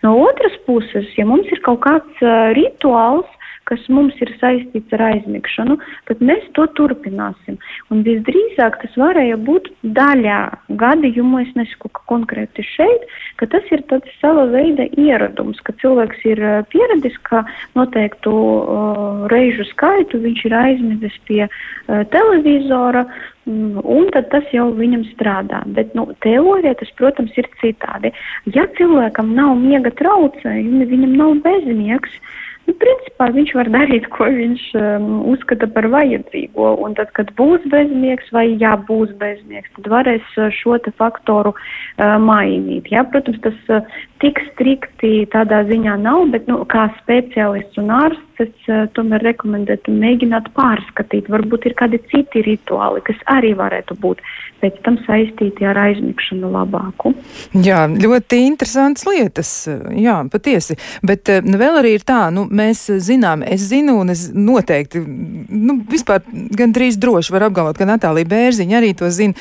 No 0.03 0.15
otras 0.25 0.57
puses, 0.67 1.11
ja 1.19 1.27
mums 1.29 1.51
ir 1.53 1.61
kaut 1.67 1.83
kāds 1.85 2.25
rituāls, 2.57 3.29
kas 3.69 3.85
mums 3.93 4.17
ir 4.25 4.33
saistīts 4.41 4.95
ar 4.97 5.05
aizmigšanu, 5.11 5.77
tad 6.09 6.23
mēs 6.25 6.47
to 6.57 6.65
turpināsim. 6.79 7.59
Un 7.93 8.03
visdrīzāk 8.07 8.81
tas 8.83 8.99
varēja 9.01 9.39
būt 9.49 9.71
daļā 9.99 10.41
gadījumu, 10.81 11.43
es 11.45 11.55
nesaku 11.59 11.91
konkrēti 12.11 12.65
šeit, 12.67 13.07
ka 13.41 13.49
tas 13.53 13.69
ir 13.75 13.85
tāds 13.93 14.13
sava 14.23 14.47
veida 14.53 14.89
ieradums, 14.97 15.61
ka 15.65 15.77
cilvēks 15.83 16.25
ir 16.33 16.45
pieradis, 16.73 17.17
ka 17.29 17.45
noteiktu 17.79 18.35
uh, 18.35 19.27
reižu 19.33 19.69
skaitu 19.73 20.23
viņš 20.25 20.47
ir 20.49 20.61
aizmizis 20.63 21.19
pie 21.29 21.43
uh, 21.49 22.05
televizora, 22.15 23.09
Un 23.49 24.11
tad 24.13 24.27
tas 24.29 24.45
jau 24.53 24.67
viņam 24.77 25.07
strādā. 25.15 25.63
Bet 25.73 25.95
nu, 25.97 26.03
teorijā 26.21 26.75
tas, 26.77 26.91
protams, 26.99 27.33
ir 27.41 27.47
citādi. 27.63 28.11
Ja 28.53 28.67
cilvēkam 28.77 29.31
nav 29.33 29.55
miega 29.57 29.89
traucējumi, 29.97 30.85
viņam 30.91 31.15
nav 31.17 31.33
bezmiegs, 31.47 32.13
uh, 32.13 32.48
Nu, 32.69 32.75
principā 32.77 33.31
viņš 33.33 33.55
var 33.57 33.69
darīt, 33.73 34.07
ko 34.13 34.27
viņš 34.29 34.65
um, 34.77 35.07
uzskata 35.33 35.67
par 35.73 35.87
vajadzīgo. 35.89 36.75
Un 36.85 36.97
tad, 36.99 37.15
kad 37.17 37.31
būs 37.39 37.65
bezmiegs 37.73 38.29
vai 38.35 38.45
ja 38.61 38.75
būs 38.91 39.15
bezmiegs, 39.23 39.73
tad 39.79 39.89
varēs 39.89 40.35
uh, 40.37 40.51
šo 40.53 40.77
faktoru 41.01 41.55
uh, 41.55 42.19
mainīt. 42.21 42.91
Ja? 42.93 43.07
Protams, 43.09 43.41
tas 43.47 43.73
uh, 43.73 43.97
tik 44.23 44.41
strikti 44.53 45.27
tādā 45.33 45.63
ziņā 45.69 45.99
nav, 46.03 46.27
bet 46.33 46.49
nu, 46.51 46.61
kā 46.71 46.89
speciālists 47.01 47.79
un 47.81 47.93
ārsts 47.95 48.29
es 48.43 48.69
uh, 48.71 48.87
tomēr 48.95 49.23
rekomendētu 49.27 49.93
mēģināt 49.95 50.51
pārskatīt. 50.57 51.29
Varbūt 51.31 51.69
ir 51.69 51.75
kādi 51.79 52.01
citi 52.11 52.43
rituāli, 52.47 53.03
kas 53.07 53.19
arī 53.31 53.55
varētu 53.59 53.97
būt 53.99 54.23
pēc 54.63 54.79
tam 54.87 54.99
saistīti 55.07 55.67
ar 55.67 55.79
aizmigšanu 55.79 56.51
labāku. 56.51 57.13
Jā, 57.55 57.85
ļoti 57.91 58.41
interesants 58.47 59.07
lietas. 59.07 59.51
Jā, 59.95 60.21
patiesi. 60.31 60.79
Bet 61.07 61.31
uh, 61.33 61.43
vēl 61.43 61.81
arī 61.83 61.97
ir 61.99 62.07
tā, 62.07 62.29
nu, 62.35 62.47
mēs 62.47 62.87
zinām, 63.05 63.43
es 63.47 63.69
zinu, 63.71 63.99
un 64.03 64.15
es 64.15 64.29
noteikti, 64.35 65.03
nu, 65.03 65.81
vispār 65.91 66.23
gandrīz 66.59 66.99
droši 67.01 67.35
varu 67.35 67.51
apgalvot, 67.51 67.79
ka 67.79 67.89
Natālija 67.89 68.31
Bērziņa 68.31 68.79
arī 68.81 68.95
to 68.99 69.11
zina, 69.15 69.35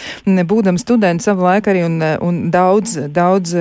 būdama 0.48 0.82
studenta 0.82 1.30
savu 1.30 1.46
laiku 1.46 1.74
arī 1.74 1.86
un, 1.86 2.00
un 2.24 2.42
daudz, 2.54 2.98
daudz 3.14 3.54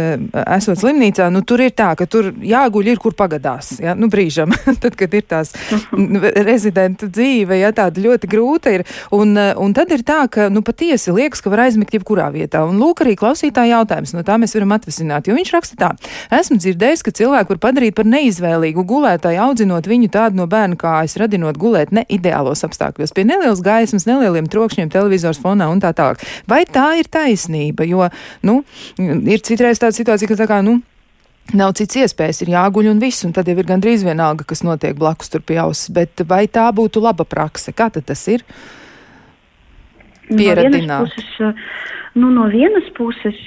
esot 0.47 0.81
slimnīcā, 0.81 1.06
nu, 1.33 1.43
tur 1.47 1.63
ir 1.65 1.73
tā, 1.77 1.93
ka 1.99 2.07
tur 2.11 2.31
jāguļ 2.45 2.91
ir, 2.93 3.01
kur 3.03 3.15
pagadās, 3.17 3.77
jā, 3.83 3.95
nu, 3.99 4.09
brīžam, 4.13 4.53
tad, 4.83 4.97
kad 4.99 5.15
ir 5.15 5.27
tās 5.29 5.53
rezidenta 6.47 7.09
dzīve, 7.11 7.59
jā, 7.61 7.73
tāda 7.77 8.03
ļoti 8.03 8.31
grūta 8.31 8.75
ir, 8.79 8.87
un, 9.15 9.37
un 9.37 9.77
tad 9.77 9.93
ir 9.95 10.05
tā, 10.07 10.23
ka, 10.33 10.49
nu, 10.53 10.63
patiesi 10.67 11.15
liekas, 11.15 11.43
ka 11.45 11.53
var 11.53 11.67
aizmigt 11.67 11.95
jebkurā 11.97 12.29
vietā, 12.35 12.65
un 12.67 12.81
lūk 12.83 13.05
arī 13.05 13.17
klausītāja 13.19 13.81
jautājums, 13.81 14.15
no 14.17 14.25
tā 14.27 14.39
mēs 14.41 14.57
varam 14.57 14.75
atvesināt, 14.77 15.29
jo 15.29 15.37
viņš 15.37 15.53
raksta 15.57 15.79
tā, 15.81 15.93
esmu 16.39 16.59
dzirdējis, 16.63 17.05
ka 17.07 17.15
cilvēku 17.21 17.57
var 17.57 17.63
padarīt 17.69 17.97
par 17.99 18.09
neizvēlīgu 18.11 18.87
gulētāju 18.87 19.43
audzinot 19.47 19.89
viņu 19.91 20.11
tādu 20.15 20.41
no 20.41 20.49
bērnu 20.51 20.79
kājas, 20.81 21.19
radinot 21.21 21.59
gulēt 21.61 21.95
ne 21.97 22.07
ideālos 22.13 22.65
apstākļos, 22.67 23.15
pie 23.17 23.27
nelielas 23.29 23.63
gaismas, 23.65 24.09
nelieliem 24.09 24.51
trokšņiem, 24.51 24.91
televizors 24.93 25.41
fonā 25.43 25.69
un 25.73 25.83
tā 25.83 25.93
tālāk. 25.97 26.23
Vai 26.51 26.65
tā 26.69 26.93
ir 27.01 27.11
taisnība? 27.13 27.87
Jo, 27.87 28.11
nu, 28.47 28.61
ir 28.99 29.43
citreiz 29.47 29.81
tāda 29.83 29.97
situācija, 29.97 30.31
ka 30.31 30.39
tā 30.39 30.49
kā, 30.51 30.61
nu, 30.67 30.81
Nav 31.55 31.77
cits 31.79 31.95
iespējas, 32.01 32.41
ir 32.43 32.51
jāguļ 32.57 32.89
un 32.91 32.99
viss, 32.99 33.23
un 33.23 33.31
tad 33.37 33.47
jau 33.47 33.55
ir 33.55 33.69
gandrīz 33.69 34.03
vienalga, 34.03 34.43
kas 34.49 34.65
notiek 34.67 34.97
blakus 34.99 35.31
tur 35.31 35.45
pie 35.47 35.61
auss. 35.63 35.87
Bet 35.95 36.25
vai 36.27 36.49
tā 36.51 36.65
būtu 36.75 36.99
laba 37.05 37.23
prakse? 37.23 37.71
Kā 37.71 37.87
tas 37.95 38.25
ir? 38.33 38.43
Pieradināt. 40.29 40.87
No 40.87 41.07
puses, 41.07 41.65
nu, 42.17 42.31
no 42.35 42.47
vienas 42.53 42.89
puses 42.97 43.39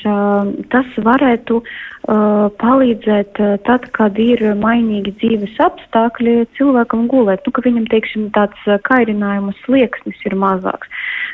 tas 0.72 0.98
varētu 0.98 1.62
Uh, 2.08 2.48
palīdzēt 2.58 3.38
tad, 3.68 3.84
kad 3.94 4.16
ir 4.18 4.40
mainīgi 4.58 5.12
dzīves 5.20 5.58
apstākļi 5.62 6.48
cilvēkam 6.56 7.04
gulēt, 7.12 7.44
nu, 7.44 7.52
ka 7.54 7.62
viņam, 7.66 7.90
teiksim, 7.92 8.30
tāds 8.34 8.64
kairinājuma 8.88 9.52
slieksnis 9.66 10.24
ir 10.26 10.34
mazāks. 10.40 10.88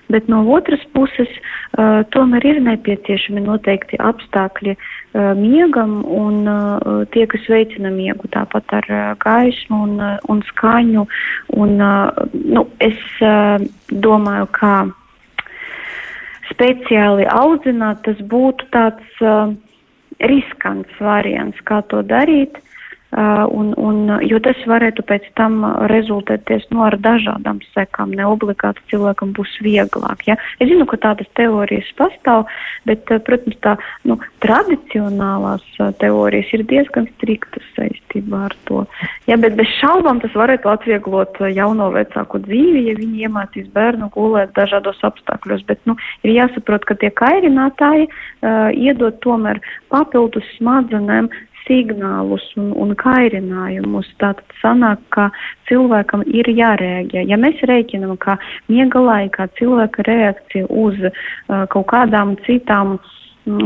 bet 0.10 0.28
no 0.28 0.42
otras 0.52 0.82
puses 0.94 1.30
tomēr 2.14 2.46
ir 2.46 2.60
nepieciešami 2.66 3.46
noteikti 3.46 3.98
apstākļi 4.02 4.76
miegam 5.38 6.04
un 6.04 6.44
tie, 7.14 7.26
kas 7.30 7.48
veicina 7.50 7.90
miegu, 7.94 8.28
tāpat 8.34 8.76
ar 8.82 8.92
gaismu 9.22 9.82
un, 9.88 9.96
un 10.30 10.44
skaņu. 10.50 11.08
Un, 11.56 11.78
nu, 12.34 12.68
es 12.80 13.00
domāju, 13.90 14.52
ka 14.52 14.76
speciāli 16.52 17.26
audzināt 17.32 18.04
tas 18.06 18.20
būtu 18.32 18.68
tāds 18.76 19.24
uh, 19.24 19.54
riskants 20.30 21.02
variants, 21.02 21.60
kā 21.68 21.82
to 21.92 22.04
darīt. 22.06 22.60
Un, 23.16 23.70
un, 23.80 24.10
jo 24.28 24.40
tas 24.44 24.60
varētu 24.68 25.06
pēc 25.08 25.30
tam 25.40 25.62
rezultēties 25.88 26.66
nu, 26.74 26.82
ar 26.84 26.98
dažādām 27.00 27.62
sekām. 27.72 28.12
Ne 28.12 28.26
obligāti 28.28 28.84
cilvēkam 28.92 29.32
būs 29.38 29.54
vieglāk. 29.64 30.26
Ja? 30.28 30.36
Es 30.60 30.68
zinu, 30.68 30.84
ka 30.90 31.00
tādas 31.00 31.30
teorijas 31.40 31.88
pastāv, 31.96 32.44
bet, 32.90 33.08
protams, 33.28 33.56
tā 33.64 33.78
nu, 34.04 34.18
tradicionālās 34.44 35.64
teorijas 36.02 36.52
ir 36.58 36.66
diezgan 36.68 37.08
striktas 37.14 37.64
saistībā 37.78 38.44
ar 38.50 38.58
to. 38.68 38.84
Ja, 39.32 39.40
bet 39.40 39.56
bez 39.56 39.72
šaubām 39.80 40.20
tas 40.20 40.36
varētu 40.36 40.74
atvieglot 40.76 41.40
jauno 41.56 41.94
vecāku 41.96 42.44
dzīvi, 42.44 42.86
ja 42.90 43.00
viņi 43.00 43.30
iemācīs 43.30 43.72
bērnu 43.72 44.12
gulēt 44.12 44.52
dažādos 44.60 45.00
apstākļos. 45.08 45.64
Bet 45.72 45.80
nu, 45.88 45.96
ir 46.28 46.36
jāsaprot, 46.36 46.84
ka 46.84 47.00
tie 47.00 47.16
kairinātāji 47.16 48.10
uh, 48.12 48.76
iedod 48.76 49.24
tomēr 49.24 49.64
papildus 49.88 50.48
smadzenēm 50.60 51.32
signālus 51.66 52.46
un, 52.60 52.72
un 52.82 52.94
kairinājumus. 53.00 54.10
Tātad 54.22 54.58
sanāk, 54.62 55.02
ka 55.16 55.30
cilvēkam 55.70 56.26
ir 56.28 56.50
jārēģē. 56.50 57.26
Ja 57.30 57.40
mēs 57.42 57.62
rēķinam, 57.68 58.16
ka 58.22 58.38
miega 58.72 59.02
laikā 59.02 59.50
cilvēka 59.60 60.08
reakcija 60.10 60.70
uz 60.70 60.98
uh, 61.10 61.66
kaut 61.74 61.90
kādām 61.92 62.36
citām 62.48 62.98
uh, 62.98 63.14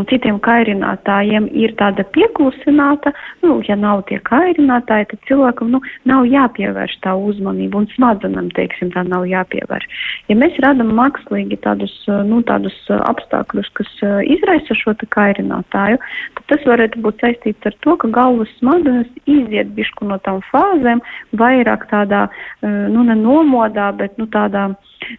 citiem 0.10 0.40
kairinātājiem 0.44 1.48
ir 1.56 1.74
tāda 1.80 2.04
pieklusināta, 2.16 3.14
nu, 3.44 3.60
ja 3.68 3.78
nav 3.80 4.04
tie 4.10 4.20
kairinātāji, 4.28 5.10
tad 5.14 5.28
cilvēkam 5.30 5.72
nu, 5.74 5.82
nav 6.10 6.28
jāpievērš 6.28 6.98
tā 7.06 7.16
uzmanība 7.16 7.82
un 7.82 7.88
smadzenam, 7.96 8.50
teiksim, 8.58 8.92
tā 8.96 9.06
nav 9.08 9.28
jāpievērš. 9.30 9.88
Ja 10.32 10.38
mēs 10.40 10.60
radam 10.64 10.92
mākslīgi 10.98 11.60
tādus, 11.64 11.94
nu, 12.28 12.42
tādus 12.48 12.76
apstākļus, 12.90 13.72
kas 13.80 13.94
izraisa 14.28 14.76
šo 14.78 14.96
kairinātāju, 15.00 16.00
tad 16.36 16.46
tas 16.52 16.68
varētu 16.68 17.02
būt 17.06 17.24
saistīts 17.24 17.70
ar 17.70 17.76
to, 17.86 17.96
ka 18.02 18.12
galvas 18.14 18.52
smadzenes 18.60 19.08
iziet 19.30 19.72
bišku 19.78 20.08
no 20.10 20.20
tām 20.26 20.42
fāzēm 20.50 21.02
vairāk 21.40 21.88
tādā, 21.92 22.28
nu, 22.66 23.06
ne 23.08 23.16
nomodā, 23.16 23.92
bet, 23.96 24.18
nu, 24.20 24.28
tādā 24.28 24.70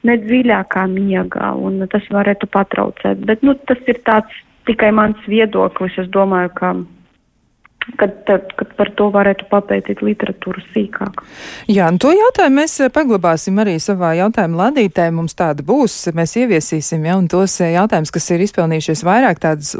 nedziļākā 0.07 0.85
miegā, 0.93 1.53
un 1.57 1.81
tas 1.91 2.05
varētu 2.13 2.51
patraucēt. 2.53 3.25
Bet, 3.27 3.45
nu, 3.47 3.57
tas 3.69 3.81
ir 3.89 4.01
tāds 4.07 4.43
tikai 4.69 4.91
mans 4.93 5.21
viedoklis. 5.29 5.97
Es 5.99 6.09
domāju, 6.15 6.53
ka 6.59 6.75
kad, 7.97 8.25
tad, 8.27 8.53
kad 8.57 8.73
par 8.77 8.91
to 8.97 9.09
varētu 9.13 9.47
papētīt 9.51 10.03
literatūru 10.05 10.63
sīkāk. 10.73 11.23
Jā, 11.71 11.89
un 11.91 11.99
to 12.03 12.13
jautājumu 12.15 12.61
mēs 12.61 12.77
eh, 12.85 12.91
paglabāsim 12.93 13.59
arī 13.63 13.77
savā 13.83 14.13
jautājuma 14.19 14.67
ladītē. 14.67 15.09
Mums 15.15 15.37
tāda 15.39 15.65
būs, 15.67 15.97
mēs 16.17 16.37
ieviesīsim, 16.43 17.05
ja, 17.09 17.17
un 17.21 17.29
tos 17.31 17.57
eh, 17.65 17.75
jautājumus, 17.77 18.13
kas 18.15 18.31
ir 18.35 18.45
izpelnījušies 18.47 19.05
vairāk 19.07 19.43
tādas, 19.43 19.75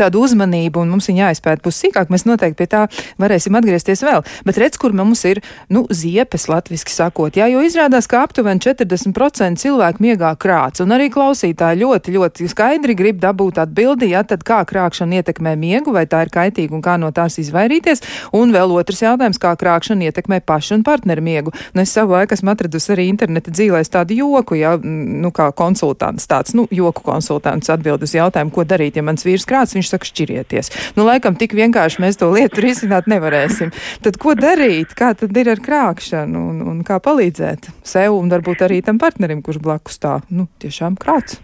tādu 0.00 0.24
uzmanību, 0.24 0.84
un 0.84 0.94
mums 0.94 1.08
viņa 1.10 1.28
jāizpēta 1.28 1.64
pus 1.64 1.80
sīkāk, 1.84 2.12
mēs 2.12 2.26
noteikti 2.28 2.58
pie 2.62 2.68
tā 2.74 2.84
varēsim 3.22 3.56
atgriezties 3.58 4.04
vēl. 4.06 4.24
Bet 4.48 4.60
redz, 4.60 4.80
kur 4.80 4.96
mums 4.96 5.24
ir, 5.28 5.42
nu, 5.72 5.84
ziepes 5.92 6.48
latviski 6.50 6.94
sakot, 6.94 7.36
jā, 7.38 7.48
jo 7.52 7.62
izrādās, 7.64 8.08
ka 8.10 8.24
aptuveni 8.24 8.62
40% 8.64 9.62
cilvēku 9.62 10.04
miegā 10.04 10.32
krāts, 10.40 10.82
un 10.84 10.94
arī 10.96 11.10
klausītāji 11.14 11.82
ļoti, 11.84 12.16
ļoti 12.18 12.50
skaidri 12.50 12.96
grib 12.98 13.20
dabūt 13.22 13.60
atbildi, 13.62 14.12
ja 14.14 14.24
tad 14.26 14.44
kā 14.46 14.62
krākšana 14.68 15.20
ietekmē 15.20 15.54
miegu, 15.60 15.94
vai 15.94 16.06
tā 16.10 16.24
ir 16.24 16.32
kaitīga 16.34 16.76
un 16.76 16.84
kā 16.84 16.96
no 17.00 17.12
tās 17.14 17.33
izvairīties. 17.42 18.02
Un 18.36 18.52
vēl 18.54 18.72
otrs 18.74 19.02
jautājums, 19.04 19.40
kā 19.42 19.54
krākšana 19.58 20.08
ietekmē 20.08 20.40
pašu 20.46 20.78
un 20.78 20.84
partneru 20.86 21.24
miegu. 21.24 21.54
Un 21.74 21.82
es 21.82 21.92
savu 21.94 22.16
laiku 22.16 22.36
esmu 22.36 22.52
atradusi 22.54 22.92
arī 22.94 23.06
interneta 23.10 23.52
dzīvēs 23.54 23.92
tādu 23.92 24.16
joku, 24.18 24.58
ja, 24.60 24.74
nu, 24.82 25.30
kā 25.34 25.50
konsultants, 25.56 26.28
tāds, 26.30 26.54
nu, 26.56 26.66
joku 26.74 27.04
konsultants 27.06 27.70
atbild 27.72 28.04
uz 28.04 28.14
jautājumu, 28.16 28.52
ko 28.54 28.66
darīt, 28.68 28.98
ja 28.98 29.06
mans 29.06 29.26
vīrs 29.26 29.46
krāts, 29.48 29.76
viņš 29.76 29.92
saka 29.94 30.10
šķirieties. 30.10 30.72
Nu, 30.98 31.06
laikam 31.08 31.38
tik 31.40 31.56
vienkārši 31.56 32.04
mēs 32.04 32.20
to 32.20 32.30
lietu 32.34 32.64
risināt 32.64 33.08
nevarēsim. 33.10 33.72
Tad 34.04 34.20
ko 34.22 34.36
darīt? 34.38 34.94
Kā 34.98 35.12
tad 35.18 35.36
ir 35.36 35.50
ar 35.52 35.62
krākšanu 35.64 36.44
un, 36.50 36.60
un 36.74 36.84
kā 36.86 37.00
palīdzēt 37.02 37.70
sev 37.86 38.18
un 38.18 38.30
varbūt 38.32 38.66
arī 38.66 38.80
tam 38.84 39.00
partnerim, 39.02 39.42
kurš 39.44 39.62
blakus 39.64 40.00
tā, 40.02 40.18
nu, 40.30 40.48
tiešām 40.62 40.98
krāts? 41.00 41.43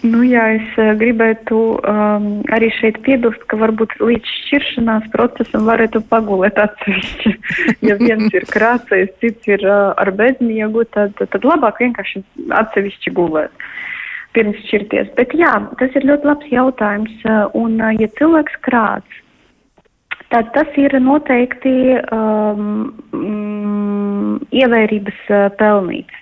Nu, 0.00 0.22
jā, 0.24 0.46
es 0.56 0.76
uh, 0.80 0.94
gribētu 0.96 1.56
um, 1.76 2.28
arī 2.56 2.70
šeit 2.78 3.02
piebilst, 3.04 3.42
ka 3.50 3.58
varbūt 3.60 3.98
līdz 4.00 4.30
šķiršanās 4.46 5.10
procesam 5.12 5.66
varētu 5.68 6.00
pagulēt 6.08 6.56
atsevišķi. 6.62 7.32
ja 7.88 7.98
viens 8.00 8.32
ir 8.32 8.46
krāsais, 8.48 9.12
cits 9.20 9.50
ir 9.50 9.64
uh, 9.68 9.92
ar 10.00 10.12
bezmiegu, 10.16 10.86
tad, 10.96 11.20
tad 11.20 11.44
labāk 11.44 11.82
vienkārši 11.84 12.22
atsevišķi 12.62 13.12
gulēt 13.18 13.66
pirms 14.32 14.62
šķirties. 14.70 15.12
Bet 15.18 15.34
jā, 15.36 15.52
tas 15.76 15.92
ir 15.98 16.08
ļoti 16.08 16.30
labs 16.30 16.48
jautājums. 16.54 17.20
Uh, 17.26 17.50
un, 17.60 17.76
ja 18.00 18.08
cilvēks 18.16 18.56
krāts, 18.64 19.20
tad 20.32 20.48
tas 20.56 20.80
ir 20.80 20.96
noteikti 21.02 21.74
um, 22.08 22.88
ievērības 24.48 25.22
pelnīts 25.60 26.19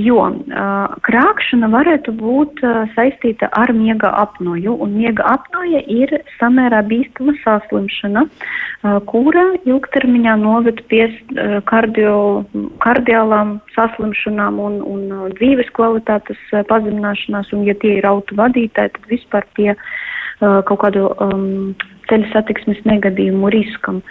jo 0.00 0.18
uh, 0.28 0.94
krākšana 1.06 1.70
varētu 1.72 2.12
būt 2.18 2.62
uh, 2.64 2.84
saistīta 2.96 3.48
ar 3.56 3.72
miega 3.76 4.10
apnoju, 4.22 4.74
un 4.84 4.96
miega 4.98 5.24
apnoja 5.36 5.82
ir 5.88 6.12
samērā 6.36 6.82
bīstama 6.90 7.36
saslimšana, 7.44 8.26
uh, 8.26 8.98
kura 9.10 9.46
ilgtermiņā 9.64 10.36
noved 10.42 10.82
pie 10.90 11.06
uh, 11.08 11.58
kardio, 11.70 12.44
kardiālām 12.84 13.56
saslimšanām 13.76 14.60
un, 14.60 14.82
un 14.84 15.06
uh, 15.12 15.28
dzīves 15.38 15.72
kvalitātes 15.78 16.42
uh, 16.52 16.64
pazemināšanās, 16.68 17.54
un 17.56 17.64
ja 17.68 17.76
tie 17.80 17.96
ir 18.00 18.10
auto 18.10 18.36
vadītāji, 18.38 18.96
tad 18.98 19.10
vispār 19.12 19.48
pie 19.56 19.72
uh, 19.72 19.88
kaut 20.40 20.80
kādu 20.82 21.08
um, 21.24 21.74
ceļu 22.10 22.28
satiksmes 22.32 22.80
negadījumu 22.86 23.50
riskam. 23.54 24.02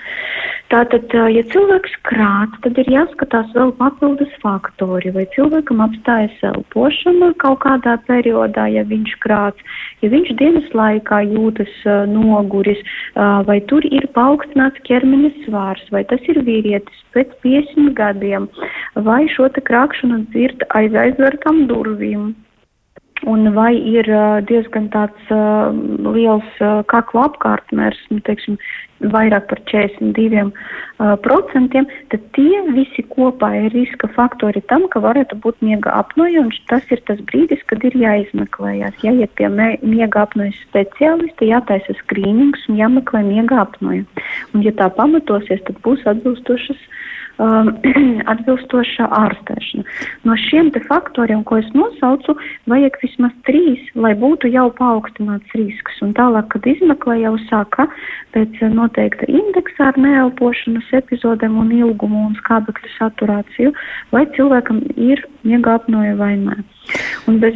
Tātad, 0.73 1.13
ja 1.29 1.43
cilvēks 1.51 1.93
krāt, 2.09 2.55
tad 2.63 2.79
ir 2.81 2.89
jāskatās 2.89 3.51
vēl 3.55 3.71
papildus 3.77 4.31
faktori, 4.41 5.11
vai 5.13 5.27
cilvēkam 5.35 5.83
apstājas 5.85 6.39
elpošana 6.49 7.31
kaut 7.43 7.61
kādā 7.65 7.95
periodā, 8.07 8.65
ja 8.73 8.81
viņš 8.89 9.13
krāts, 9.23 9.77
ja 10.01 10.09
viņš 10.13 10.33
dienas 10.41 10.71
laikā 10.75 11.21
jūtas 11.29 11.75
noguris, 12.09 12.81
vai 13.15 13.59
tur 13.69 13.85
ir 13.91 14.09
paaugstināts 14.17 14.81
ķermeņa 14.89 15.31
svārs, 15.43 15.85
vai 15.93 16.03
tas 16.09 16.25
ir 16.31 16.41
vīrietis 16.47 17.05
pēc 17.13 17.37
50 17.45 17.93
gadiem, 17.99 18.49
vai 19.05 19.21
šo 19.31 19.51
te 19.53 19.63
krākšanu 19.69 20.25
dzird 20.33 20.65
aiz 20.73 20.97
aizvērtām 21.05 21.67
durvīm 21.69 22.33
un 23.23 23.47
vai 23.55 23.73
ir 23.79 24.07
diezgan 24.49 24.89
tāds 24.91 25.29
uh, 25.31 25.71
liels 26.15 26.47
uh, 26.59 26.81
kakla 26.91 27.29
apkārtmērs, 27.29 27.99
nu, 28.11 28.19
teiksim, 28.27 28.57
vairāk 29.13 29.47
par 29.47 29.61
42 29.71 30.43
uh, 30.43 31.15
procentiem, 31.23 31.87
tad 32.11 32.25
tie 32.35 32.61
visi 32.75 33.05
kopā 33.13 33.53
ir 33.61 33.71
riska 33.75 34.09
faktori 34.17 34.63
tam, 34.71 34.87
ka 34.91 34.99
varētu 35.03 35.39
būt 35.43 35.63
miega 35.63 35.95
apnoja, 35.95 36.43
un 36.43 36.51
tas 36.71 36.83
ir 36.91 37.01
tas 37.07 37.21
brīdis, 37.31 37.63
kad 37.71 37.83
ir 37.87 37.95
jāizmeklējās. 38.03 38.99
Jāiet 39.05 39.31
pie 39.39 39.49
miega 39.51 40.25
apnojas 40.25 40.59
speciālista, 40.67 41.47
jātaisa 41.47 41.95
skrīnings 42.03 42.67
un 42.69 42.81
jāmeklē 42.83 43.23
miega 43.27 43.63
apnoja. 43.63 44.03
Un 44.53 44.67
ja 44.67 44.75
tā 44.75 44.91
pamatosies, 44.99 45.63
tad 45.67 45.79
būs 45.87 46.03
atbilstošas 46.09 46.79
uh, 46.79 47.01
um, 47.41 47.71
atbilstoša 48.31 49.07
ārstēšana. 49.19 49.85
No 50.27 50.37
šiem 50.39 50.71
faktoriem, 50.87 51.43
ko 51.47 51.59
es 51.61 51.69
nosaucu, 51.77 52.35
vajag 52.71 52.99
vismaz 53.03 53.33
trīs, 53.47 53.81
lai 53.95 54.13
būtu 54.19 54.51
jau 54.51 54.67
paaugstināts 54.79 55.57
risks. 55.57 56.01
Un 56.05 56.13
tālāk, 56.17 56.49
kad 56.53 56.67
izmeklē 56.69 57.19
jau 57.23 57.35
saka 57.49 57.87
pēc 58.35 58.61
noteikta 58.75 59.29
indeksa 59.31 59.91
ar 59.91 59.99
neelpošanas 60.01 60.91
epizodēm 60.99 61.57
un 61.61 61.71
ilgumu 61.75 62.27
un 62.29 62.39
skābekļu 62.41 62.95
saturāciju, 62.97 63.75
vai 64.11 64.25
cilvēkam 64.37 64.83
ir 64.95 65.23
miega 65.43 65.79
apnoja 65.79 66.15
vai 66.19 66.35
nē. 66.41 66.61
Un 67.29 67.39
bez, 67.41 67.55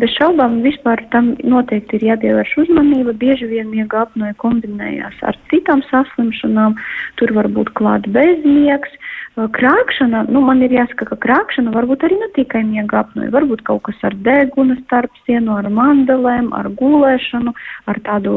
bez 0.00 0.14
šaubām 0.16 0.60
vispār 0.64 1.02
tam 1.12 1.34
noteikti 1.46 1.98
ir 1.98 2.06
jāpievērš 2.10 2.56
uzmanība. 2.64 3.14
Bieži 3.20 3.48
vien 3.50 3.70
miega 3.70 4.04
apnoja 4.04 4.34
kombinējās 4.42 5.20
ar 5.26 5.38
citām 5.52 5.84
saslimšanām. 5.90 6.76
Tur 7.20 7.34
var 7.36 7.50
būt 7.52 7.72
klāt 7.78 8.08
bezmiegs, 8.14 8.92
Krākšana, 9.36 10.22
nu, 10.32 10.40
man 10.40 10.62
ir 10.64 10.72
jāsaka, 10.72 11.10
ka 11.10 11.16
krākšana 11.20 11.74
varbūt 11.74 12.06
arī 12.06 12.16
ne 12.16 12.28
tikai 12.32 12.62
miega 12.64 13.02
apnoja, 13.02 13.28
varbūt 13.34 13.66
kaut 13.68 13.82
kas 13.84 13.98
ar 14.08 14.14
deguna 14.24 14.78
starp 14.78 15.12
sienu, 15.26 15.58
ar 15.60 15.68
mandelēm, 15.68 16.48
ar 16.56 16.70
gulēšanu, 16.78 17.52
ar 17.92 18.00
tādu, 18.06 18.32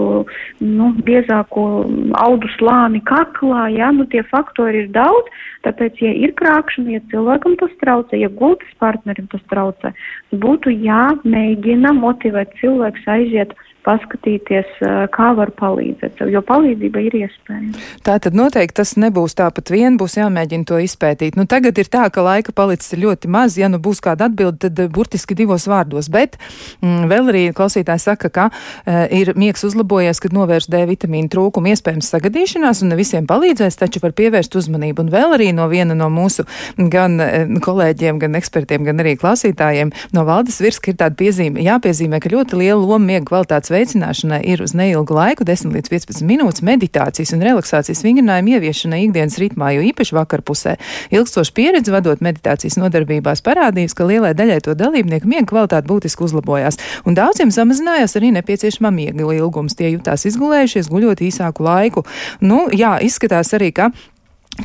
nu, 0.59 0.89
biezāko 1.07 1.63
audu 2.19 2.51
slāni 2.57 2.99
kaklā, 3.07 3.69
jā, 3.71 3.93
nu, 3.95 4.09
tie 4.11 4.25
faktori 4.27 4.83
ir 4.83 4.91
daudz, 4.97 5.31
tāpēc, 5.63 6.03
ja 6.03 6.11
ir 6.27 6.35
krākšana, 6.35 6.97
ja 6.97 7.05
cilvēkam 7.15 7.55
tas 7.63 7.71
traucē, 7.79 8.19
ja 8.19 8.27
gultas 8.27 8.75
partnerim 8.83 9.31
tas 9.31 9.47
traucē, 9.47 9.95
būtu 10.35 10.75
jāmēģina 10.83 11.95
motivēt 11.95 12.59
cilvēks 12.59 13.07
aiziet 13.15 13.55
paskatīties, 13.85 14.79
kā 15.13 15.29
var 15.37 15.51
palīdzēt, 15.59 16.21
jo 16.31 16.41
palīdzība 16.45 17.03
ir 17.05 17.17
iespējama. 17.23 17.83
Tā 18.05 18.17
tad 18.23 18.37
noteikti 18.37 18.79
tas 18.81 18.95
nebūs 18.99 19.37
tāpat 19.39 19.71
vien, 19.73 19.97
būs 19.99 20.17
jāmēģina 20.19 20.67
to 20.69 20.79
izpētīt. 20.83 21.37
Nu, 21.39 21.47
tagad 21.49 21.79
ir 21.81 21.89
tā, 21.91 22.05
ka 22.13 22.23
laika 22.25 22.53
palicis 22.55 22.97
ļoti 22.99 23.31
maz, 23.31 23.57
ja 23.59 23.69
nu 23.71 23.79
būs 23.81 24.01
kāda 24.03 24.29
atbilde, 24.29 24.69
tad 24.69 24.93
burtiski 24.95 25.37
divos 25.37 25.67
vārdos, 25.69 26.11
bet 26.11 26.37
mm, 26.83 27.07
vēl 27.11 27.31
arī 27.33 27.43
klausītājs 27.55 28.09
saka, 28.11 28.31
ka 28.33 28.49
uh, 28.51 29.05
ir 29.15 29.33
miegs 29.39 29.63
uzlabojies, 29.67 30.21
kad 30.23 30.35
novērš 30.35 30.69
D 30.71 30.83
vitamīnu 30.89 31.31
trūkumu 31.33 31.73
iespējams 31.73 32.11
sagadīšanās 32.13 32.83
un 32.83 32.93
ne 32.93 32.99
visiem 32.99 33.27
palīdzēs, 33.29 33.79
taču 33.79 34.03
var 34.03 34.15
pievērst 34.17 34.55
uzmanību. 34.59 35.05
Un 35.05 35.13
vēl 35.13 35.37
arī 35.37 35.51
no 35.55 35.69
viena 35.71 35.97
no 35.97 36.09
mūsu 36.13 36.45
gan 36.91 37.19
kolēģiem, 37.63 38.19
gan 38.21 38.37
ekspertiem, 38.39 38.85
gan 38.87 39.01
arī 39.03 39.15
klausītājiem 39.19 39.93
no 40.15 40.25
valdes 40.27 40.59
virska 40.63 40.91
ir 40.91 40.99
tāda 40.99 41.17
piezīme, 41.19 41.61
jāpiezīmē, 41.65 42.19
ka 42.21 42.31
ļoti 42.33 42.59
liela 42.59 42.79
loma 42.79 43.11
miega 43.11 43.27
kvalitātes 43.29 43.71
veicināšanai 43.79 44.41
ir 44.51 44.63
uz 44.63 44.75
neilgu 44.77 45.15
laiku, 45.15 45.47
10 45.47 45.73
līdz 45.75 45.91
15 45.93 46.27
minūtes 46.27 46.63
meditācijas 46.65 47.33
un 47.35 47.43
relaksācijas 47.45 48.03
vingrinājumu 48.05 48.55
ieviešanai 48.57 49.01
ikdienas 49.07 49.39
ritmā, 49.41 49.71
jo 49.75 49.85
īpaši 49.89 50.17
vakarpusē. 50.17 50.75
Ilgstoša 51.15 51.55
pieredze 51.55 51.95
vadot 51.95 52.21
meditācijas 52.25 52.79
nodarbībās 52.81 53.43
parādījusi, 53.45 53.97
ka 53.97 54.09
lielai 54.09 54.35
daļai 54.37 54.59
to 54.67 54.75
dalībnieku 54.79 55.29
miega 55.29 55.47
kvalitāte 55.49 55.89
būtiski 55.89 56.27
uzlabojās, 56.27 56.79
un 57.07 57.17
daudziem 57.17 57.53
samazinājās 57.55 58.17
arī 58.19 58.33
nepieciešamā 58.37 58.93
miega 58.93 59.33
ilgums. 59.39 59.77
Tie 59.79 59.93
jutās 59.93 60.27
izgulējušies, 60.29 60.91
guļot 60.91 61.23
īsāku 61.25 61.65
laiku. 61.65 62.05
Nu, 62.43 62.65
jā, 62.75 62.97
izskatās 63.05 63.53
arī, 63.57 63.71
ka 63.75 63.91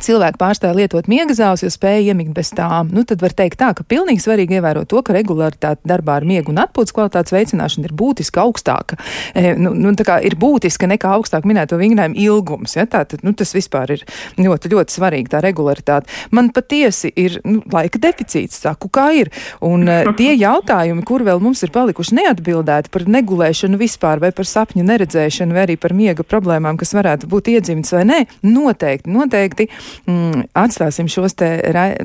cilvēki 0.03 0.39
pārstāja 0.39 0.75
lietot 0.75 1.07
miega 1.11 1.35
zāles, 1.35 1.63
jo 1.63 1.69
spēja 1.71 2.11
iemigt 2.11 2.33
bez 2.35 2.51
tām. 2.55 2.89
Nu, 2.93 3.05
tad 3.07 3.21
var 3.23 3.35
teikt 3.35 3.59
tā, 3.61 3.71
ka 3.75 3.85
pilnīgi 3.87 4.23
svarīgi 4.23 4.57
ievērot 4.59 4.89
to, 4.91 5.01
ka 5.05 5.15
regularitāte 5.15 5.87
darbā 5.87 6.19
ar 6.19 6.27
miegu 6.27 6.53
un 6.53 6.61
atpūtas 6.63 6.95
kvalitātes 6.95 7.35
veicināšana 7.35 7.89
ir 7.89 7.95
būtiski 7.97 8.41
augstāka. 8.41 8.99
E, 9.33 9.53
nu, 9.59 9.73
nu, 9.77 9.93
tā 9.97 10.05
kā 10.07 10.19
ir 10.25 10.37
būtiska 10.39 10.89
nekā 10.91 11.13
augstāk 11.17 11.47
minēto 11.47 11.79
vingrinājumu 11.79 12.19
ilgums. 12.25 12.75
Ja? 12.77 12.87
Tā, 12.89 13.05
tad, 13.09 13.23
nu, 13.25 13.35
tas 13.37 13.53
vispār 13.55 13.95
ir 13.97 14.05
ļoti, 14.39 14.71
ļoti 14.73 14.97
svarīgi, 14.97 15.31
tā 15.33 15.41
regularitāte. 15.45 16.11
Man 16.35 16.51
patiesi 16.55 17.11
ir 17.15 17.39
nu, 17.47 17.61
laika 17.73 18.01
deficīts, 18.01 18.61
saku, 18.65 18.91
kā 18.93 19.09
ir. 19.21 19.31
Un 19.65 19.87
uh, 19.87 20.11
tie 20.17 20.33
jautājumi, 20.33 21.05
kur 21.07 21.25
vēl 21.27 21.41
mums 21.43 21.63
ir 21.65 21.73
palikuši 21.75 22.19
neatbildēti 22.19 22.91
par 22.93 23.07
negulēšanu 23.15 23.79
vispār, 23.79 24.21
vai 24.23 24.31
par 24.35 24.49
sapņu 24.49 24.85
neredzēšanu, 24.87 25.55
vai 25.55 25.65
arī 25.67 25.79
par 25.81 25.95
miega 25.95 26.25
problēmām, 26.25 26.79
kas 26.79 26.95
varētu 26.97 27.29
būt 27.31 27.53
iedzimts 27.55 27.93
vai 27.95 28.05
nē, 28.09 28.19
noteikti, 28.45 29.11
noteikti 29.11 29.69
mm, 30.07 30.47
atstāsim 30.57 31.09
šos, 31.11 31.35
te, 31.39 31.49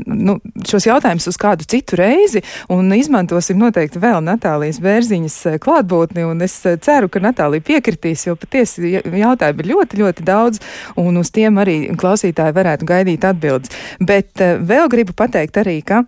nu, 0.07 0.39
šos 0.67 0.87
jautājumus 0.89 1.29
uz 1.31 1.39
kādu 1.41 1.67
citu 1.71 1.99
reizi 2.01 2.43
un 2.73 2.91
izmantosim 2.97 3.61
noteikti 3.61 4.03
vēl 4.03 4.21
Natālijas 4.25 4.81
Bērziņas 4.85 5.39
eh, 5.51 5.59
klātbūtni. 5.63 6.27
Es 6.45 6.57
eh, 6.69 6.79
ceru, 6.83 7.11
ka 7.13 7.23
Natālija 7.23 7.67
piekritīs, 7.67 8.27
jo 8.29 8.37
patiesi 8.41 8.97
jautājumi 9.01 9.65
ir 9.65 9.73
ļoti, 9.75 10.01
ļoti 10.01 10.27
daudz, 10.27 10.63
un 11.01 11.21
uz 11.21 11.33
tiem 11.35 11.61
arī 11.63 11.79
klausītāji 12.01 12.57
varētu 12.57 12.89
gaidīt 12.89 13.27
atbildes. 13.29 13.75
Bet 14.01 14.41
eh, 14.45 14.57
vēl 14.59 14.91
gribu 14.93 15.17
pateikt 15.17 15.61
arī, 15.63 15.81
ka 15.87 16.05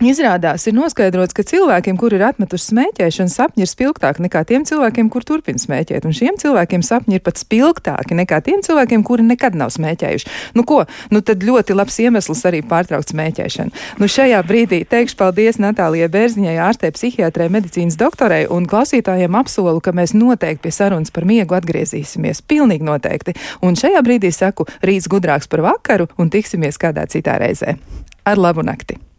Izrādās, 0.00 0.62
ir 0.64 0.72
noskaidrots, 0.72 1.34
ka 1.36 1.42
cilvēkiem, 1.44 1.98
kuri 2.00 2.16
ir 2.16 2.22
atmetuši 2.30 2.70
smēķēšanu, 2.70 3.28
sapņi 3.34 3.66
ir 3.66 3.68
spilgtāki 3.68 4.22
nekā 4.24 4.40
tiem 4.48 4.62
cilvēkiem, 4.64 5.10
kur 5.12 5.26
turpina 5.28 5.60
smēķēt. 5.60 6.06
Un 6.08 6.14
šiem 6.16 6.38
cilvēkiem 6.40 6.80
sapņi 6.86 7.18
ir 7.18 7.20
pat 7.26 7.36
spilgtāki 7.36 8.16
nekā 8.16 8.38
tiem 8.46 8.62
cilvēkiem, 8.64 9.04
kuri 9.04 9.26
nekad 9.28 9.58
nav 9.60 9.74
smēķējuši. 9.74 10.30
Nu, 10.56 10.64
ko? 10.64 10.86
Nu, 11.12 11.20
tad 11.20 11.44
ļoti 11.44 11.76
labs 11.76 12.00
iemesls 12.00 12.40
arī 12.48 12.62
pārtraukt 12.64 13.12
smēķēšanu. 13.12 13.76
Nu, 14.00 14.08
šajā 14.08 14.38
brīdī 14.48 14.78
teikšu 14.88 15.18
paldies 15.20 15.60
Natālijai 15.60 16.08
Bērziņai, 16.16 16.56
ārstē 16.70 16.94
psihiatrē, 16.96 17.50
medicīnas 17.52 18.00
doktorei 18.00 18.46
un 18.48 18.70
klausītājiem 18.72 19.36
apsolu, 19.36 19.84
ka 19.84 19.92
mēs 19.92 20.16
noteikti 20.16 20.64
pie 20.64 20.74
sarunas 20.78 21.12
par 21.12 21.28
miegu 21.28 21.60
atgriezīsimies. 21.60 22.40
Pilnīgi 22.48 22.88
noteikti. 22.88 23.36
Un 23.60 23.76
šajā 23.76 24.00
brīdī 24.08 24.32
saku 24.32 24.64
rīts 24.80 25.12
gudrāks 25.12 25.52
par 25.52 25.60
vakaru 25.68 26.08
un 26.16 26.32
tiksimies 26.32 26.80
kādā 26.80 27.04
citā 27.04 27.36
reizē. 27.44 27.76
Ar 28.24 28.40
labu 28.40 28.64
nakti! 28.64 29.09